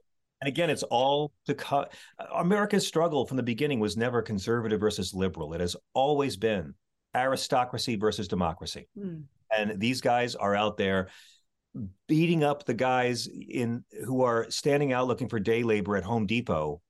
And 0.44 0.48
again, 0.50 0.68
it's 0.68 0.82
all 0.82 1.32
to. 1.46 1.88
America's 2.36 2.86
struggle 2.86 3.24
from 3.24 3.38
the 3.38 3.42
beginning 3.42 3.80
was 3.80 3.96
never 3.96 4.20
conservative 4.20 4.78
versus 4.78 5.14
liberal. 5.14 5.54
It 5.54 5.60
has 5.62 5.74
always 5.94 6.36
been 6.36 6.74
aristocracy 7.16 7.96
versus 7.96 8.28
democracy. 8.28 8.86
Hmm. 8.94 9.20
And 9.56 9.80
these 9.80 10.02
guys 10.02 10.34
are 10.34 10.54
out 10.54 10.76
there 10.76 11.08
beating 12.08 12.44
up 12.44 12.66
the 12.66 12.74
guys 12.74 13.26
in 13.26 13.84
who 14.04 14.22
are 14.22 14.50
standing 14.50 14.92
out 14.92 15.06
looking 15.06 15.30
for 15.30 15.40
day 15.40 15.62
labor 15.62 15.96
at 15.96 16.04
Home 16.04 16.26
Depot 16.26 16.82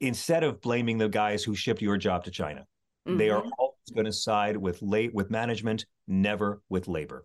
instead 0.00 0.42
of 0.42 0.60
blaming 0.60 0.98
the 0.98 1.08
guys 1.08 1.44
who 1.44 1.54
shipped 1.54 1.80
your 1.80 1.96
job 1.96 2.24
to 2.24 2.32
China. 2.32 2.66
They 3.06 3.30
are 3.30 3.40
Mhm. 3.40 3.50
always 3.56 3.90
going 3.94 4.06
to 4.06 4.12
side 4.12 4.56
with 4.56 4.82
late 4.82 5.14
with 5.14 5.30
management, 5.30 5.86
never 6.08 6.60
with 6.68 6.88
labor. 6.88 7.24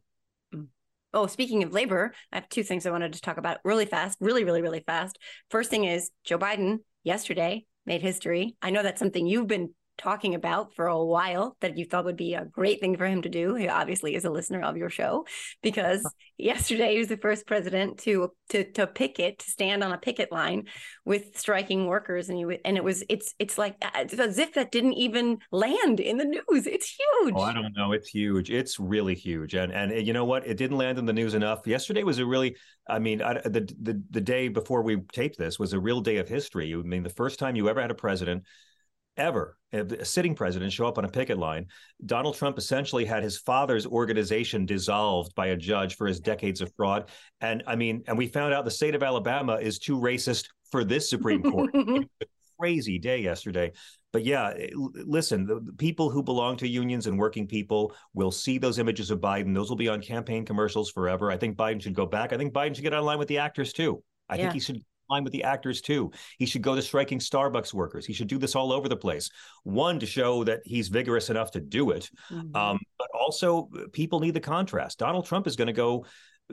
Oh, 1.17 1.25
speaking 1.25 1.63
of 1.63 1.73
labor, 1.73 2.13
I 2.31 2.35
have 2.35 2.47
two 2.47 2.61
things 2.61 2.85
I 2.85 2.91
wanted 2.91 3.13
to 3.13 3.21
talk 3.21 3.37
about 3.37 3.57
really 3.63 3.87
fast, 3.87 4.19
really, 4.21 4.43
really, 4.43 4.61
really 4.61 4.83
fast. 4.85 5.17
First 5.49 5.71
thing 5.71 5.83
is 5.83 6.11
Joe 6.23 6.37
Biden 6.37 6.81
yesterday 7.03 7.65
made 7.87 8.03
history. 8.03 8.55
I 8.61 8.69
know 8.69 8.83
that's 8.83 8.99
something 8.99 9.25
you've 9.25 9.47
been 9.47 9.73
talking 9.97 10.35
about 10.35 10.75
for 10.75 10.87
a 10.87 11.03
while 11.03 11.57
that 11.61 11.77
you 11.77 11.85
thought 11.85 12.05
would 12.05 12.17
be 12.17 12.33
a 12.33 12.45
great 12.45 12.79
thing 12.79 12.95
for 12.97 13.05
him 13.05 13.21
to 13.23 13.29
do. 13.29 13.55
He 13.55 13.67
obviously 13.67 14.15
is 14.15 14.25
a 14.25 14.29
listener 14.29 14.61
of 14.61 14.77
your 14.77 14.89
show 14.89 15.25
because 15.61 16.07
yesterday 16.37 16.93
he 16.93 16.99
was 16.99 17.07
the 17.07 17.17
first 17.17 17.47
president 17.47 17.99
to 17.99 18.31
to 18.49 18.63
to 18.73 18.87
picket 18.87 19.39
to 19.39 19.49
stand 19.49 19.83
on 19.83 19.91
a 19.91 19.97
picket 19.97 20.31
line 20.31 20.65
with 21.05 21.37
striking 21.37 21.87
workers, 21.87 22.29
and 22.29 22.39
you 22.39 22.57
and 22.63 22.77
it 22.77 22.83
was 22.83 23.03
it's 23.09 23.33
it's 23.39 23.57
like 23.57 23.75
uh, 23.81 23.89
it's 23.95 24.13
as 24.13 24.37
if 24.37 24.53
that 24.53 24.71
didn't 24.71 24.93
even 24.93 25.39
land 25.51 25.99
in 25.99 26.17
the 26.17 26.25
news. 26.25 26.67
It's 26.67 26.95
huge. 26.95 27.33
Oh, 27.35 27.41
I 27.41 27.53
don't 27.53 27.75
know. 27.75 27.91
It's 27.91 28.09
huge. 28.09 28.51
It's 28.51 28.79
really 28.79 29.15
huge. 29.15 29.55
And 29.55 29.71
and 29.71 30.05
you 30.05 30.13
know 30.13 30.25
what? 30.25 30.47
It 30.47 30.57
didn't 30.57 30.77
land 30.77 30.99
in 30.99 31.05
the 31.05 31.13
news 31.13 31.33
enough. 31.33 31.65
Yesterday 31.65 32.03
was 32.03 32.19
a 32.19 32.25
really, 32.25 32.55
I 32.87 32.99
mean, 32.99 33.21
I, 33.21 33.33
the 33.41 33.69
the 33.81 34.01
the 34.11 34.21
day 34.21 34.47
before 34.47 34.83
we 34.83 34.97
taped 35.11 35.37
this 35.37 35.57
was 35.57 35.73
a 35.73 35.79
real 35.79 36.01
day 36.01 36.17
of 36.17 36.27
history. 36.27 36.73
I 36.73 36.77
mean, 36.77 37.03
the 37.03 37.09
first 37.09 37.39
time 37.39 37.55
you 37.55 37.69
ever 37.69 37.81
had 37.81 37.91
a 37.91 37.95
president 37.95 38.43
ever 39.17 39.57
a 39.73 40.05
sitting 40.05 40.33
president 40.33 40.71
show 40.71 40.87
up 40.87 40.97
on 40.97 41.05
a 41.05 41.09
picket 41.09 41.37
line. 41.37 41.65
Donald 42.05 42.35
Trump 42.35 42.57
essentially 42.57 43.03
had 43.03 43.23
his 43.23 43.37
father's 43.37 43.85
organization 43.85 44.65
dissolved 44.65 45.35
by 45.35 45.47
a 45.47 45.57
judge 45.57 45.95
for 45.95 46.07
his 46.07 46.19
decades 46.19 46.61
of 46.61 46.71
fraud. 46.77 47.09
And 47.41 47.63
I 47.67 47.75
mean, 47.75 48.03
and 48.07 48.17
we 48.17 48.27
found 48.27 48.53
out 48.53 48.63
the 48.63 48.71
state 48.71 48.95
of 48.95 49.03
Alabama 49.03 49.55
is 49.55 49.79
too 49.79 49.99
racist 49.99 50.45
for 50.71 50.83
this 50.83 51.09
Supreme 51.09 51.43
Court. 51.43 51.73
crazy 52.59 52.97
day 52.97 53.19
yesterday. 53.19 53.71
But 54.13 54.25
yeah, 54.25 54.53
listen, 54.73 55.45
the, 55.45 55.59
the, 55.59 55.73
people 55.73 56.09
who 56.09 56.23
belong 56.23 56.57
to 56.57 56.67
unions 56.67 57.05
and 57.05 57.19
working 57.19 57.45
people 57.45 57.93
will 58.15 58.31
see 58.31 58.57
those 58.57 58.79
images 58.79 59.11
of 59.11 59.19
Biden. 59.19 59.53
Those 59.53 59.69
will 59.69 59.77
be 59.77 59.89
on 59.89 60.01
campaign 60.01 60.43
commercials 60.43 60.89
forever. 60.89 61.29
I 61.29 61.37
think 61.37 61.55
Biden 61.55 61.81
should 61.81 61.93
go 61.93 62.07
back. 62.07 62.33
I 62.33 62.37
think 62.37 62.53
Biden 62.53 62.73
should 62.73 62.83
get 62.83 62.93
online 62.93 63.19
with 63.19 63.27
the 63.27 63.37
actors 63.37 63.73
too. 63.73 64.01
I 64.27 64.35
yeah. 64.35 64.43
think 64.43 64.53
he 64.53 64.59
should 64.59 64.81
line 65.09 65.23
with 65.23 65.33
the 65.33 65.43
actors 65.43 65.81
too. 65.81 66.11
He 66.37 66.45
should 66.45 66.61
go 66.61 66.75
to 66.75 66.81
striking 66.81 67.19
Starbucks 67.19 67.73
workers. 67.73 68.05
He 68.05 68.13
should 68.13 68.27
do 68.27 68.37
this 68.37 68.55
all 68.55 68.71
over 68.71 68.89
the 68.89 68.95
place. 68.95 69.29
One 69.63 69.99
to 69.99 70.05
show 70.05 70.43
that 70.43 70.61
he's 70.65 70.87
vigorous 70.87 71.29
enough 71.29 71.51
to 71.51 71.59
do 71.59 71.91
it, 71.91 72.09
mm-hmm. 72.31 72.55
um, 72.55 72.79
but 72.97 73.07
also 73.13 73.69
people 73.91 74.19
need 74.19 74.33
the 74.33 74.39
contrast. 74.39 74.99
Donald 74.99 75.25
Trump 75.25 75.47
is 75.47 75.55
going 75.55 75.67
to 75.67 75.73
go 75.73 76.05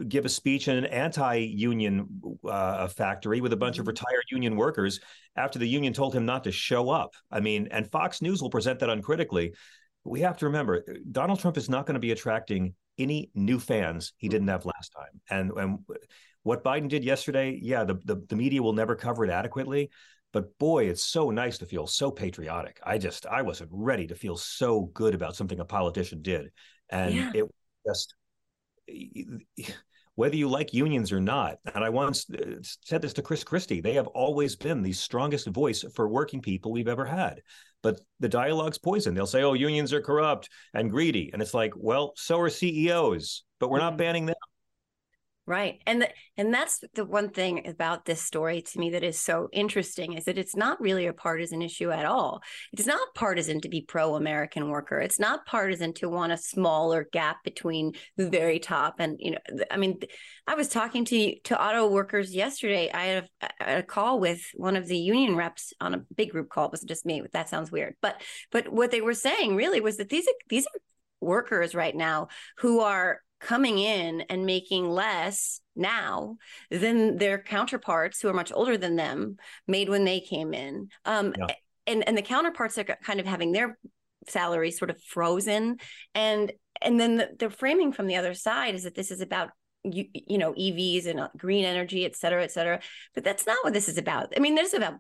give 0.09 0.25
a 0.25 0.29
speech 0.29 0.67
in 0.67 0.77
an 0.77 0.87
anti-union 0.87 2.09
uh, 2.49 2.89
factory 2.89 3.41
with 3.41 3.53
a 3.53 3.57
bunch 3.57 3.75
mm-hmm. 3.75 3.83
of 3.83 3.87
retired 3.87 4.25
union 4.31 4.57
workers 4.57 5.01
after 5.37 5.59
the 5.59 5.69
union 5.69 5.93
told 5.93 6.15
him 6.15 6.27
not 6.27 6.45
to 6.45 6.51
show 6.51 6.91
up. 6.91 7.13
I 7.31 7.41
mean, 7.41 7.69
and 7.71 7.91
Fox 7.91 8.21
News 8.21 8.43
will 8.43 8.51
present 8.51 8.81
that 8.81 8.91
uncritically. 8.91 9.55
We 10.03 10.21
have 10.21 10.37
to 10.39 10.47
remember 10.47 10.85
Donald 11.11 11.39
Trump 11.39 11.57
is 11.57 11.69
not 11.69 11.87
going 11.87 11.95
to 11.95 12.01
be 12.01 12.11
attracting 12.11 12.75
any 12.99 13.31
new 13.35 13.59
fans 13.59 14.13
he 14.17 14.29
didn't 14.29 14.49
have 14.49 14.67
last 14.67 14.93
time. 14.97 15.21
And, 15.31 15.53
and 15.53 15.79
what 16.45 16.63
Biden 16.63 16.89
did 16.89 17.05
yesterday, 17.05 17.59
yeah, 17.61 17.85
the, 17.85 17.95
the, 18.05 18.23
the 18.29 18.37
media 18.37 18.63
will 18.63 18.75
never 18.75 18.95
cover 18.95 19.25
it 19.25 19.31
adequately. 19.31 19.91
But 20.33 20.57
boy, 20.59 20.89
it's 20.89 21.05
so 21.05 21.31
nice 21.31 21.59
to 21.59 21.67
feel 21.67 21.87
so 21.87 22.11
patriotic. 22.11 22.81
I 22.85 22.99
just 22.99 23.25
I 23.25 23.43
wasn't 23.43 23.71
ready 23.73 24.07
to 24.09 24.15
feel 24.15 24.37
so 24.37 24.83
good 24.93 25.15
about 25.15 25.37
something 25.37 25.61
a 25.61 25.65
politician 25.65 26.23
did, 26.23 26.51
and 26.91 27.15
yeah. 27.15 27.31
it 27.35 27.45
just 27.87 28.15
whether 30.17 30.37
you 30.37 30.49
like 30.49 30.75
unions 30.75 31.13
or 31.13 31.21
not. 31.21 31.59
And 31.73 31.85
I 31.85 31.91
once 31.91 32.27
uh, 32.31 32.57
said 32.85 33.01
this 33.01 33.13
to 33.15 33.23
Chris 33.23 33.45
Christie: 33.45 33.81
they 33.81 33.95
have 33.95 34.09
always 34.09 34.57
been 34.57 34.83
the 34.83 34.93
strongest 34.93 35.47
voice 35.47 35.85
for 35.95 36.09
working 36.09 36.43
people 36.43 36.73
we've 36.73 36.89
ever 36.89 37.05
had. 37.05 37.41
But 37.81 38.01
the 38.19 38.29
dialogue's 38.29 38.79
poison. 38.79 39.15
They'll 39.15 39.27
say, 39.27 39.45
"Oh, 39.45 39.53
unions 39.53 39.93
are 39.93 40.03
corrupt 40.03 40.51
and 40.75 40.91
greedy," 40.91 41.31
and 41.33 41.41
it's 41.41 41.55
like, 41.55 41.75
well, 41.77 42.13
so 42.17 42.41
are 42.41 42.51
CEOs, 42.51 43.45
but 43.61 43.71
we're 43.71 43.79
not 43.79 43.93
mm-hmm. 43.93 43.99
banning 43.99 44.27
them. 44.27 44.34
Right. 45.47 45.83
And 45.87 46.01
the, 46.01 46.09
and 46.39 46.55
that's 46.55 46.83
the 46.95 47.05
one 47.05 47.29
thing 47.29 47.67
about 47.67 48.07
this 48.07 48.23
story 48.23 48.63
to 48.63 48.79
me 48.79 48.91
that 48.91 49.05
is 49.05 49.21
so 49.21 49.51
interesting 49.53 50.15
is 50.15 50.25
that 50.25 50.39
it's 50.39 50.57
not 50.57 50.81
really 50.81 51.07
a 51.07 51.13
partisan 51.13 51.61
issue 51.61 51.91
at 51.91 52.07
all. 52.07 52.43
It's 52.73 52.87
not 52.87 53.15
partisan 53.15 53.61
to 53.61 53.69
be 53.69 53.83
pro-American 53.83 54.71
worker. 54.71 54.99
It's 55.01 55.21
not 55.21 55.45
partisan 55.45 55.93
to 55.95 56.09
want 56.09 56.33
a 56.33 56.39
smaller 56.39 57.07
gap 57.13 57.45
between 57.45 57.93
the 58.17 58.31
very 58.31 58.59
top 58.59 58.95
and 59.01 59.19
you 59.21 59.33
know 59.33 59.65
I 59.71 59.77
mean 59.77 59.99
I 60.47 60.55
was 60.55 60.69
talking 60.69 61.05
to 61.07 61.39
to 61.41 61.63
auto 61.63 61.89
workers 61.89 62.35
yesterday. 62.35 62.91
I 62.91 63.05
had 63.05 63.29
a, 63.43 63.79
a 63.79 63.83
call 63.83 64.21
with 64.21 64.41
one 64.55 64.77
of 64.77 64.87
the 64.87 64.97
union 64.99 65.37
reps 65.37 65.75
on 65.79 65.93
a 65.93 66.05
big 66.17 66.31
group 66.31 66.49
call. 66.49 66.67
It 66.67 66.73
was 66.73 66.81
just 66.81 67.05
me. 67.05 67.23
That 67.35 67.51
sounds 67.51 67.71
weird. 67.71 67.97
But 68.01 68.23
but 68.51 68.73
what 68.73 68.91
they 68.91 69.03
were 69.03 69.13
saying 69.13 69.57
really 69.57 69.83
was 69.83 69.99
that 69.99 70.09
these 70.09 70.27
are 70.27 70.39
these 70.49 70.65
are 70.65 70.81
workers 71.21 71.75
right 71.75 71.95
now 71.95 72.29
who 72.59 72.81
are 72.81 73.21
coming 73.45 73.79
in 73.79 74.23
and 74.23 74.47
making 74.47 74.89
less 74.89 75.61
now 75.77 76.37
than 76.71 77.19
their 77.19 77.39
counterparts 77.39 78.21
who 78.21 78.29
are 78.29 78.35
much 78.35 78.53
older 78.53 78.77
than 78.77 78.97
them 78.97 79.37
made 79.69 79.89
when 79.89 80.05
they 80.05 80.21
came 80.21 80.55
in. 80.55 80.89
Um, 81.05 81.35
yeah. 81.39 81.47
and 81.87 82.07
and 82.09 82.17
the 82.17 82.23
counterparts 82.23 82.79
are 82.79 82.85
kind 82.85 83.21
of 83.21 83.27
having 83.27 83.53
their 83.53 83.79
salaries 84.27 84.79
sort 84.79 84.91
of 84.91 85.01
frozen, 85.03 85.77
and 86.15 86.53
and 86.81 86.99
then 86.99 87.17
the, 87.17 87.31
the 87.39 87.51
framing 87.51 87.93
from 87.93 88.07
the 88.07 88.17
other 88.17 88.35
side 88.35 88.75
is 88.75 88.85
that 88.85 88.95
this 88.95 89.11
is 89.11 89.21
about 89.21 89.51
you, 89.85 90.07
you 90.13 90.39
know 90.39 90.53
EVs 90.55 91.07
and 91.07 91.21
uh, 91.21 91.29
green 91.37 91.65
energy, 91.65 92.05
et 92.05 92.17
cetera, 92.17 92.43
et 92.43 92.51
cetera. 92.51 92.81
But 93.15 93.25
that's 93.25 93.47
not 93.47 93.59
what 93.63 93.75
this 93.75 93.89
is 93.89 93.99
about. 93.99 94.33
I 94.37 94.41
mean, 94.41 94.55
this 94.55 94.69
is 94.69 94.75
about 94.75 94.95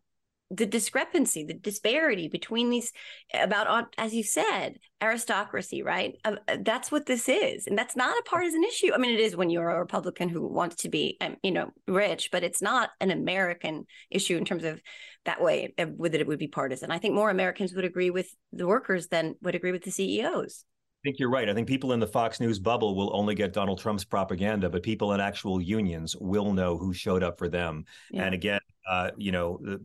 the 0.50 0.66
discrepancy, 0.66 1.44
the 1.44 1.54
disparity 1.54 2.28
between 2.28 2.70
these 2.70 2.92
about, 3.33 3.94
as 3.98 4.14
you 4.14 4.22
said, 4.22 4.78
aristocracy, 5.02 5.83
right? 5.83 6.16
Uh, 6.24 6.37
that's 6.61 6.92
what 6.92 7.07
this 7.07 7.28
is, 7.28 7.66
and 7.66 7.76
that's 7.76 7.96
not 7.96 8.18
a 8.18 8.22
partisan 8.22 8.62
issue. 8.64 8.92
I 8.94 8.98
mean, 8.98 9.14
it 9.14 9.20
is 9.20 9.37
when 9.37 9.50
you're 9.50 9.70
a 9.70 9.80
Republican 9.80 10.28
who 10.28 10.46
wants 10.46 10.76
to 10.76 10.88
be, 10.88 11.16
um, 11.20 11.37
you 11.42 11.50
know, 11.50 11.70
rich, 11.87 12.30
but 12.30 12.44
it's 12.44 12.62
not 12.62 12.90
an 13.00 13.11
American 13.11 13.87
issue 14.11 14.37
in 14.37 14.44
terms 14.44 14.64
of 14.64 14.80
that 15.24 15.40
way 15.40 15.72
uh, 15.78 15.87
that 16.00 16.20
it 16.20 16.26
would 16.26 16.38
be 16.38 16.48
partisan. 16.48 16.90
I 16.90 16.98
think 16.98 17.14
more 17.14 17.30
Americans 17.30 17.74
would 17.74 17.85
agree 17.85 18.11
with 18.11 18.28
the 18.52 18.66
workers 18.66 19.09
than 19.09 19.35
would 19.42 19.54
agree 19.54 19.72
with 19.72 19.85
the 19.85 19.90
CEOs. 19.90 20.64
I 21.04 21.09
think 21.09 21.18
you're 21.18 21.30
right. 21.30 21.50
I 21.50 21.54
think 21.54 21.68
people 21.68 21.92
in 21.92 22.00
the 22.00 22.07
Fox 22.07 22.40
News 22.40 22.59
bubble 22.59 22.94
will 22.94 23.14
only 23.14 23.35
get 23.35 23.52
Donald 23.52 23.78
Trump's 23.78 24.04
propaganda, 24.04 24.70
but 24.70 24.83
people 24.83 25.12
in 25.12 25.20
actual 25.20 25.61
unions 25.61 26.16
will 26.16 26.54
know 26.54 26.78
who 26.78 26.94
showed 26.94 27.22
up 27.22 27.38
for 27.38 27.46
them. 27.46 27.85
Yeah. 28.11 28.24
And 28.24 28.35
again, 28.35 28.61
uh, 28.88 29.11
you 29.18 29.30
know, 29.30 29.59
the, 29.62 29.80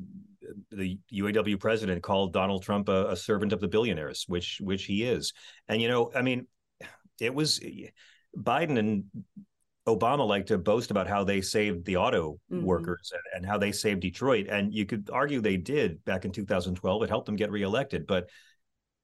the 0.71 0.97
UAW 1.13 1.59
president 1.59 2.03
called 2.03 2.33
Donald 2.33 2.63
Trump 2.63 2.89
a, 2.89 3.12
a, 3.12 3.15
servant 3.15 3.53
of 3.53 3.59
the 3.59 3.67
billionaires, 3.67 4.25
which 4.27 4.59
which 4.62 4.85
he 4.85 5.03
is. 5.03 5.33
And 5.67 5.81
you 5.81 5.88
know, 5.88 6.12
I 6.15 6.21
mean, 6.21 6.47
it 7.19 7.33
was 7.33 7.59
Biden 8.38 8.77
and 8.77 9.05
Obama 9.88 10.27
like 10.27 10.47
to 10.47 10.57
boast 10.57 10.91
about 10.91 11.07
how 11.07 11.23
they 11.23 11.41
saved 11.41 11.85
the 11.85 11.97
auto 11.97 12.39
mm-hmm. 12.51 12.63
workers 12.63 13.12
and, 13.13 13.38
and, 13.38 13.45
how 13.45 13.57
they 13.57 13.71
saved 13.71 14.01
Detroit, 14.01 14.47
and 14.47 14.73
you 14.73 14.85
could 14.85 15.09
argue 15.12 15.41
they 15.41 15.57
did 15.57 16.03
back 16.05 16.25
in 16.25 16.31
2012. 16.31 17.03
It 17.03 17.09
helped 17.09 17.25
them 17.25 17.35
get 17.35 17.51
reelected, 17.51 18.05
but 18.05 18.29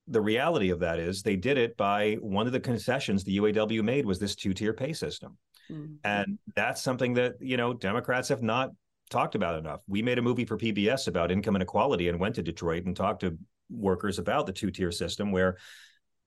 the 0.07 0.21
reality 0.21 0.69
of 0.69 0.79
that 0.79 0.99
is 0.99 1.21
they 1.21 1.35
did 1.35 1.57
it 1.57 1.75
by 1.77 2.13
one 2.21 2.45
of 2.45 2.53
the 2.53 2.59
concessions 2.59 3.23
the 3.23 3.37
UAW 3.37 3.83
made 3.83 4.05
was 4.05 4.19
this 4.19 4.35
two-tier 4.35 4.73
pay 4.73 4.93
system. 4.93 5.37
Mm-hmm. 5.71 5.95
And 6.03 6.37
that's 6.55 6.81
something 6.83 7.15
that, 7.15 7.33
you 7.39 7.57
know, 7.57 7.73
Democrats 7.73 8.29
have 8.29 8.43
not 8.43 8.69
talked 9.09 9.35
about 9.35 9.57
enough. 9.57 9.81
We 9.87 10.01
made 10.01 10.17
a 10.17 10.21
movie 10.21 10.45
for 10.45 10.57
PBS 10.57 11.07
about 11.07 11.31
income 11.31 11.55
inequality 11.55 12.09
and 12.09 12.19
went 12.19 12.35
to 12.35 12.43
Detroit 12.43 12.85
and 12.85 12.95
talked 12.95 13.21
to 13.21 13.37
workers 13.69 14.19
about 14.19 14.45
the 14.45 14.53
two 14.53 14.71
tier 14.71 14.91
system 14.91 15.31
where 15.31 15.57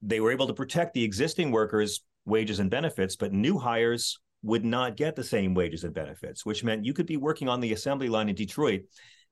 they 0.02 0.20
were 0.20 0.32
able 0.32 0.46
to 0.46 0.54
protect 0.54 0.94
the 0.94 1.04
existing 1.04 1.50
workers' 1.50 2.02
wages 2.24 2.58
and 2.60 2.70
benefits, 2.70 3.16
but 3.16 3.32
new 3.32 3.58
hires 3.58 4.18
would 4.42 4.64
not 4.64 4.96
get 4.96 5.16
the 5.16 5.24
same 5.24 5.54
wages 5.54 5.84
and 5.84 5.94
benefits, 5.94 6.46
which 6.46 6.62
meant 6.62 6.84
you 6.84 6.92
could 6.92 7.06
be 7.06 7.16
working 7.16 7.48
on 7.48 7.60
the 7.60 7.72
assembly 7.72 8.08
line 8.08 8.28
in 8.28 8.34
Detroit 8.34 8.82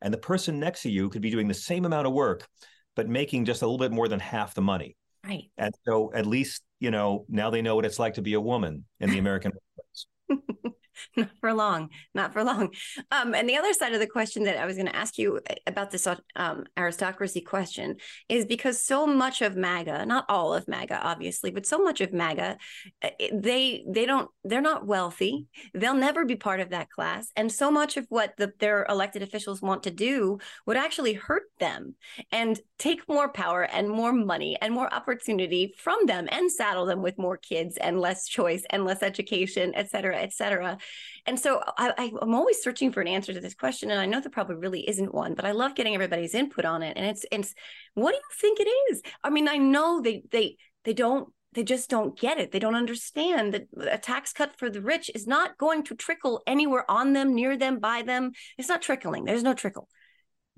and 0.03 0.13
the 0.13 0.19
person 0.19 0.59
next 0.59 0.83
to 0.83 0.91
you 0.91 1.09
could 1.09 1.23
be 1.23 1.31
doing 1.31 1.49
the 1.49 1.55
same 1.55 1.85
amount 1.85 2.07
of 2.07 2.13
work, 2.13 2.47
but 2.95 3.09
making 3.09 3.45
just 3.45 3.63
a 3.63 3.67
little 3.67 3.79
bit 3.79 3.93
more 3.93 4.09
than 4.09 4.21
half 4.21 4.55
the 4.55 4.63
money. 4.63 4.97
Right. 5.25 5.51
And 5.57 5.75
so 5.85 6.13
at 6.15 6.27
least, 6.27 6.63
you 6.81 6.91
know, 6.91 7.25
now 7.29 7.51
they 7.51 7.63
know 7.63 7.77
what 7.77 7.85
it's 7.85 7.99
like 7.99 8.15
to 8.15 8.23
be 8.23 8.35
a 8.35 8.41
woman 8.41 8.85
in 9.01 9.11
the 9.11 9.19
American 9.19 9.53
workplace. 9.53 10.75
not 11.17 11.31
for 11.41 11.53
long, 11.53 11.91
not 12.15 12.33
for 12.33 12.45
long. 12.45 12.71
Um, 13.11 13.35
and 13.35 13.49
the 13.49 13.57
other 13.57 13.73
side 13.73 13.93
of 13.93 14.01
the 14.01 14.07
question 14.07 14.45
that 14.45 14.57
I 14.57 14.67
was 14.67 14.77
going 14.77 14.89
to 14.89 14.97
ask 14.97 15.19
you 15.19 15.41
uh, 15.49 15.55
about 15.67 15.91
this 15.91 16.07
um, 16.37 16.65
aristocracy 16.77 17.41
question 17.41 17.97
is 18.29 18.45
because 18.45 18.83
so 18.83 19.07
much 19.07 19.43
of 19.43 19.57
MAGA, 19.57 20.07
not 20.07 20.25
all 20.29 20.55
of 20.55 20.69
MAGA, 20.69 21.01
obviously, 21.03 21.51
but 21.51 21.67
so 21.67 21.79
much 21.79 22.01
of 22.01 22.13
MAGA, 22.13 22.57
uh, 23.03 23.09
they 23.33 23.85
they 23.89 24.07
don't 24.07 24.31
they're 24.45 24.61
not 24.61 24.87
wealthy. 24.87 25.47
They'll 25.75 25.95
never 25.95 26.25
be 26.25 26.37
part 26.37 26.61
of 26.61 26.71
that 26.71 26.91
class, 26.91 27.31
and 27.37 27.51
so 27.51 27.71
much 27.71 27.97
of 27.97 28.07
what 28.09 28.37
the, 28.37 28.53
their 28.59 28.87
elected 28.89 29.23
officials 29.23 29.63
want 29.63 29.83
to 29.85 29.91
do 29.91 30.39
would 30.67 30.77
actually 30.77 31.15
hurt 31.15 31.45
them 31.59 31.95
and 32.33 32.59
take 32.79 33.09
more 33.09 33.31
power 33.33 33.63
and 33.63 33.89
more 33.89 34.13
money 34.13 34.57
and 34.61 34.73
more 34.73 34.93
opportunity 34.93 35.75
from 35.77 36.07
them 36.07 36.29
and 36.31 36.51
saddle 36.51 36.87
them 36.87 37.03
with 37.03 37.19
more 37.19 37.37
kids 37.37 37.77
and 37.77 38.01
less 38.01 38.27
choice 38.29 38.65
and 38.71 38.85
less 38.85 39.03
education, 39.03 39.73
et 39.75 39.91
cetera, 39.91 40.17
et 40.17 40.33
cetera. 40.33 40.79
And 41.27 41.39
so 41.39 41.61
I, 41.77 42.13
I'm 42.23 42.35
always 42.35 42.63
searching 42.63 42.93
for 42.93 43.01
an 43.01 43.09
answer 43.09 43.33
to 43.33 43.41
this 43.41 43.55
question. 43.55 43.91
And 43.91 44.01
I 44.01 44.07
know 44.07 44.21
there 44.21 44.31
probably 44.31 44.57
really 44.57 44.89
isn't 44.89 45.13
one, 45.13 45.35
but 45.35 45.45
I 45.45 45.53
love 45.53 45.75
getting 45.75 45.95
everybody's 45.95 46.35
input 46.35 46.65
on 46.65 46.83
it. 46.83 46.97
And 46.97 47.05
it's, 47.07 47.25
it's, 47.33 47.55
what 47.95 48.13
do 48.13 48.17
you 48.17 48.23
think 48.41 48.61
it 48.61 48.69
is? 48.91 49.03
I 49.25 49.31
mean, 49.31 49.49
I 49.49 49.57
know 49.57 50.01
they, 50.01 50.23
they, 50.31 50.57
they 50.85 50.93
don't 50.93 51.29
they 51.57 51.65
just 51.65 51.89
don't 51.89 52.19
get 52.19 52.39
it. 52.39 52.53
They 52.53 52.59
don't 52.59 52.75
understand 52.75 53.55
that 53.55 53.67
a 53.91 53.97
tax 53.97 54.35
cut 54.35 54.59
for 54.59 54.69
the 54.69 54.83
rich 54.83 55.11
is 55.15 55.27
not 55.27 55.57
going 55.57 55.85
to 55.85 55.95
trickle 55.95 56.43
anywhere 56.47 56.89
on 56.89 57.15
them, 57.15 57.35
near 57.35 57.57
them, 57.57 57.79
by 57.79 58.03
them. 58.03 58.33
It's 58.59 58.69
not 58.69 58.83
trickling. 58.83 59.25
There's 59.25 59.43
no 59.43 59.55
trickle. 59.55 59.89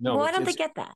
No, 0.01 0.17
why 0.17 0.33
don't 0.33 0.45
they 0.45 0.55
get 0.55 0.75
that? 0.75 0.95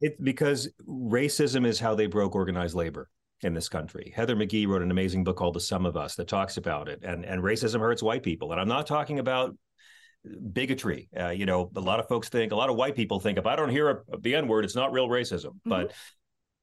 It's 0.00 0.20
because 0.20 0.68
racism 0.86 1.64
is 1.64 1.78
how 1.78 1.94
they 1.94 2.06
broke 2.06 2.34
organized 2.34 2.74
labor 2.74 3.08
in 3.42 3.54
this 3.54 3.68
country. 3.68 4.12
Heather 4.14 4.36
McGhee 4.36 4.66
wrote 4.66 4.82
an 4.82 4.90
amazing 4.90 5.24
book 5.24 5.36
called 5.36 5.54
The 5.54 5.60
Sum 5.60 5.84
of 5.86 5.96
Us 5.96 6.14
that 6.16 6.28
talks 6.28 6.56
about 6.56 6.88
it. 6.88 7.02
And 7.02 7.24
and 7.24 7.42
racism 7.42 7.80
hurts 7.80 8.02
white 8.02 8.22
people. 8.22 8.52
And 8.52 8.60
I'm 8.60 8.68
not 8.68 8.86
talking 8.86 9.18
about 9.18 9.56
bigotry. 10.52 11.08
Uh, 11.18 11.30
you 11.30 11.46
know, 11.46 11.70
a 11.76 11.80
lot 11.80 12.00
of 12.00 12.08
folks 12.08 12.28
think, 12.28 12.52
a 12.52 12.56
lot 12.56 12.70
of 12.70 12.76
white 12.76 12.96
people 12.96 13.20
think, 13.20 13.38
if 13.38 13.46
I 13.46 13.56
don't 13.56 13.68
hear 13.68 13.90
a, 13.90 14.18
the 14.20 14.34
N 14.34 14.48
word, 14.48 14.64
it's 14.64 14.74
not 14.74 14.92
real 14.92 15.08
racism. 15.08 15.46
Mm-hmm. 15.50 15.70
But 15.70 15.92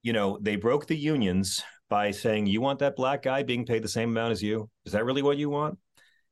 you 0.02 0.14
know, 0.14 0.38
they 0.42 0.58
broke 0.58 0.86
the 0.86 0.98
unions 0.98 1.64
by 1.90 2.12
saying, 2.12 2.48
You 2.48 2.62
want 2.62 2.80
that 2.80 2.96
black 2.96 3.22
guy 3.22 3.44
being 3.44 3.66
paid 3.66 3.84
the 3.84 3.90
same 3.90 4.10
amount 4.10 4.32
as 4.32 4.44
you? 4.44 4.70
Is 4.86 4.94
that 4.94 5.06
really 5.06 5.22
what 5.22 5.38
you 5.38 5.50
want? 5.50 5.78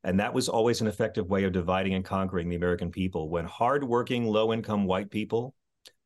And 0.03 0.19
that 0.19 0.33
was 0.33 0.49
always 0.49 0.81
an 0.81 0.87
effective 0.87 1.29
way 1.29 1.43
of 1.43 1.53
dividing 1.53 1.93
and 1.93 2.03
conquering 2.03 2.49
the 2.49 2.55
American 2.55 2.89
people. 2.89 3.29
When 3.29 3.45
hardworking, 3.45 4.25
low 4.25 4.51
income 4.51 4.85
white 4.85 5.11
people 5.11 5.53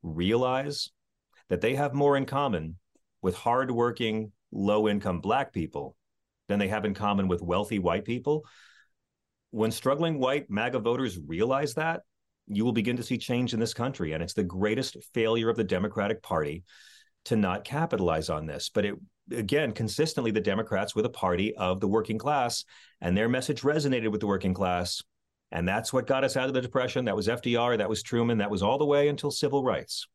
realize 0.04 0.92
that 1.50 1.62
they 1.62 1.76
have 1.76 1.94
more 1.94 2.18
in 2.18 2.26
common 2.26 2.76
with 3.26 3.36
hardworking, 3.36 4.32
low 4.52 4.88
income 4.88 5.20
black 5.20 5.52
people 5.52 5.96
than 6.48 6.60
they 6.60 6.68
have 6.68 6.86
in 6.86 6.94
common 6.94 7.28
with 7.28 7.42
wealthy 7.42 7.80
white 7.80 8.06
people, 8.06 8.46
when 9.50 9.72
struggling 9.72 10.20
white 10.20 10.48
MAGA 10.48 10.78
voters 10.78 11.18
realize 11.26 11.74
that, 11.74 12.02
you 12.46 12.64
will 12.64 12.72
begin 12.72 12.98
to 12.98 13.02
see 13.02 13.18
change 13.18 13.56
in 13.56 13.60
this 13.60 13.74
country. 13.74 14.14
And 14.14 14.22
it's 14.22 14.36
the 14.36 14.44
greatest 14.44 14.96
failure 15.16 15.50
of 15.50 15.58
the 15.58 15.64
Democratic 15.64 16.22
Party 16.22 16.66
to 17.24 17.36
not 17.36 17.64
capitalize 17.64 18.30
on 18.30 18.46
this. 18.46 18.70
But 18.72 18.86
it 18.86 18.96
again, 19.32 19.72
consistently, 19.72 20.30
the 20.30 20.40
Democrats 20.40 20.96
were 20.96 21.02
the 21.02 21.10
party 21.10 21.56
of 21.56 21.80
the 21.80 21.88
working 21.88 22.20
class, 22.20 22.64
and 23.02 23.18
their 23.18 23.28
message 23.28 23.62
resonated 23.62 24.12
with 24.12 24.22
the 24.22 24.28
working 24.28 24.54
class. 24.54 25.02
And 25.52 25.68
that's 25.68 25.92
what 25.92 26.06
got 26.06 26.24
us 26.24 26.38
out 26.38 26.48
of 26.48 26.54
the 26.54 26.62
Depression. 26.62 27.06
That 27.06 27.16
was 27.16 27.28
FDR, 27.28 27.80
that 27.80 27.90
was 27.90 28.04
Truman, 28.04 28.38
that 28.38 28.52
was 28.52 28.62
all 28.62 28.78
the 28.78 28.86
way 28.86 29.08
until 29.08 29.32
civil 29.32 29.64
rights. 29.64 30.06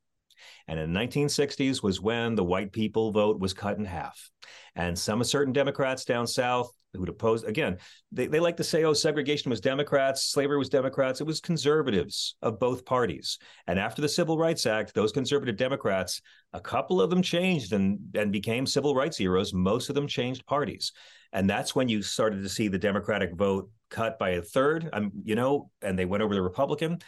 And 0.69 0.79
in 0.79 0.93
the 0.93 1.01
1960s 1.01 1.83
was 1.83 2.01
when 2.01 2.35
the 2.35 2.45
white 2.45 2.73
people 2.73 3.13
vote 3.13 3.41
was 3.41 3.53
cut 3.53 3.79
in 3.79 3.85
half. 3.85 4.31
And 4.75 4.99
some 4.99 5.21
of 5.21 5.27
certain 5.27 5.53
Democrats 5.53 6.05
down 6.05 6.27
south 6.27 6.71
who'd 6.95 7.09
oppose 7.09 7.45
again, 7.45 7.79
they, 8.13 8.27
they 8.27 8.41
like 8.41 8.57
to 8.57 8.65
say, 8.65 8.85
oh, 8.85 8.93
segregation 8.93 9.51
was 9.51 9.61
Democrats, 9.61 10.23
slavery 10.23 10.59
was 10.59 10.69
Democrats. 10.69 11.21
It 11.21 11.27
was 11.27 11.41
conservatives 11.41 12.37
of 12.43 12.59
both 12.59 12.85
parties. 12.85 13.39
And 13.67 13.79
after 13.79 14.03
the 14.03 14.09
Civil 14.09 14.39
Rights 14.39 14.67
Act, 14.67 14.95
those 14.95 15.13
conservative 15.13 15.57
Democrats, 15.57 16.21
a 16.53 16.61
couple 16.61 17.01
of 17.01 17.11
them 17.11 17.23
changed 17.23 17.73
and, 17.73 17.99
and 18.15 18.33
became 18.33 18.67
civil 18.67 18.95
rights 18.95 19.17
heroes. 19.17 19.55
Most 19.55 19.89
of 19.89 19.95
them 19.95 20.09
changed 20.09 20.47
parties. 20.47 20.93
And 21.33 21.49
that's 21.49 21.75
when 21.75 21.89
you 21.89 22.03
started 22.03 22.43
to 22.43 22.49
see 22.49 22.69
the 22.69 22.79
Democratic 22.79 23.35
vote 23.35 23.71
cut 23.89 24.19
by 24.19 24.31
a 24.31 24.43
third, 24.43 24.89
um, 24.93 25.13
you 25.23 25.37
know, 25.37 25.71
and 25.83 25.99
they 25.99 26.05
went 26.05 26.23
over 26.23 26.35
the 26.35 26.43
Republican. 26.43 26.99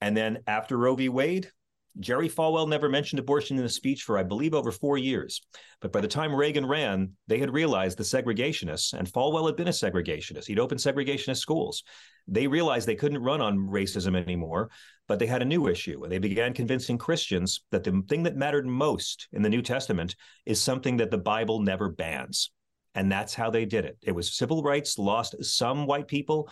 And 0.00 0.16
then 0.16 0.38
after 0.46 0.78
Roe 0.78 0.94
v. 0.94 1.10
Wade, 1.10 1.50
Jerry 1.98 2.28
Falwell 2.28 2.68
never 2.68 2.88
mentioned 2.88 3.18
abortion 3.18 3.58
in 3.58 3.64
a 3.64 3.68
speech 3.68 4.04
for, 4.04 4.16
I 4.16 4.22
believe, 4.22 4.54
over 4.54 4.70
four 4.70 4.96
years. 4.96 5.40
But 5.80 5.92
by 5.92 6.00
the 6.00 6.08
time 6.08 6.34
Reagan 6.34 6.66
ran, 6.66 7.12
they 7.26 7.38
had 7.38 7.52
realized 7.52 7.98
the 7.98 8.04
segregationists, 8.04 8.92
and 8.92 9.10
Falwell 9.10 9.46
had 9.46 9.56
been 9.56 9.68
a 9.68 9.72
segregationist. 9.72 10.46
He'd 10.46 10.60
opened 10.60 10.80
segregationist 10.80 11.38
schools. 11.38 11.82
They 12.28 12.46
realized 12.46 12.86
they 12.86 12.94
couldn't 12.94 13.22
run 13.22 13.40
on 13.40 13.58
racism 13.58 14.16
anymore, 14.16 14.70
but 15.08 15.18
they 15.18 15.26
had 15.26 15.42
a 15.42 15.46
new 15.46 15.66
issue. 15.66 16.02
And 16.04 16.12
they 16.12 16.18
began 16.18 16.54
convincing 16.54 16.96
Christians 16.96 17.62
that 17.72 17.82
the 17.82 18.02
thing 18.08 18.22
that 18.22 18.36
mattered 18.36 18.66
most 18.66 19.26
in 19.32 19.42
the 19.42 19.48
New 19.48 19.62
Testament 19.62 20.14
is 20.46 20.60
something 20.60 20.98
that 20.98 21.10
the 21.10 21.18
Bible 21.18 21.60
never 21.60 21.88
bans. 21.88 22.52
And 22.94 23.10
that's 23.10 23.34
how 23.34 23.50
they 23.50 23.64
did 23.64 23.84
it. 23.84 23.98
It 24.02 24.12
was 24.12 24.36
civil 24.36 24.62
rights 24.62 24.98
lost 24.98 25.44
some 25.44 25.86
white 25.86 26.08
people, 26.08 26.50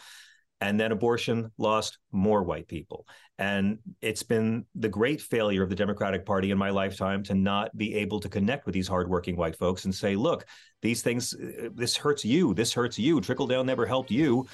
and 0.60 0.78
then 0.78 0.92
abortion 0.92 1.50
lost 1.58 1.98
more 2.12 2.42
white 2.42 2.66
people. 2.66 3.06
And 3.38 3.78
it's 4.02 4.24
been 4.24 4.64
the 4.74 4.88
great 4.88 5.20
failure 5.20 5.62
of 5.62 5.68
the 5.68 5.76
Democratic 5.76 6.26
Party 6.26 6.50
in 6.50 6.58
my 6.58 6.70
lifetime 6.70 7.22
to 7.24 7.34
not 7.34 7.76
be 7.76 7.94
able 7.94 8.18
to 8.20 8.28
connect 8.28 8.66
with 8.66 8.72
these 8.72 8.88
hardworking 8.88 9.36
white 9.36 9.56
folks 9.56 9.84
and 9.84 9.94
say, 9.94 10.16
look, 10.16 10.44
these 10.82 11.02
things, 11.02 11.34
uh, 11.34 11.68
this 11.74 11.96
hurts 11.96 12.24
you, 12.24 12.54
this 12.54 12.72
hurts 12.72 12.98
you. 12.98 13.20
Trickle 13.20 13.46
down 13.46 13.66
never 13.66 13.86
helped 13.86 14.10
you. 14.10 14.46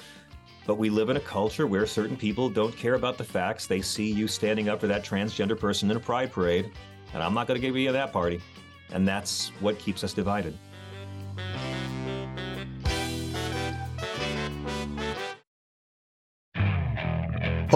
But 0.67 0.75
we 0.75 0.89
live 0.89 1.09
in 1.09 1.17
a 1.17 1.21
culture 1.21 1.67
where 1.67 1.85
certain 1.85 2.17
people 2.17 2.49
don't 2.49 2.75
care 2.75 2.95
about 2.95 3.17
the 3.17 3.23
facts. 3.23 3.67
They 3.67 3.81
see 3.81 4.11
you 4.11 4.27
standing 4.27 4.69
up 4.69 4.79
for 4.79 4.87
that 4.87 5.03
transgender 5.03 5.59
person 5.59 5.91
in 5.91 5.97
a 5.97 5.99
pride 5.99 6.31
parade, 6.31 6.71
and 7.13 7.21
I'm 7.21 7.35
not 7.35 7.47
going 7.47 7.59
to 7.59 7.65
give 7.65 7.75
you 7.75 7.91
that 7.91 8.11
party. 8.11 8.41
And 8.91 9.07
that's 9.07 9.49
what 9.59 9.77
keeps 9.79 10.03
us 10.03 10.13
divided. 10.13 10.57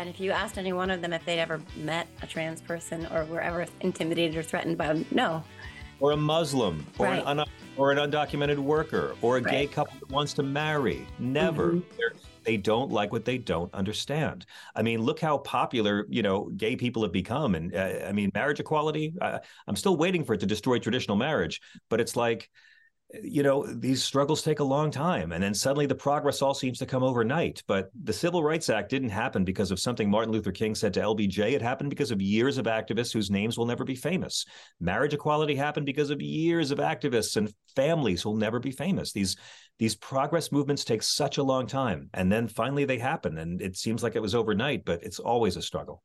And 0.00 0.08
if 0.08 0.18
you 0.18 0.30
asked 0.30 0.56
any 0.56 0.72
one 0.72 0.90
of 0.90 1.02
them 1.02 1.12
if 1.12 1.24
they'd 1.24 1.38
ever 1.38 1.60
met 1.76 2.08
a 2.22 2.26
trans 2.26 2.60
person 2.60 3.06
or 3.12 3.24
were 3.26 3.40
ever 3.40 3.66
intimidated 3.80 4.36
or 4.36 4.42
threatened 4.42 4.78
by 4.78 4.88
them, 4.88 5.04
no. 5.10 5.44
Or 6.00 6.12
a 6.12 6.16
Muslim, 6.16 6.86
or, 6.98 7.06
right. 7.06 7.22
an, 7.26 7.40
un- 7.40 7.48
or 7.76 7.92
an 7.92 7.98
undocumented 7.98 8.58
worker, 8.58 9.14
or 9.20 9.36
a 9.36 9.42
right. 9.42 9.50
gay 9.52 9.66
couple 9.66 9.98
that 10.00 10.10
wants 10.10 10.32
to 10.34 10.42
marry. 10.42 11.06
Never. 11.18 11.74
Mm-hmm. 11.74 12.16
They 12.44 12.56
don't 12.56 12.90
like 12.90 13.12
what 13.12 13.26
they 13.26 13.36
don't 13.36 13.72
understand. 13.74 14.46
I 14.74 14.80
mean, 14.80 15.02
look 15.02 15.20
how 15.20 15.36
popular 15.38 16.06
you 16.08 16.22
know 16.22 16.44
gay 16.56 16.74
people 16.74 17.02
have 17.02 17.12
become, 17.12 17.54
and 17.54 17.74
uh, 17.74 18.06
I 18.08 18.12
mean, 18.12 18.30
marriage 18.32 18.60
equality. 18.60 19.12
Uh, 19.20 19.40
I'm 19.66 19.76
still 19.76 19.98
waiting 19.98 20.24
for 20.24 20.32
it 20.32 20.40
to 20.40 20.46
destroy 20.46 20.78
traditional 20.78 21.18
marriage, 21.18 21.60
but 21.90 22.00
it's 22.00 22.16
like 22.16 22.48
you 23.22 23.42
know 23.42 23.66
these 23.66 24.02
struggles 24.02 24.42
take 24.42 24.60
a 24.60 24.64
long 24.64 24.90
time 24.90 25.32
and 25.32 25.42
then 25.42 25.54
suddenly 25.54 25.86
the 25.86 25.94
progress 25.94 26.42
all 26.42 26.54
seems 26.54 26.78
to 26.78 26.86
come 26.86 27.02
overnight. 27.02 27.62
But 27.66 27.90
the 28.04 28.12
civil 28.12 28.42
rights 28.42 28.68
act 28.68 28.90
didn't 28.90 29.10
happen 29.10 29.44
because 29.44 29.70
of 29.70 29.80
something 29.80 30.10
martin 30.10 30.32
luther 30.32 30.52
king 30.52 30.74
said 30.74 30.94
to 30.94 31.00
lbj 31.00 31.38
it 31.52 31.62
happened 31.62 31.90
because 31.90 32.10
of 32.10 32.22
years 32.22 32.58
of 32.58 32.66
activists 32.66 33.12
whose 33.12 33.30
names 33.30 33.58
will 33.58 33.66
never 33.66 33.84
be 33.84 33.94
famous. 33.94 34.44
Marriage 34.80 35.14
equality 35.14 35.54
happened 35.54 35.86
because 35.86 36.10
of 36.10 36.22
years 36.22 36.70
of 36.70 36.78
activists 36.78 37.36
and 37.36 37.52
families 37.74 38.22
who'll 38.22 38.36
never 38.36 38.60
be 38.60 38.70
famous. 38.70 39.12
These 39.12 39.36
these 39.78 39.96
progress 39.96 40.52
movements 40.52 40.84
take 40.84 41.02
such 41.02 41.38
a 41.38 41.42
long 41.42 41.66
time 41.66 42.10
and 42.14 42.30
then 42.30 42.46
finally 42.46 42.84
they 42.84 42.98
happen 42.98 43.38
and 43.38 43.62
it 43.62 43.76
seems 43.76 44.02
like 44.02 44.14
it 44.14 44.22
was 44.22 44.34
overnight 44.34 44.84
but 44.84 45.02
it's 45.02 45.18
always 45.18 45.56
a 45.56 45.62
struggle 45.62 46.02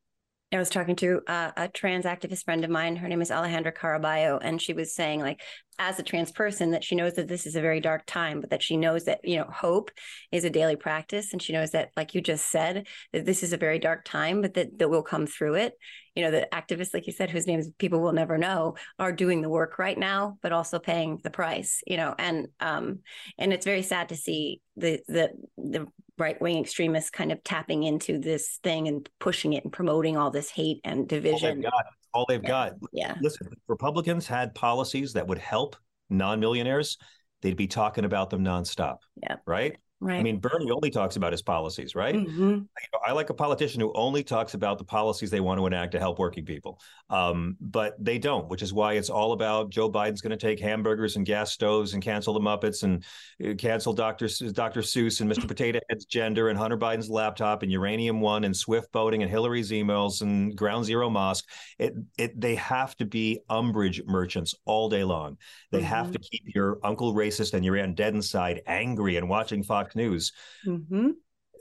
I 0.52 0.58
was 0.58 0.70
talking 0.70 0.94
to 0.96 1.20
uh, 1.26 1.50
a 1.56 1.68
trans 1.68 2.04
activist 2.04 2.44
friend 2.44 2.64
of 2.64 2.70
mine. 2.70 2.94
Her 2.94 3.08
name 3.08 3.20
is 3.20 3.30
Alejandra 3.30 3.74
Caraballo, 3.74 4.38
and 4.40 4.62
she 4.62 4.72
was 4.74 4.94
saying, 4.94 5.20
like, 5.20 5.42
as 5.78 5.98
a 5.98 6.04
trans 6.04 6.30
person, 6.30 6.70
that 6.70 6.84
she 6.84 6.94
knows 6.94 7.14
that 7.14 7.26
this 7.26 7.46
is 7.46 7.56
a 7.56 7.60
very 7.60 7.80
dark 7.80 8.06
time, 8.06 8.40
but 8.40 8.50
that 8.50 8.62
she 8.62 8.76
knows 8.76 9.04
that 9.04 9.20
you 9.24 9.38
know 9.38 9.44
hope 9.44 9.90
is 10.30 10.44
a 10.44 10.50
daily 10.50 10.76
practice, 10.76 11.32
and 11.32 11.42
she 11.42 11.52
knows 11.52 11.72
that, 11.72 11.90
like 11.96 12.14
you 12.14 12.20
just 12.20 12.46
said, 12.46 12.86
that 13.12 13.26
this 13.26 13.42
is 13.42 13.52
a 13.52 13.56
very 13.58 13.80
dark 13.80 14.04
time, 14.04 14.40
but 14.40 14.54
that 14.54 14.78
that 14.78 14.88
we'll 14.88 15.02
come 15.02 15.26
through 15.26 15.54
it. 15.54 15.72
You 16.16 16.24
know, 16.24 16.30
the 16.30 16.48
activists, 16.52 16.94
like 16.94 17.06
you 17.06 17.12
said, 17.12 17.30
whose 17.30 17.46
names 17.46 17.68
people 17.78 18.00
will 18.00 18.12
never 18.12 18.38
know, 18.38 18.76
are 18.98 19.12
doing 19.12 19.42
the 19.42 19.48
work 19.48 19.78
right 19.78 19.98
now, 19.98 20.38
but 20.42 20.52
also 20.52 20.78
paying 20.78 21.20
the 21.22 21.30
price. 21.30 21.82
You 21.86 21.98
know, 21.98 22.14
and 22.18 22.48
um, 22.58 23.00
and 23.38 23.52
it's 23.52 23.66
very 23.66 23.82
sad 23.82 24.08
to 24.08 24.16
see 24.16 24.60
the 24.76 25.00
the 25.06 25.30
the 25.56 25.86
right 26.18 26.40
wing 26.40 26.58
extremists 26.58 27.10
kind 27.10 27.30
of 27.30 27.44
tapping 27.44 27.82
into 27.82 28.18
this 28.18 28.58
thing 28.62 28.88
and 28.88 29.08
pushing 29.20 29.52
it 29.52 29.64
and 29.64 29.72
promoting 29.72 30.16
all 30.16 30.30
this 30.30 30.50
hate 30.50 30.80
and 30.82 31.06
division. 31.06 31.64
Oh 31.66 31.80
all 32.14 32.24
they've 32.26 32.42
got. 32.42 32.72
Yeah. 32.92 33.14
Listen, 33.20 33.48
Republicans 33.68 34.26
had 34.26 34.54
policies 34.54 35.12
that 35.12 35.26
would 35.26 35.36
help 35.36 35.76
non-millionaires, 36.10 36.98
they'd 37.42 37.56
be 37.56 37.66
talking 37.66 38.04
about 38.04 38.30
them 38.30 38.44
nonstop. 38.44 38.98
Yeah. 39.22 39.36
Right. 39.46 39.76
Right. 39.98 40.20
I 40.20 40.22
mean, 40.22 40.40
Bernie 40.40 40.70
only 40.70 40.90
talks 40.90 41.16
about 41.16 41.32
his 41.32 41.40
policies, 41.40 41.94
right? 41.94 42.14
Mhm. 42.14 42.28
You 42.28 42.66
know, 42.92 42.98
I 43.06 43.12
like 43.12 43.30
a 43.30 43.34
politician 43.34 43.80
who 43.80 43.92
only 43.94 44.22
talks 44.22 44.52
about 44.52 44.76
the 44.76 44.84
policies 44.84 45.30
they 45.30 45.40
want 45.40 45.58
to 45.58 45.66
enact 45.66 45.92
to 45.92 45.98
help 45.98 46.18
working 46.18 46.44
people. 46.44 46.78
Um, 47.08 47.56
but 47.62 47.94
they 47.98 48.18
don't, 48.18 48.46
which 48.48 48.60
is 48.60 48.74
why 48.74 48.94
it's 48.94 49.08
all 49.08 49.32
about 49.32 49.70
Joe 49.70 49.90
Biden's 49.90 50.20
going 50.20 50.32
to 50.32 50.36
take 50.36 50.60
hamburgers 50.60 51.16
and 51.16 51.24
gas 51.24 51.50
stoves 51.52 51.94
and 51.94 52.02
cancel 52.02 52.34
the 52.34 52.40
Muppets 52.40 52.82
and 52.82 53.04
uh, 53.42 53.54
cancel 53.54 53.94
Dr. 53.94 54.26
S- 54.26 54.40
Dr. 54.40 54.80
Seuss 54.82 55.22
and 55.22 55.30
Mr. 55.32 55.48
Potato 55.48 55.80
Head's 55.88 56.04
gender 56.04 56.50
and 56.50 56.58
Hunter 56.58 56.76
Biden's 56.76 57.08
laptop 57.08 57.62
and 57.62 57.72
Uranium 57.72 58.20
One 58.20 58.44
and 58.44 58.54
Swift 58.54 58.92
boating 58.92 59.22
and 59.22 59.30
Hillary's 59.30 59.70
emails 59.70 60.20
and 60.20 60.54
Ground 60.54 60.84
Zero 60.84 61.08
Mosque. 61.08 61.48
It, 61.78 61.94
it, 62.18 62.38
they 62.38 62.56
have 62.56 62.94
to 62.98 63.06
be 63.06 63.40
umbrage 63.48 64.02
merchants 64.04 64.54
all 64.66 64.90
day 64.90 65.04
long. 65.04 65.38
They 65.72 65.80
have 65.80 66.10
to 66.10 66.18
keep 66.18 66.42
your 66.54 66.80
uncle 66.82 67.14
racist 67.14 67.54
and 67.54 67.64
your 67.64 67.76
aunt 67.78 67.96
dead 67.96 68.14
inside 68.14 68.60
angry 68.66 69.16
and 69.16 69.26
watching 69.28 69.62
Fox 69.62 69.85
News 69.94 70.32
Mhm. 70.66 71.12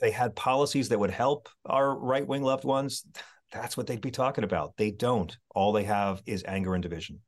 they 0.02 0.12
had 0.12 0.36
policies 0.36 0.90
that 0.90 1.00
would 1.00 1.12
help 1.12 1.50
our 1.66 1.98
right 1.98 2.28
wing 2.28 2.44
loved 2.44 2.66
ones, 2.66 3.06
that's 3.52 3.78
what 3.78 3.88
they'd 3.88 4.02
be 4.02 4.12
talking 4.12 4.44
about. 4.44 4.76
They 4.78 4.92
don't. 4.92 5.36
All 5.54 5.72
they 5.72 5.84
have 5.84 6.22
is 6.26 6.44
anger 6.48 6.74
and 6.74 6.84
division. 6.84 7.22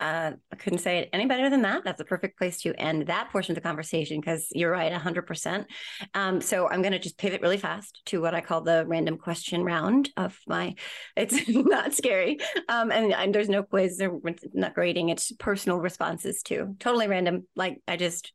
Uh, 0.00 0.30
I 0.52 0.56
couldn't 0.56 0.78
say 0.78 0.98
it 0.98 1.08
any 1.12 1.26
better 1.26 1.50
than 1.50 1.62
that. 1.62 1.82
That's 1.82 2.00
a 2.00 2.04
perfect 2.04 2.38
place 2.38 2.60
to 2.60 2.72
end 2.80 3.08
that 3.08 3.30
portion 3.32 3.50
of 3.50 3.56
the 3.56 3.68
conversation 3.68 4.20
because 4.20 4.46
you're 4.52 4.70
right, 4.70 4.92
100%. 4.92 5.66
Um, 6.14 6.40
so 6.40 6.68
I'm 6.68 6.82
going 6.82 6.92
to 6.92 7.00
just 7.00 7.18
pivot 7.18 7.42
really 7.42 7.56
fast 7.56 8.00
to 8.06 8.20
what 8.20 8.32
I 8.32 8.40
call 8.40 8.60
the 8.60 8.84
random 8.86 9.18
question 9.18 9.64
round 9.64 10.10
of 10.16 10.38
my, 10.46 10.76
it's 11.16 11.48
not 11.48 11.94
scary. 11.94 12.38
Um, 12.68 12.92
and, 12.92 13.12
and 13.12 13.34
there's 13.34 13.48
no 13.48 13.64
quiz, 13.64 14.00
or 14.00 14.20
not 14.54 14.74
grading, 14.74 15.08
it's 15.08 15.32
personal 15.32 15.78
responses 15.78 16.42
too. 16.42 16.76
Totally 16.78 17.08
random. 17.08 17.48
Like 17.56 17.82
I 17.88 17.96
just 17.96 18.32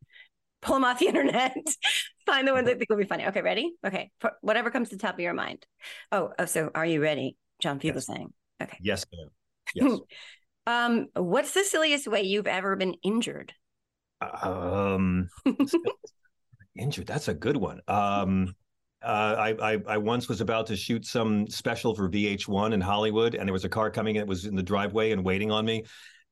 pull 0.64 0.76
them 0.76 0.86
off 0.86 1.00
the 1.00 1.08
internet, 1.08 1.56
find 2.26 2.48
the 2.48 2.54
ones 2.54 2.68
I 2.68 2.74
think 2.76 2.90
will 2.90 2.98
be 2.98 3.06
funny. 3.06 3.28
Okay, 3.28 3.42
ready? 3.42 3.74
Okay, 3.86 4.12
For 4.20 4.34
whatever 4.42 4.72
comes 4.72 4.90
to 4.90 4.96
the 4.96 5.02
top 5.02 5.16
of 5.16 5.20
your 5.20 5.34
mind. 5.34 5.66
Oh, 6.12 6.32
oh 6.40 6.46
so 6.46 6.72
are 6.74 6.86
you 6.86 7.02
ready? 7.02 7.38
John 7.60 7.80
Fugelsang. 7.80 8.28
Okay. 8.62 8.78
Yes, 8.82 9.06
ma'am. 9.12 9.30
Yes. 9.76 10.00
Um, 10.66 11.08
what's 11.16 11.54
the 11.54 11.66
silliest 11.66 12.08
way 12.08 12.22
you've 12.22 12.48
ever 12.48 12.78
been 12.78 12.96
injured? 13.04 13.52
um, 14.42 15.28
injured. 16.78 17.08
That's 17.08 17.28
a 17.28 17.34
good 17.34 17.58
one. 17.58 17.82
Um, 17.88 18.56
uh, 19.04 19.36
I, 19.38 19.74
I 19.74 19.82
I 19.86 19.98
once 19.98 20.30
was 20.30 20.40
about 20.40 20.68
to 20.68 20.78
shoot 20.78 21.06
some 21.06 21.48
special 21.48 21.94
for 21.94 22.10
VH1 22.10 22.74
in 22.74 22.80
Hollywood, 22.80 23.36
and 23.36 23.46
there 23.46 23.54
was 23.54 23.66
a 23.66 23.70
car 23.70 23.92
coming. 23.92 24.16
It 24.16 24.26
was 24.26 24.46
in 24.46 24.56
the 24.56 24.64
driveway 24.64 25.12
and 25.12 25.26
waiting 25.26 25.52
on 25.52 25.66
me, 25.66 25.84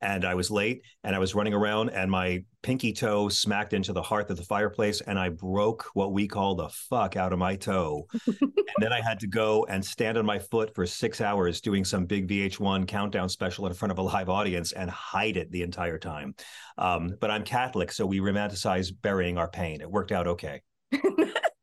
and 0.01 0.25
I 0.25 0.35
was 0.35 0.49
late, 0.49 0.83
and 1.03 1.15
I 1.15 1.19
was 1.19 1.35
running 1.35 1.53
around, 1.53 1.89
and 1.89 2.09
my 2.09 2.43
pinky 2.63 2.93
toe 2.93 3.29
smacked 3.29 3.73
into 3.73 3.93
the 3.93 4.01
hearth 4.01 4.29
of 4.29 4.37
the 4.37 4.43
fireplace, 4.43 5.01
and 5.01 5.17
I 5.17 5.29
broke 5.29 5.85
what 5.93 6.13
we 6.13 6.27
call 6.27 6.55
the 6.55 6.69
fuck 6.69 7.15
out 7.15 7.33
of 7.33 7.39
my 7.39 7.55
toe. 7.55 8.07
and 8.27 8.53
then 8.79 8.93
I 8.93 9.01
had 9.01 9.19
to 9.21 9.27
go 9.27 9.65
and 9.69 9.83
stand 9.83 10.17
on 10.17 10.25
my 10.25 10.39
foot 10.39 10.73
for 10.75 10.85
six 10.85 11.21
hours 11.21 11.61
doing 11.61 11.85
some 11.85 12.05
big 12.05 12.27
VH1 12.27 12.87
countdown 12.87 13.29
special 13.29 13.67
in 13.67 13.73
front 13.73 13.91
of 13.91 13.97
a 13.97 14.01
live 14.01 14.29
audience 14.29 14.71
and 14.71 14.89
hide 14.89 15.37
it 15.37 15.51
the 15.51 15.63
entire 15.63 15.99
time. 15.99 16.35
Um, 16.77 17.15
but 17.19 17.31
I'm 17.31 17.43
Catholic, 17.43 17.91
so 17.91 18.05
we 18.05 18.19
romanticize 18.19 18.91
burying 19.01 19.37
our 19.37 19.49
pain. 19.49 19.81
It 19.81 19.89
worked 19.89 20.11
out 20.11 20.27
okay. 20.27 20.61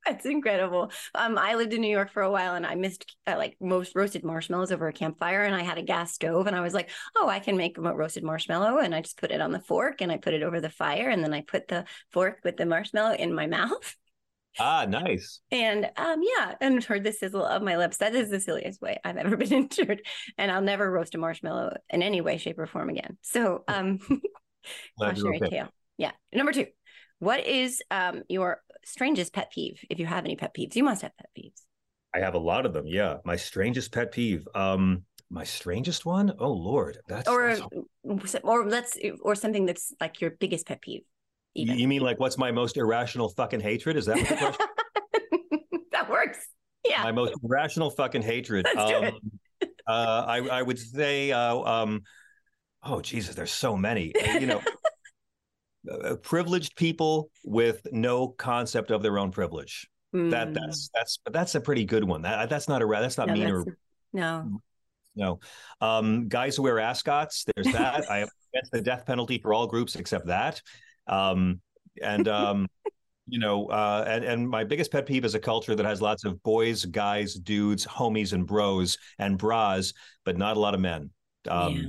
That's 0.08 0.24
incredible. 0.24 0.90
Um, 1.14 1.36
I 1.36 1.54
lived 1.54 1.74
in 1.74 1.82
New 1.82 1.90
York 1.90 2.10
for 2.10 2.22
a 2.22 2.30
while, 2.30 2.54
and 2.54 2.66
I 2.66 2.74
missed 2.74 3.14
uh, 3.26 3.34
like 3.36 3.56
most 3.60 3.94
roasted 3.94 4.24
marshmallows 4.24 4.72
over 4.72 4.88
a 4.88 4.92
campfire. 4.92 5.44
And 5.44 5.54
I 5.54 5.62
had 5.62 5.76
a 5.76 5.82
gas 5.82 6.14
stove, 6.14 6.46
and 6.46 6.56
I 6.56 6.62
was 6.62 6.72
like, 6.72 6.90
"Oh, 7.14 7.28
I 7.28 7.40
can 7.40 7.58
make 7.58 7.76
a 7.76 7.80
roasted 7.82 8.24
marshmallow." 8.24 8.78
And 8.78 8.94
I 8.94 9.02
just 9.02 9.18
put 9.18 9.30
it 9.30 9.42
on 9.42 9.52
the 9.52 9.60
fork, 9.60 10.00
and 10.00 10.10
I 10.10 10.16
put 10.16 10.32
it 10.32 10.42
over 10.42 10.62
the 10.62 10.70
fire, 10.70 11.10
and 11.10 11.22
then 11.22 11.34
I 11.34 11.42
put 11.42 11.68
the 11.68 11.84
fork 12.10 12.40
with 12.42 12.56
the 12.56 12.64
marshmallow 12.64 13.16
in 13.16 13.34
my 13.34 13.46
mouth. 13.58 13.96
Ah, 14.58 14.86
nice. 14.88 15.40
And 15.50 15.90
um, 15.96 16.22
yeah, 16.22 16.54
and 16.60 16.82
heard 16.82 17.04
the 17.04 17.12
sizzle 17.12 17.44
of 17.44 17.62
my 17.62 17.76
lips. 17.76 17.98
That 17.98 18.14
is 18.14 18.30
the 18.30 18.40
silliest 18.40 18.80
way 18.80 18.98
I've 19.04 19.18
ever 19.18 19.36
been 19.36 19.52
injured, 19.52 20.00
and 20.38 20.50
I'll 20.50 20.62
never 20.62 20.90
roast 20.90 21.14
a 21.14 21.18
marshmallow 21.18 21.76
in 21.90 22.02
any 22.02 22.22
way, 22.22 22.38
shape, 22.38 22.58
or 22.58 22.66
form 22.66 22.88
again. 22.88 23.18
So, 23.20 23.64
um, 23.68 23.98
cautionary 24.98 25.36
okay. 25.42 25.50
tale. 25.50 25.68
Yeah. 25.98 26.12
Number 26.32 26.52
two, 26.52 26.66
what 27.18 27.44
is 27.46 27.82
um 27.90 28.22
your 28.28 28.62
strangest 28.88 29.32
pet 29.32 29.50
peeve? 29.52 29.84
If 29.90 29.98
you 29.98 30.06
have 30.06 30.24
any 30.24 30.36
pet 30.36 30.54
peeves, 30.54 30.74
you 30.76 30.84
must 30.84 31.02
have 31.02 31.16
pet 31.16 31.30
peeves. 31.38 31.62
I 32.14 32.20
have 32.20 32.34
a 32.34 32.38
lot 32.38 32.66
of 32.66 32.72
them. 32.72 32.86
Yeah. 32.86 33.18
My 33.24 33.36
strangest 33.36 33.92
pet 33.92 34.12
peeve. 34.12 34.46
Um, 34.54 35.04
my 35.30 35.44
strangest 35.44 36.06
one? 36.06 36.32
Oh 36.38 36.52
Lord. 36.52 36.98
That's, 37.06 37.28
or 37.28 37.56
that's 38.04 38.36
or 38.42 38.66
let's 38.66 38.98
or 39.20 39.34
something 39.34 39.66
that's 39.66 39.92
like 40.00 40.20
your 40.20 40.30
biggest 40.30 40.66
pet 40.66 40.80
peeve. 40.80 41.02
you, 41.54 41.64
Even 41.64 41.78
you 41.78 41.86
mean 41.86 42.00
like 42.00 42.18
what's 42.18 42.38
my 42.38 42.50
most 42.50 42.76
irrational 42.78 43.28
fucking 43.28 43.60
hatred? 43.60 43.96
Is 43.96 44.06
that 44.06 44.16
what 44.16 44.28
the 44.28 44.36
question? 44.36 44.66
that 45.92 46.08
works. 46.10 46.38
Yeah. 46.84 47.02
my 47.02 47.12
most 47.12 47.34
irrational 47.44 47.90
fucking 47.90 48.22
hatred. 48.22 48.66
Let's 48.74 48.90
do 48.90 48.96
it. 49.02 49.14
Um, 49.14 49.68
uh, 49.86 50.24
I 50.26 50.38
I 50.48 50.62
would 50.62 50.78
say, 50.78 51.32
uh, 51.32 51.58
um, 51.58 52.02
oh 52.82 53.00
Jesus, 53.00 53.34
there's 53.34 53.50
so 53.50 53.76
many. 53.76 54.14
Uh, 54.14 54.38
You 54.38 54.46
know, 54.46 54.62
privileged 56.22 56.76
people 56.76 57.30
with 57.44 57.86
no 57.92 58.28
concept 58.28 58.90
of 58.90 59.02
their 59.02 59.18
own 59.18 59.30
privilege. 59.30 59.88
That 60.12 60.48
Mm. 60.48 60.54
that's 60.54 60.90
that's 60.94 61.18
that's 61.30 61.54
a 61.54 61.60
pretty 61.60 61.84
good 61.84 62.02
one. 62.04 62.22
That 62.22 62.48
that's 62.48 62.66
not 62.68 62.80
a 62.82 62.86
that's 62.86 63.18
not 63.18 63.28
No, 63.28 63.34
mean 63.34 63.50
or 63.50 63.64
no. 64.12 64.60
no. 65.14 65.40
Um, 65.80 66.28
guys 66.28 66.56
who 66.56 66.62
wear 66.62 66.78
ascots. 66.78 67.44
There's 67.54 67.70
that. 67.74 68.10
I 68.10 68.18
am 68.22 68.28
against 68.54 68.72
the 68.72 68.80
death 68.80 69.04
penalty 69.04 69.38
for 69.38 69.52
all 69.52 69.66
groups 69.66 69.96
except 69.96 70.26
that. 70.28 70.62
Um, 71.06 71.60
and 72.02 72.26
um, 72.26 72.68
you 73.26 73.38
know, 73.38 73.66
uh, 73.66 74.04
and 74.08 74.24
and 74.24 74.48
my 74.48 74.64
biggest 74.64 74.90
pet 74.90 75.04
peeve 75.04 75.26
is 75.26 75.34
a 75.34 75.38
culture 75.40 75.74
that 75.74 75.84
has 75.84 76.00
lots 76.00 76.24
of 76.24 76.42
boys, 76.42 76.86
guys, 76.86 77.34
dudes, 77.34 77.86
homies, 77.86 78.32
and 78.32 78.46
bros 78.46 78.96
and 79.18 79.36
bras, 79.36 79.92
but 80.24 80.38
not 80.38 80.56
a 80.56 80.60
lot 80.60 80.74
of 80.74 80.80
men. 80.80 81.10
Um, 81.48 81.74
Yeah. 81.74 81.88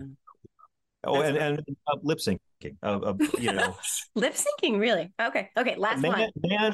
Oh, 1.06 1.14
That's 1.22 1.30
and 1.30 1.38
and 1.38 1.78
uh, 1.88 1.96
lip 2.04 2.20
syncing. 2.62 3.20
You 3.40 3.54
know, 3.54 3.76
Lip 4.16 4.36
syncing, 4.36 4.80
really? 4.80 5.12
Okay. 5.22 5.50
Okay. 5.58 5.76
Last 5.76 6.02
man, 6.02 6.12
one. 6.12 6.30
man, 6.38 6.74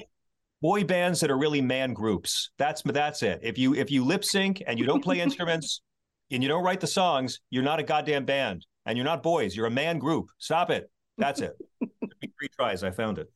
boy 0.62 0.84
bands 0.84 1.20
that 1.22 1.32
are 1.32 1.38
really 1.38 1.62
man 1.62 1.94
groups. 1.94 2.50
That's 2.58 2.82
that's 2.84 3.24
it. 3.24 3.40
If 3.44 3.58
you 3.58 3.76
if 3.76 3.92
you 3.92 4.04
lip 4.04 4.24
sync 4.24 4.64
and 4.66 4.80
you 4.80 4.86
don't 4.86 5.04
play 5.04 5.20
instruments 5.28 5.82
and 6.32 6.42
you 6.42 6.50
don't 6.50 6.64
write 6.64 6.80
the 6.82 6.88
songs, 6.88 7.40
you're 7.50 7.64
not 7.64 7.80
a 7.80 7.84
goddamn 7.84 8.26
band, 8.26 8.66
and 8.86 8.98
you're 8.98 9.06
not 9.06 9.24
boys. 9.24 9.56
You're 9.56 9.68
a 9.68 9.72
man 9.72 10.00
group. 10.00 10.28
Stop 10.40 10.70
it. 10.70 10.90
That's 11.18 11.42
it. 11.42 11.54
Three 11.82 12.50
tries. 12.60 12.84
I 12.84 12.92
found 12.92 13.20
it. 13.20 13.32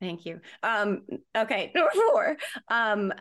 Thank 0.00 0.26
you. 0.26 0.40
Um, 0.62 1.02
okay, 1.36 1.72
number 1.74 1.90
four. 2.10 2.36
Um, 2.68 3.12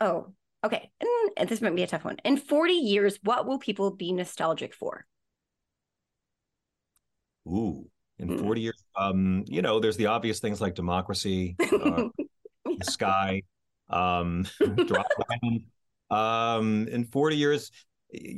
oh, 0.00 0.32
okay. 0.64 0.90
Mm, 1.02 1.28
And 1.36 1.48
this 1.48 1.60
might 1.60 1.76
be 1.76 1.82
a 1.82 1.86
tough 1.86 2.04
one. 2.04 2.16
In 2.24 2.36
40 2.38 2.72
years, 2.72 3.18
what 3.22 3.46
will 3.46 3.58
people 3.58 3.90
be 3.90 4.12
nostalgic 4.12 4.74
for? 4.74 5.06
Ooh. 7.46 7.86
In 8.18 8.28
Hmm. 8.28 8.38
40 8.38 8.60
years, 8.60 8.84
um, 8.96 9.44
you 9.48 9.60
know, 9.60 9.80
there's 9.80 9.96
the 9.96 10.06
obvious 10.06 10.38
things 10.38 10.60
like 10.60 10.74
democracy, 10.74 11.56
uh, 11.60 12.08
the 12.64 12.84
sky, 12.84 13.42
um. 13.88 14.46
Um, 16.10 16.86
in 16.88 17.04
40 17.06 17.36
years, 17.36 17.70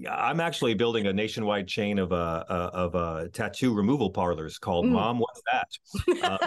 I'm 0.09 0.41
actually 0.41 0.75
building 0.75 1.07
a 1.09 1.13
nationwide 1.13 1.67
chain 1.69 1.99
of 1.99 2.13
uh, 2.13 2.45
uh 2.49 2.71
of 2.73 2.95
uh 2.95 3.25
tattoo 3.33 3.75
removal 3.75 4.11
parlors 4.11 4.57
called 4.59 4.87
Mm. 4.87 4.93
Mom. 4.93 5.19
What's 5.19 5.43
that? 5.53 6.23
Uh, 6.23 6.39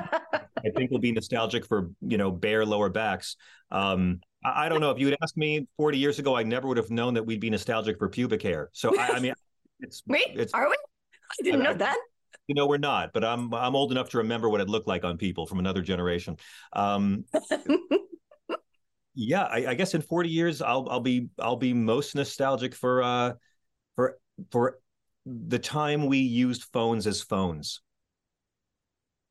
I 0.58 0.70
think 0.76 0.92
we'll 0.92 1.02
be 1.02 1.12
nostalgic 1.12 1.68
for 1.68 1.92
you 2.02 2.18
know 2.18 2.32
bare 2.32 2.66
lower 2.66 2.90
backs. 2.90 3.36
Um, 3.70 4.22
I, 4.44 4.66
I 4.66 4.70
don't 4.70 4.82
know 4.82 4.92
if 4.92 4.98
you 4.98 5.08
had 5.08 5.18
asked 5.22 5.38
me 5.38 5.68
40 5.78 5.98
years 5.98 6.18
ago, 6.20 6.36
I 6.36 6.44
never 6.44 6.68
would 6.68 6.78
have 6.78 6.90
known 6.90 7.14
that 7.16 7.24
we'd 7.24 7.42
be 7.42 7.50
nostalgic 7.50 8.00
for 8.00 8.10
pubic 8.10 8.42
hair. 8.42 8.70
So 8.74 8.98
I, 8.98 9.10
I 9.10 9.20
mean, 9.20 9.34
it's 9.82 10.02
Wait, 10.08 10.32
it's 10.34 10.54
are 10.54 10.68
we? 10.68 10.76
I 10.76 11.44
didn't 11.44 11.64
know 11.64 11.74
that. 11.74 11.98
You 12.50 12.56
know 12.56 12.66
we're 12.66 12.78
not, 12.78 13.14
but 13.14 13.24
I'm 13.24 13.54
I'm 13.54 13.76
old 13.76 13.92
enough 13.92 14.10
to 14.10 14.18
remember 14.18 14.50
what 14.50 14.60
it 14.60 14.68
looked 14.68 14.88
like 14.88 15.06
on 15.06 15.18
people 15.18 15.46
from 15.46 15.60
another 15.60 15.84
generation. 15.84 16.36
Um, 16.74 17.26
yeah, 19.16 19.44
I, 19.44 19.68
I 19.68 19.74
guess 19.76 19.94
in 19.94 20.02
40 20.02 20.30
years 20.30 20.62
I'll 20.62 20.90
I'll 20.90 21.00
be 21.00 21.30
I'll 21.40 21.56
be 21.56 21.74
most 21.74 22.16
nostalgic 22.16 22.74
for 22.74 23.04
uh 23.04 23.34
for 23.96 24.18
for 24.52 24.80
the 25.26 25.60
time 25.60 26.08
we 26.08 26.18
used 26.18 26.64
phones 26.74 27.06
as 27.06 27.22
phones. 27.22 27.82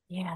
Yeah. 0.07 0.35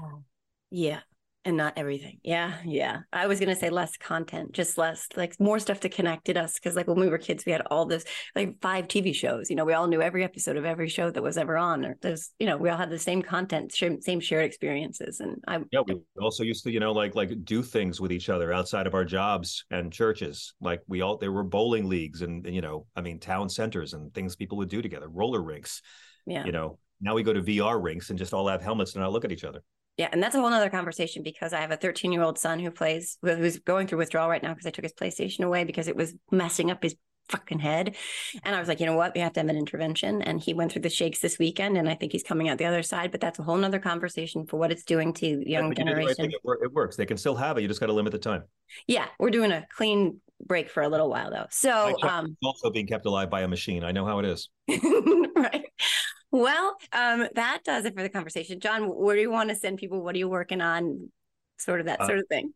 Yeah. 0.70 1.00
And 1.44 1.56
not 1.56 1.74
everything. 1.76 2.18
Yeah, 2.22 2.54
yeah. 2.64 3.00
I 3.12 3.26
was 3.26 3.38
gonna 3.38 3.54
say 3.54 3.68
less 3.68 3.96
content, 3.96 4.52
just 4.52 4.78
less 4.78 5.06
like 5.14 5.38
more 5.38 5.58
stuff 5.58 5.80
to 5.80 5.88
connected 5.88 6.36
us. 6.36 6.54
Because 6.54 6.74
like 6.74 6.86
when 6.86 6.98
we 6.98 7.08
were 7.08 7.18
kids, 7.18 7.44
we 7.44 7.52
had 7.52 7.62
all 7.70 7.84
this 7.84 8.04
like 8.34 8.60
five 8.60 8.88
TV 8.88 9.14
shows. 9.14 9.50
You 9.50 9.56
know, 9.56 9.64
we 9.64 9.74
all 9.74 9.86
knew 9.86 10.00
every 10.00 10.24
episode 10.24 10.56
of 10.56 10.64
every 10.64 10.88
show 10.88 11.10
that 11.10 11.22
was 11.22 11.36
ever 11.36 11.56
on. 11.56 11.84
Or 11.84 11.96
there's 12.00 12.30
you 12.38 12.46
know 12.46 12.56
we 12.56 12.70
all 12.70 12.78
had 12.78 12.90
the 12.90 12.98
same 12.98 13.22
content, 13.22 13.72
same 13.72 14.20
shared 14.20 14.44
experiences. 14.46 15.20
And 15.20 15.42
I 15.46 15.60
yeah, 15.70 15.80
we 15.86 16.00
also 16.20 16.44
used 16.44 16.64
to 16.64 16.72
you 16.72 16.80
know 16.80 16.92
like 16.92 17.14
like 17.14 17.44
do 17.44 17.62
things 17.62 18.00
with 18.00 18.12
each 18.12 18.28
other 18.28 18.52
outside 18.52 18.86
of 18.86 18.94
our 18.94 19.04
jobs 19.04 19.64
and 19.70 19.92
churches. 19.92 20.54
Like 20.60 20.80
we 20.86 21.02
all 21.02 21.18
there 21.18 21.32
were 21.32 21.44
bowling 21.44 21.88
leagues 21.88 22.22
and 22.22 22.46
you 22.46 22.62
know 22.62 22.86
I 22.96 23.02
mean 23.02 23.18
town 23.20 23.48
centers 23.50 23.92
and 23.92 24.12
things 24.14 24.36
people 24.36 24.58
would 24.58 24.70
do 24.70 24.80
together, 24.80 25.08
roller 25.08 25.42
rinks. 25.42 25.82
Yeah, 26.26 26.44
you 26.44 26.52
know. 26.52 26.78
Now 27.00 27.14
we 27.14 27.22
go 27.22 27.34
to 27.34 27.42
VR 27.42 27.82
rinks 27.82 28.08
and 28.08 28.18
just 28.18 28.32
all 28.32 28.48
have 28.48 28.62
helmets 28.62 28.94
and 28.94 29.02
not 29.02 29.12
look 29.12 29.26
at 29.26 29.32
each 29.32 29.44
other. 29.44 29.62
Yeah, 29.96 30.08
and 30.10 30.22
that's 30.22 30.34
a 30.34 30.40
whole 30.40 30.52
other 30.52 30.70
conversation 30.70 31.22
because 31.22 31.52
I 31.52 31.60
have 31.60 31.70
a 31.70 31.76
13 31.76 32.10
year 32.10 32.22
old 32.22 32.38
son 32.38 32.58
who 32.58 32.70
plays, 32.70 33.18
who's 33.22 33.58
going 33.58 33.86
through 33.86 33.98
withdrawal 33.98 34.28
right 34.28 34.42
now 34.42 34.52
because 34.52 34.66
I 34.66 34.70
took 34.70 34.84
his 34.84 34.92
PlayStation 34.92 35.44
away 35.44 35.64
because 35.64 35.88
it 35.88 35.96
was 35.96 36.14
messing 36.30 36.70
up 36.70 36.82
his 36.82 36.96
fucking 37.28 37.58
head. 37.58 37.96
And 38.42 38.54
I 38.54 38.58
was 38.58 38.68
like, 38.68 38.80
you 38.80 38.86
know 38.86 38.96
what? 38.96 39.14
We 39.14 39.20
have 39.20 39.32
to 39.34 39.40
have 39.40 39.48
an 39.48 39.56
intervention. 39.56 40.22
And 40.22 40.40
he 40.40 40.54
went 40.54 40.72
through 40.72 40.82
the 40.82 40.90
shakes 40.90 41.20
this 41.20 41.38
weekend, 41.38 41.76
and 41.76 41.88
I 41.88 41.94
think 41.94 42.12
he's 42.12 42.22
coming 42.22 42.48
out 42.48 42.58
the 42.58 42.64
other 42.64 42.82
side. 42.82 43.10
But 43.10 43.20
that's 43.20 43.38
a 43.38 43.42
whole 43.42 43.56
nother 43.56 43.78
conversation 43.78 44.46
for 44.46 44.58
what 44.58 44.72
it's 44.72 44.84
doing 44.84 45.12
to 45.14 45.48
young 45.48 45.74
generation. 45.74 46.26
It, 46.26 46.40
it 46.44 46.72
works. 46.72 46.96
They 46.96 47.06
can 47.06 47.16
still 47.16 47.36
have 47.36 47.58
it. 47.58 47.62
You 47.62 47.68
just 47.68 47.80
got 47.80 47.86
to 47.86 47.92
limit 47.92 48.12
the 48.12 48.18
time. 48.18 48.44
Yeah, 48.86 49.06
we're 49.18 49.30
doing 49.30 49.52
a 49.52 49.66
clean 49.76 50.20
break 50.44 50.68
for 50.68 50.82
a 50.82 50.88
little 50.88 51.08
while 51.08 51.30
though. 51.30 51.46
So 51.50 51.94
um, 52.02 52.36
also 52.42 52.70
being 52.70 52.86
kept 52.86 53.06
alive 53.06 53.30
by 53.30 53.42
a 53.42 53.48
machine. 53.48 53.84
I 53.84 53.92
know 53.92 54.04
how 54.04 54.18
it 54.18 54.24
is. 54.26 54.48
right. 55.36 55.64
Well, 56.34 56.76
um, 56.92 57.28
that 57.36 57.60
does 57.62 57.84
it 57.84 57.94
for 57.94 58.02
the 58.02 58.08
conversation. 58.08 58.58
John, 58.58 58.88
where 58.88 59.14
do 59.14 59.22
you 59.22 59.30
want 59.30 59.50
to 59.50 59.54
send 59.54 59.78
people? 59.78 60.02
What 60.02 60.16
are 60.16 60.18
you 60.18 60.28
working 60.28 60.60
on? 60.60 61.12
Sort 61.58 61.78
of 61.78 61.86
that 61.86 62.00
uh, 62.00 62.06
sort 62.06 62.18
of 62.18 62.24
thing. 62.28 62.52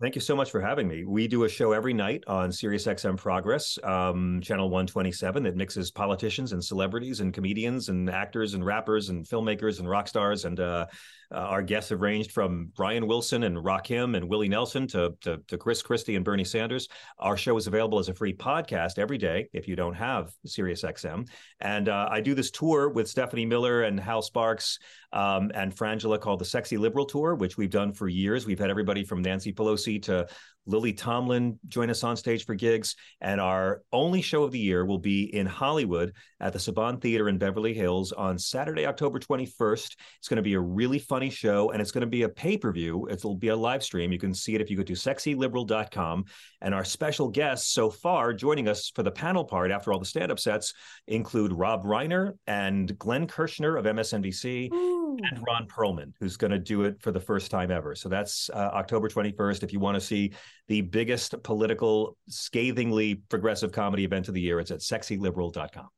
Thank 0.00 0.14
you 0.14 0.22
so 0.22 0.34
much 0.34 0.50
for 0.50 0.62
having 0.62 0.88
me. 0.88 1.04
We 1.04 1.28
do 1.28 1.44
a 1.44 1.48
show 1.50 1.72
every 1.72 1.92
night 1.92 2.24
on 2.26 2.48
SiriusXM 2.48 3.18
Progress, 3.18 3.78
um, 3.84 4.40
channel 4.40 4.70
127, 4.70 5.42
that 5.42 5.54
mixes 5.54 5.90
politicians 5.90 6.52
and 6.52 6.64
celebrities 6.64 7.20
and 7.20 7.34
comedians 7.34 7.90
and 7.90 8.08
actors 8.08 8.54
and 8.54 8.64
rappers 8.64 9.10
and 9.10 9.28
filmmakers 9.28 9.80
and 9.80 9.90
rock 9.90 10.08
stars 10.08 10.46
and 10.46 10.58
uh, 10.58 10.86
uh, 11.32 11.38
our 11.38 11.62
guests 11.62 11.90
have 11.90 12.00
ranged 12.00 12.32
from 12.32 12.70
Brian 12.76 13.06
Wilson 13.06 13.44
and 13.44 13.56
Rakim 13.56 14.16
and 14.16 14.28
Willie 14.28 14.48
Nelson 14.48 14.86
to, 14.88 15.14
to, 15.20 15.38
to 15.46 15.58
Chris 15.58 15.82
Christie 15.82 16.16
and 16.16 16.24
Bernie 16.24 16.44
Sanders. 16.44 16.88
Our 17.18 17.36
show 17.36 17.56
is 17.56 17.66
available 17.66 17.98
as 17.98 18.08
a 18.08 18.14
free 18.14 18.34
podcast 18.34 18.98
every 18.98 19.18
day 19.18 19.48
if 19.52 19.68
you 19.68 19.76
don't 19.76 19.94
have 19.94 20.32
SiriusXM. 20.46 21.28
And 21.60 21.88
uh, 21.88 22.08
I 22.10 22.20
do 22.20 22.34
this 22.34 22.50
tour 22.50 22.88
with 22.88 23.08
Stephanie 23.08 23.46
Miller 23.46 23.82
and 23.82 23.98
Hal 24.00 24.22
Sparks 24.22 24.78
um, 25.12 25.50
and 25.54 25.74
Frangela 25.74 26.20
called 26.20 26.40
the 26.40 26.44
Sexy 26.44 26.76
Liberal 26.76 27.06
Tour, 27.06 27.34
which 27.34 27.56
we've 27.56 27.70
done 27.70 27.92
for 27.92 28.08
years. 28.08 28.46
We've 28.46 28.58
had 28.58 28.70
everybody 28.70 29.04
from 29.04 29.22
Nancy 29.22 29.52
Pelosi 29.52 30.02
to 30.04 30.26
Lily 30.66 30.92
Tomlin 30.92 31.58
join 31.68 31.90
us 31.90 32.04
on 32.04 32.16
stage 32.16 32.44
for 32.44 32.54
gigs. 32.54 32.96
And 33.20 33.40
our 33.40 33.82
only 33.92 34.22
show 34.22 34.42
of 34.42 34.52
the 34.52 34.58
year 34.58 34.84
will 34.84 34.98
be 34.98 35.34
in 35.34 35.46
Hollywood 35.46 36.12
at 36.40 36.52
the 36.52 36.58
Saban 36.58 37.00
Theater 37.00 37.28
in 37.28 37.38
Beverly 37.38 37.74
Hills 37.74 38.12
on 38.12 38.38
Saturday, 38.38 38.86
October 38.86 39.18
21st. 39.18 39.96
It's 40.18 40.28
going 40.28 40.36
to 40.36 40.42
be 40.42 40.54
a 40.54 40.60
really 40.60 40.98
funny 40.98 41.30
show 41.30 41.70
and 41.70 41.80
it's 41.80 41.90
going 41.90 42.02
to 42.02 42.06
be 42.06 42.22
a 42.22 42.28
pay 42.28 42.56
per 42.56 42.72
view. 42.72 43.08
It'll 43.10 43.36
be 43.36 43.48
a 43.48 43.56
live 43.56 43.82
stream. 43.82 44.12
You 44.12 44.18
can 44.18 44.34
see 44.34 44.54
it 44.54 44.60
if 44.60 44.70
you 44.70 44.76
go 44.76 44.82
to 44.82 44.92
sexyliberal.com. 44.92 46.24
And 46.60 46.74
our 46.74 46.84
special 46.84 47.28
guests 47.28 47.72
so 47.72 47.90
far 47.90 48.32
joining 48.32 48.68
us 48.68 48.90
for 48.94 49.02
the 49.02 49.10
panel 49.10 49.44
part 49.44 49.70
after 49.70 49.92
all 49.92 49.98
the 49.98 50.04
stand 50.04 50.30
up 50.30 50.38
sets 50.38 50.74
include 51.06 51.52
Rob 51.52 51.84
Reiner 51.84 52.32
and 52.46 52.96
Glenn 52.98 53.26
Kirschner 53.26 53.76
of 53.76 53.86
MSNBC 53.86 54.70
Ooh. 55.10 55.18
and 55.22 55.44
Ron 55.46 55.66
Perlman, 55.66 56.12
who's 56.20 56.36
going 56.36 56.50
to 56.50 56.58
do 56.58 56.82
it 56.82 57.00
for 57.00 57.12
the 57.12 57.20
first 57.20 57.50
time 57.50 57.70
ever. 57.70 57.94
So 57.94 58.08
that's 58.08 58.50
uh, 58.50 58.70
October 58.74 59.08
21st. 59.08 59.62
If 59.62 59.72
you 59.72 59.80
want 59.80 59.96
to 59.96 60.00
see 60.00 60.32
the 60.68 60.80
biggest 60.80 61.34
political, 61.42 62.16
scathingly 62.28 63.16
progressive 63.16 63.72
comedy 63.72 64.04
event 64.04 64.28
of 64.28 64.34
the 64.34 64.40
year. 64.40 64.60
It's 64.60 64.70
at 64.70 64.80
sexyliberal.com. 64.80 65.88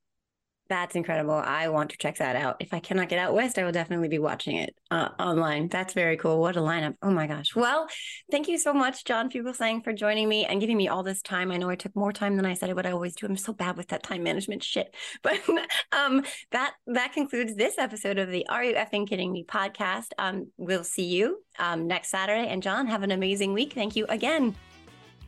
That's 0.69 0.97
incredible. 0.97 1.35
I 1.35 1.69
want 1.69 1.91
to 1.91 1.99
check 1.99 2.17
that 2.17 2.35
out. 2.35 2.57
If 2.61 2.73
I 2.73 2.81
cannot 2.81 3.09
get 3.09 3.19
out 3.19 3.35
west, 3.35 3.59
I 3.59 3.65
will 3.65 3.73
definitely 3.73 4.09
be 4.09 4.19
watching 4.19 4.57
it 4.57 4.75
uh, 4.91 5.11
online. 5.19 5.69
That's 5.69 5.93
very 5.93 6.17
cool. 6.17 6.41
What 6.41 6.57
a 6.57 6.61
lineup. 6.61 6.95
Oh 7.03 7.11
my 7.11 7.27
gosh. 7.27 7.55
Well, 7.55 7.89
thank 8.31 8.49
you 8.49 8.57
so 8.59 8.73
much, 8.73 9.05
John 9.05 9.29
Fugelsang, 9.29 9.85
for 9.85 9.93
joining 9.93 10.29
me 10.29 10.47
and 10.47 10.61
giving 10.61 10.77
me 10.77 10.89
all 10.89 11.03
this 11.03 11.21
time. 11.21 11.51
I 11.53 11.59
know 11.59 11.69
I 11.69 11.75
took 11.75 11.95
more 11.95 12.13
time 12.13 12.37
than 12.37 12.47
I 12.47 12.55
said 12.55 12.71
I 12.71 12.73
would 12.73 12.87
I 12.87 12.93
always 12.93 13.15
do. 13.15 13.27
I'm 13.27 13.37
so 13.37 13.53
bad 13.53 13.77
with 13.77 13.89
that 13.89 14.03
time 14.03 14.23
management 14.23 14.63
shit. 14.63 14.95
But 15.23 15.41
um, 15.93 16.25
that 16.51 16.75
that 16.87 17.13
concludes 17.13 17.55
this 17.55 17.79
episode 17.79 18.19
of 18.19 18.31
the 18.31 18.47
Are 18.49 18.65
You 18.65 18.75
Effing 18.75 19.07
Kidding 19.07 19.31
Me 19.33 19.45
podcast. 19.45 20.09
Um, 20.19 20.49
we'll 20.57 20.85
see 20.85 21.05
you 21.05 21.43
um, 21.59 21.87
next 21.87 22.09
Saturday. 22.09 22.49
And 22.49 22.63
John, 22.63 22.87
have 22.87 23.03
an 23.03 23.11
amazing 23.11 23.53
week. 23.53 23.75
Thank 23.75 23.95
you 23.95 24.07
again. 24.09 24.55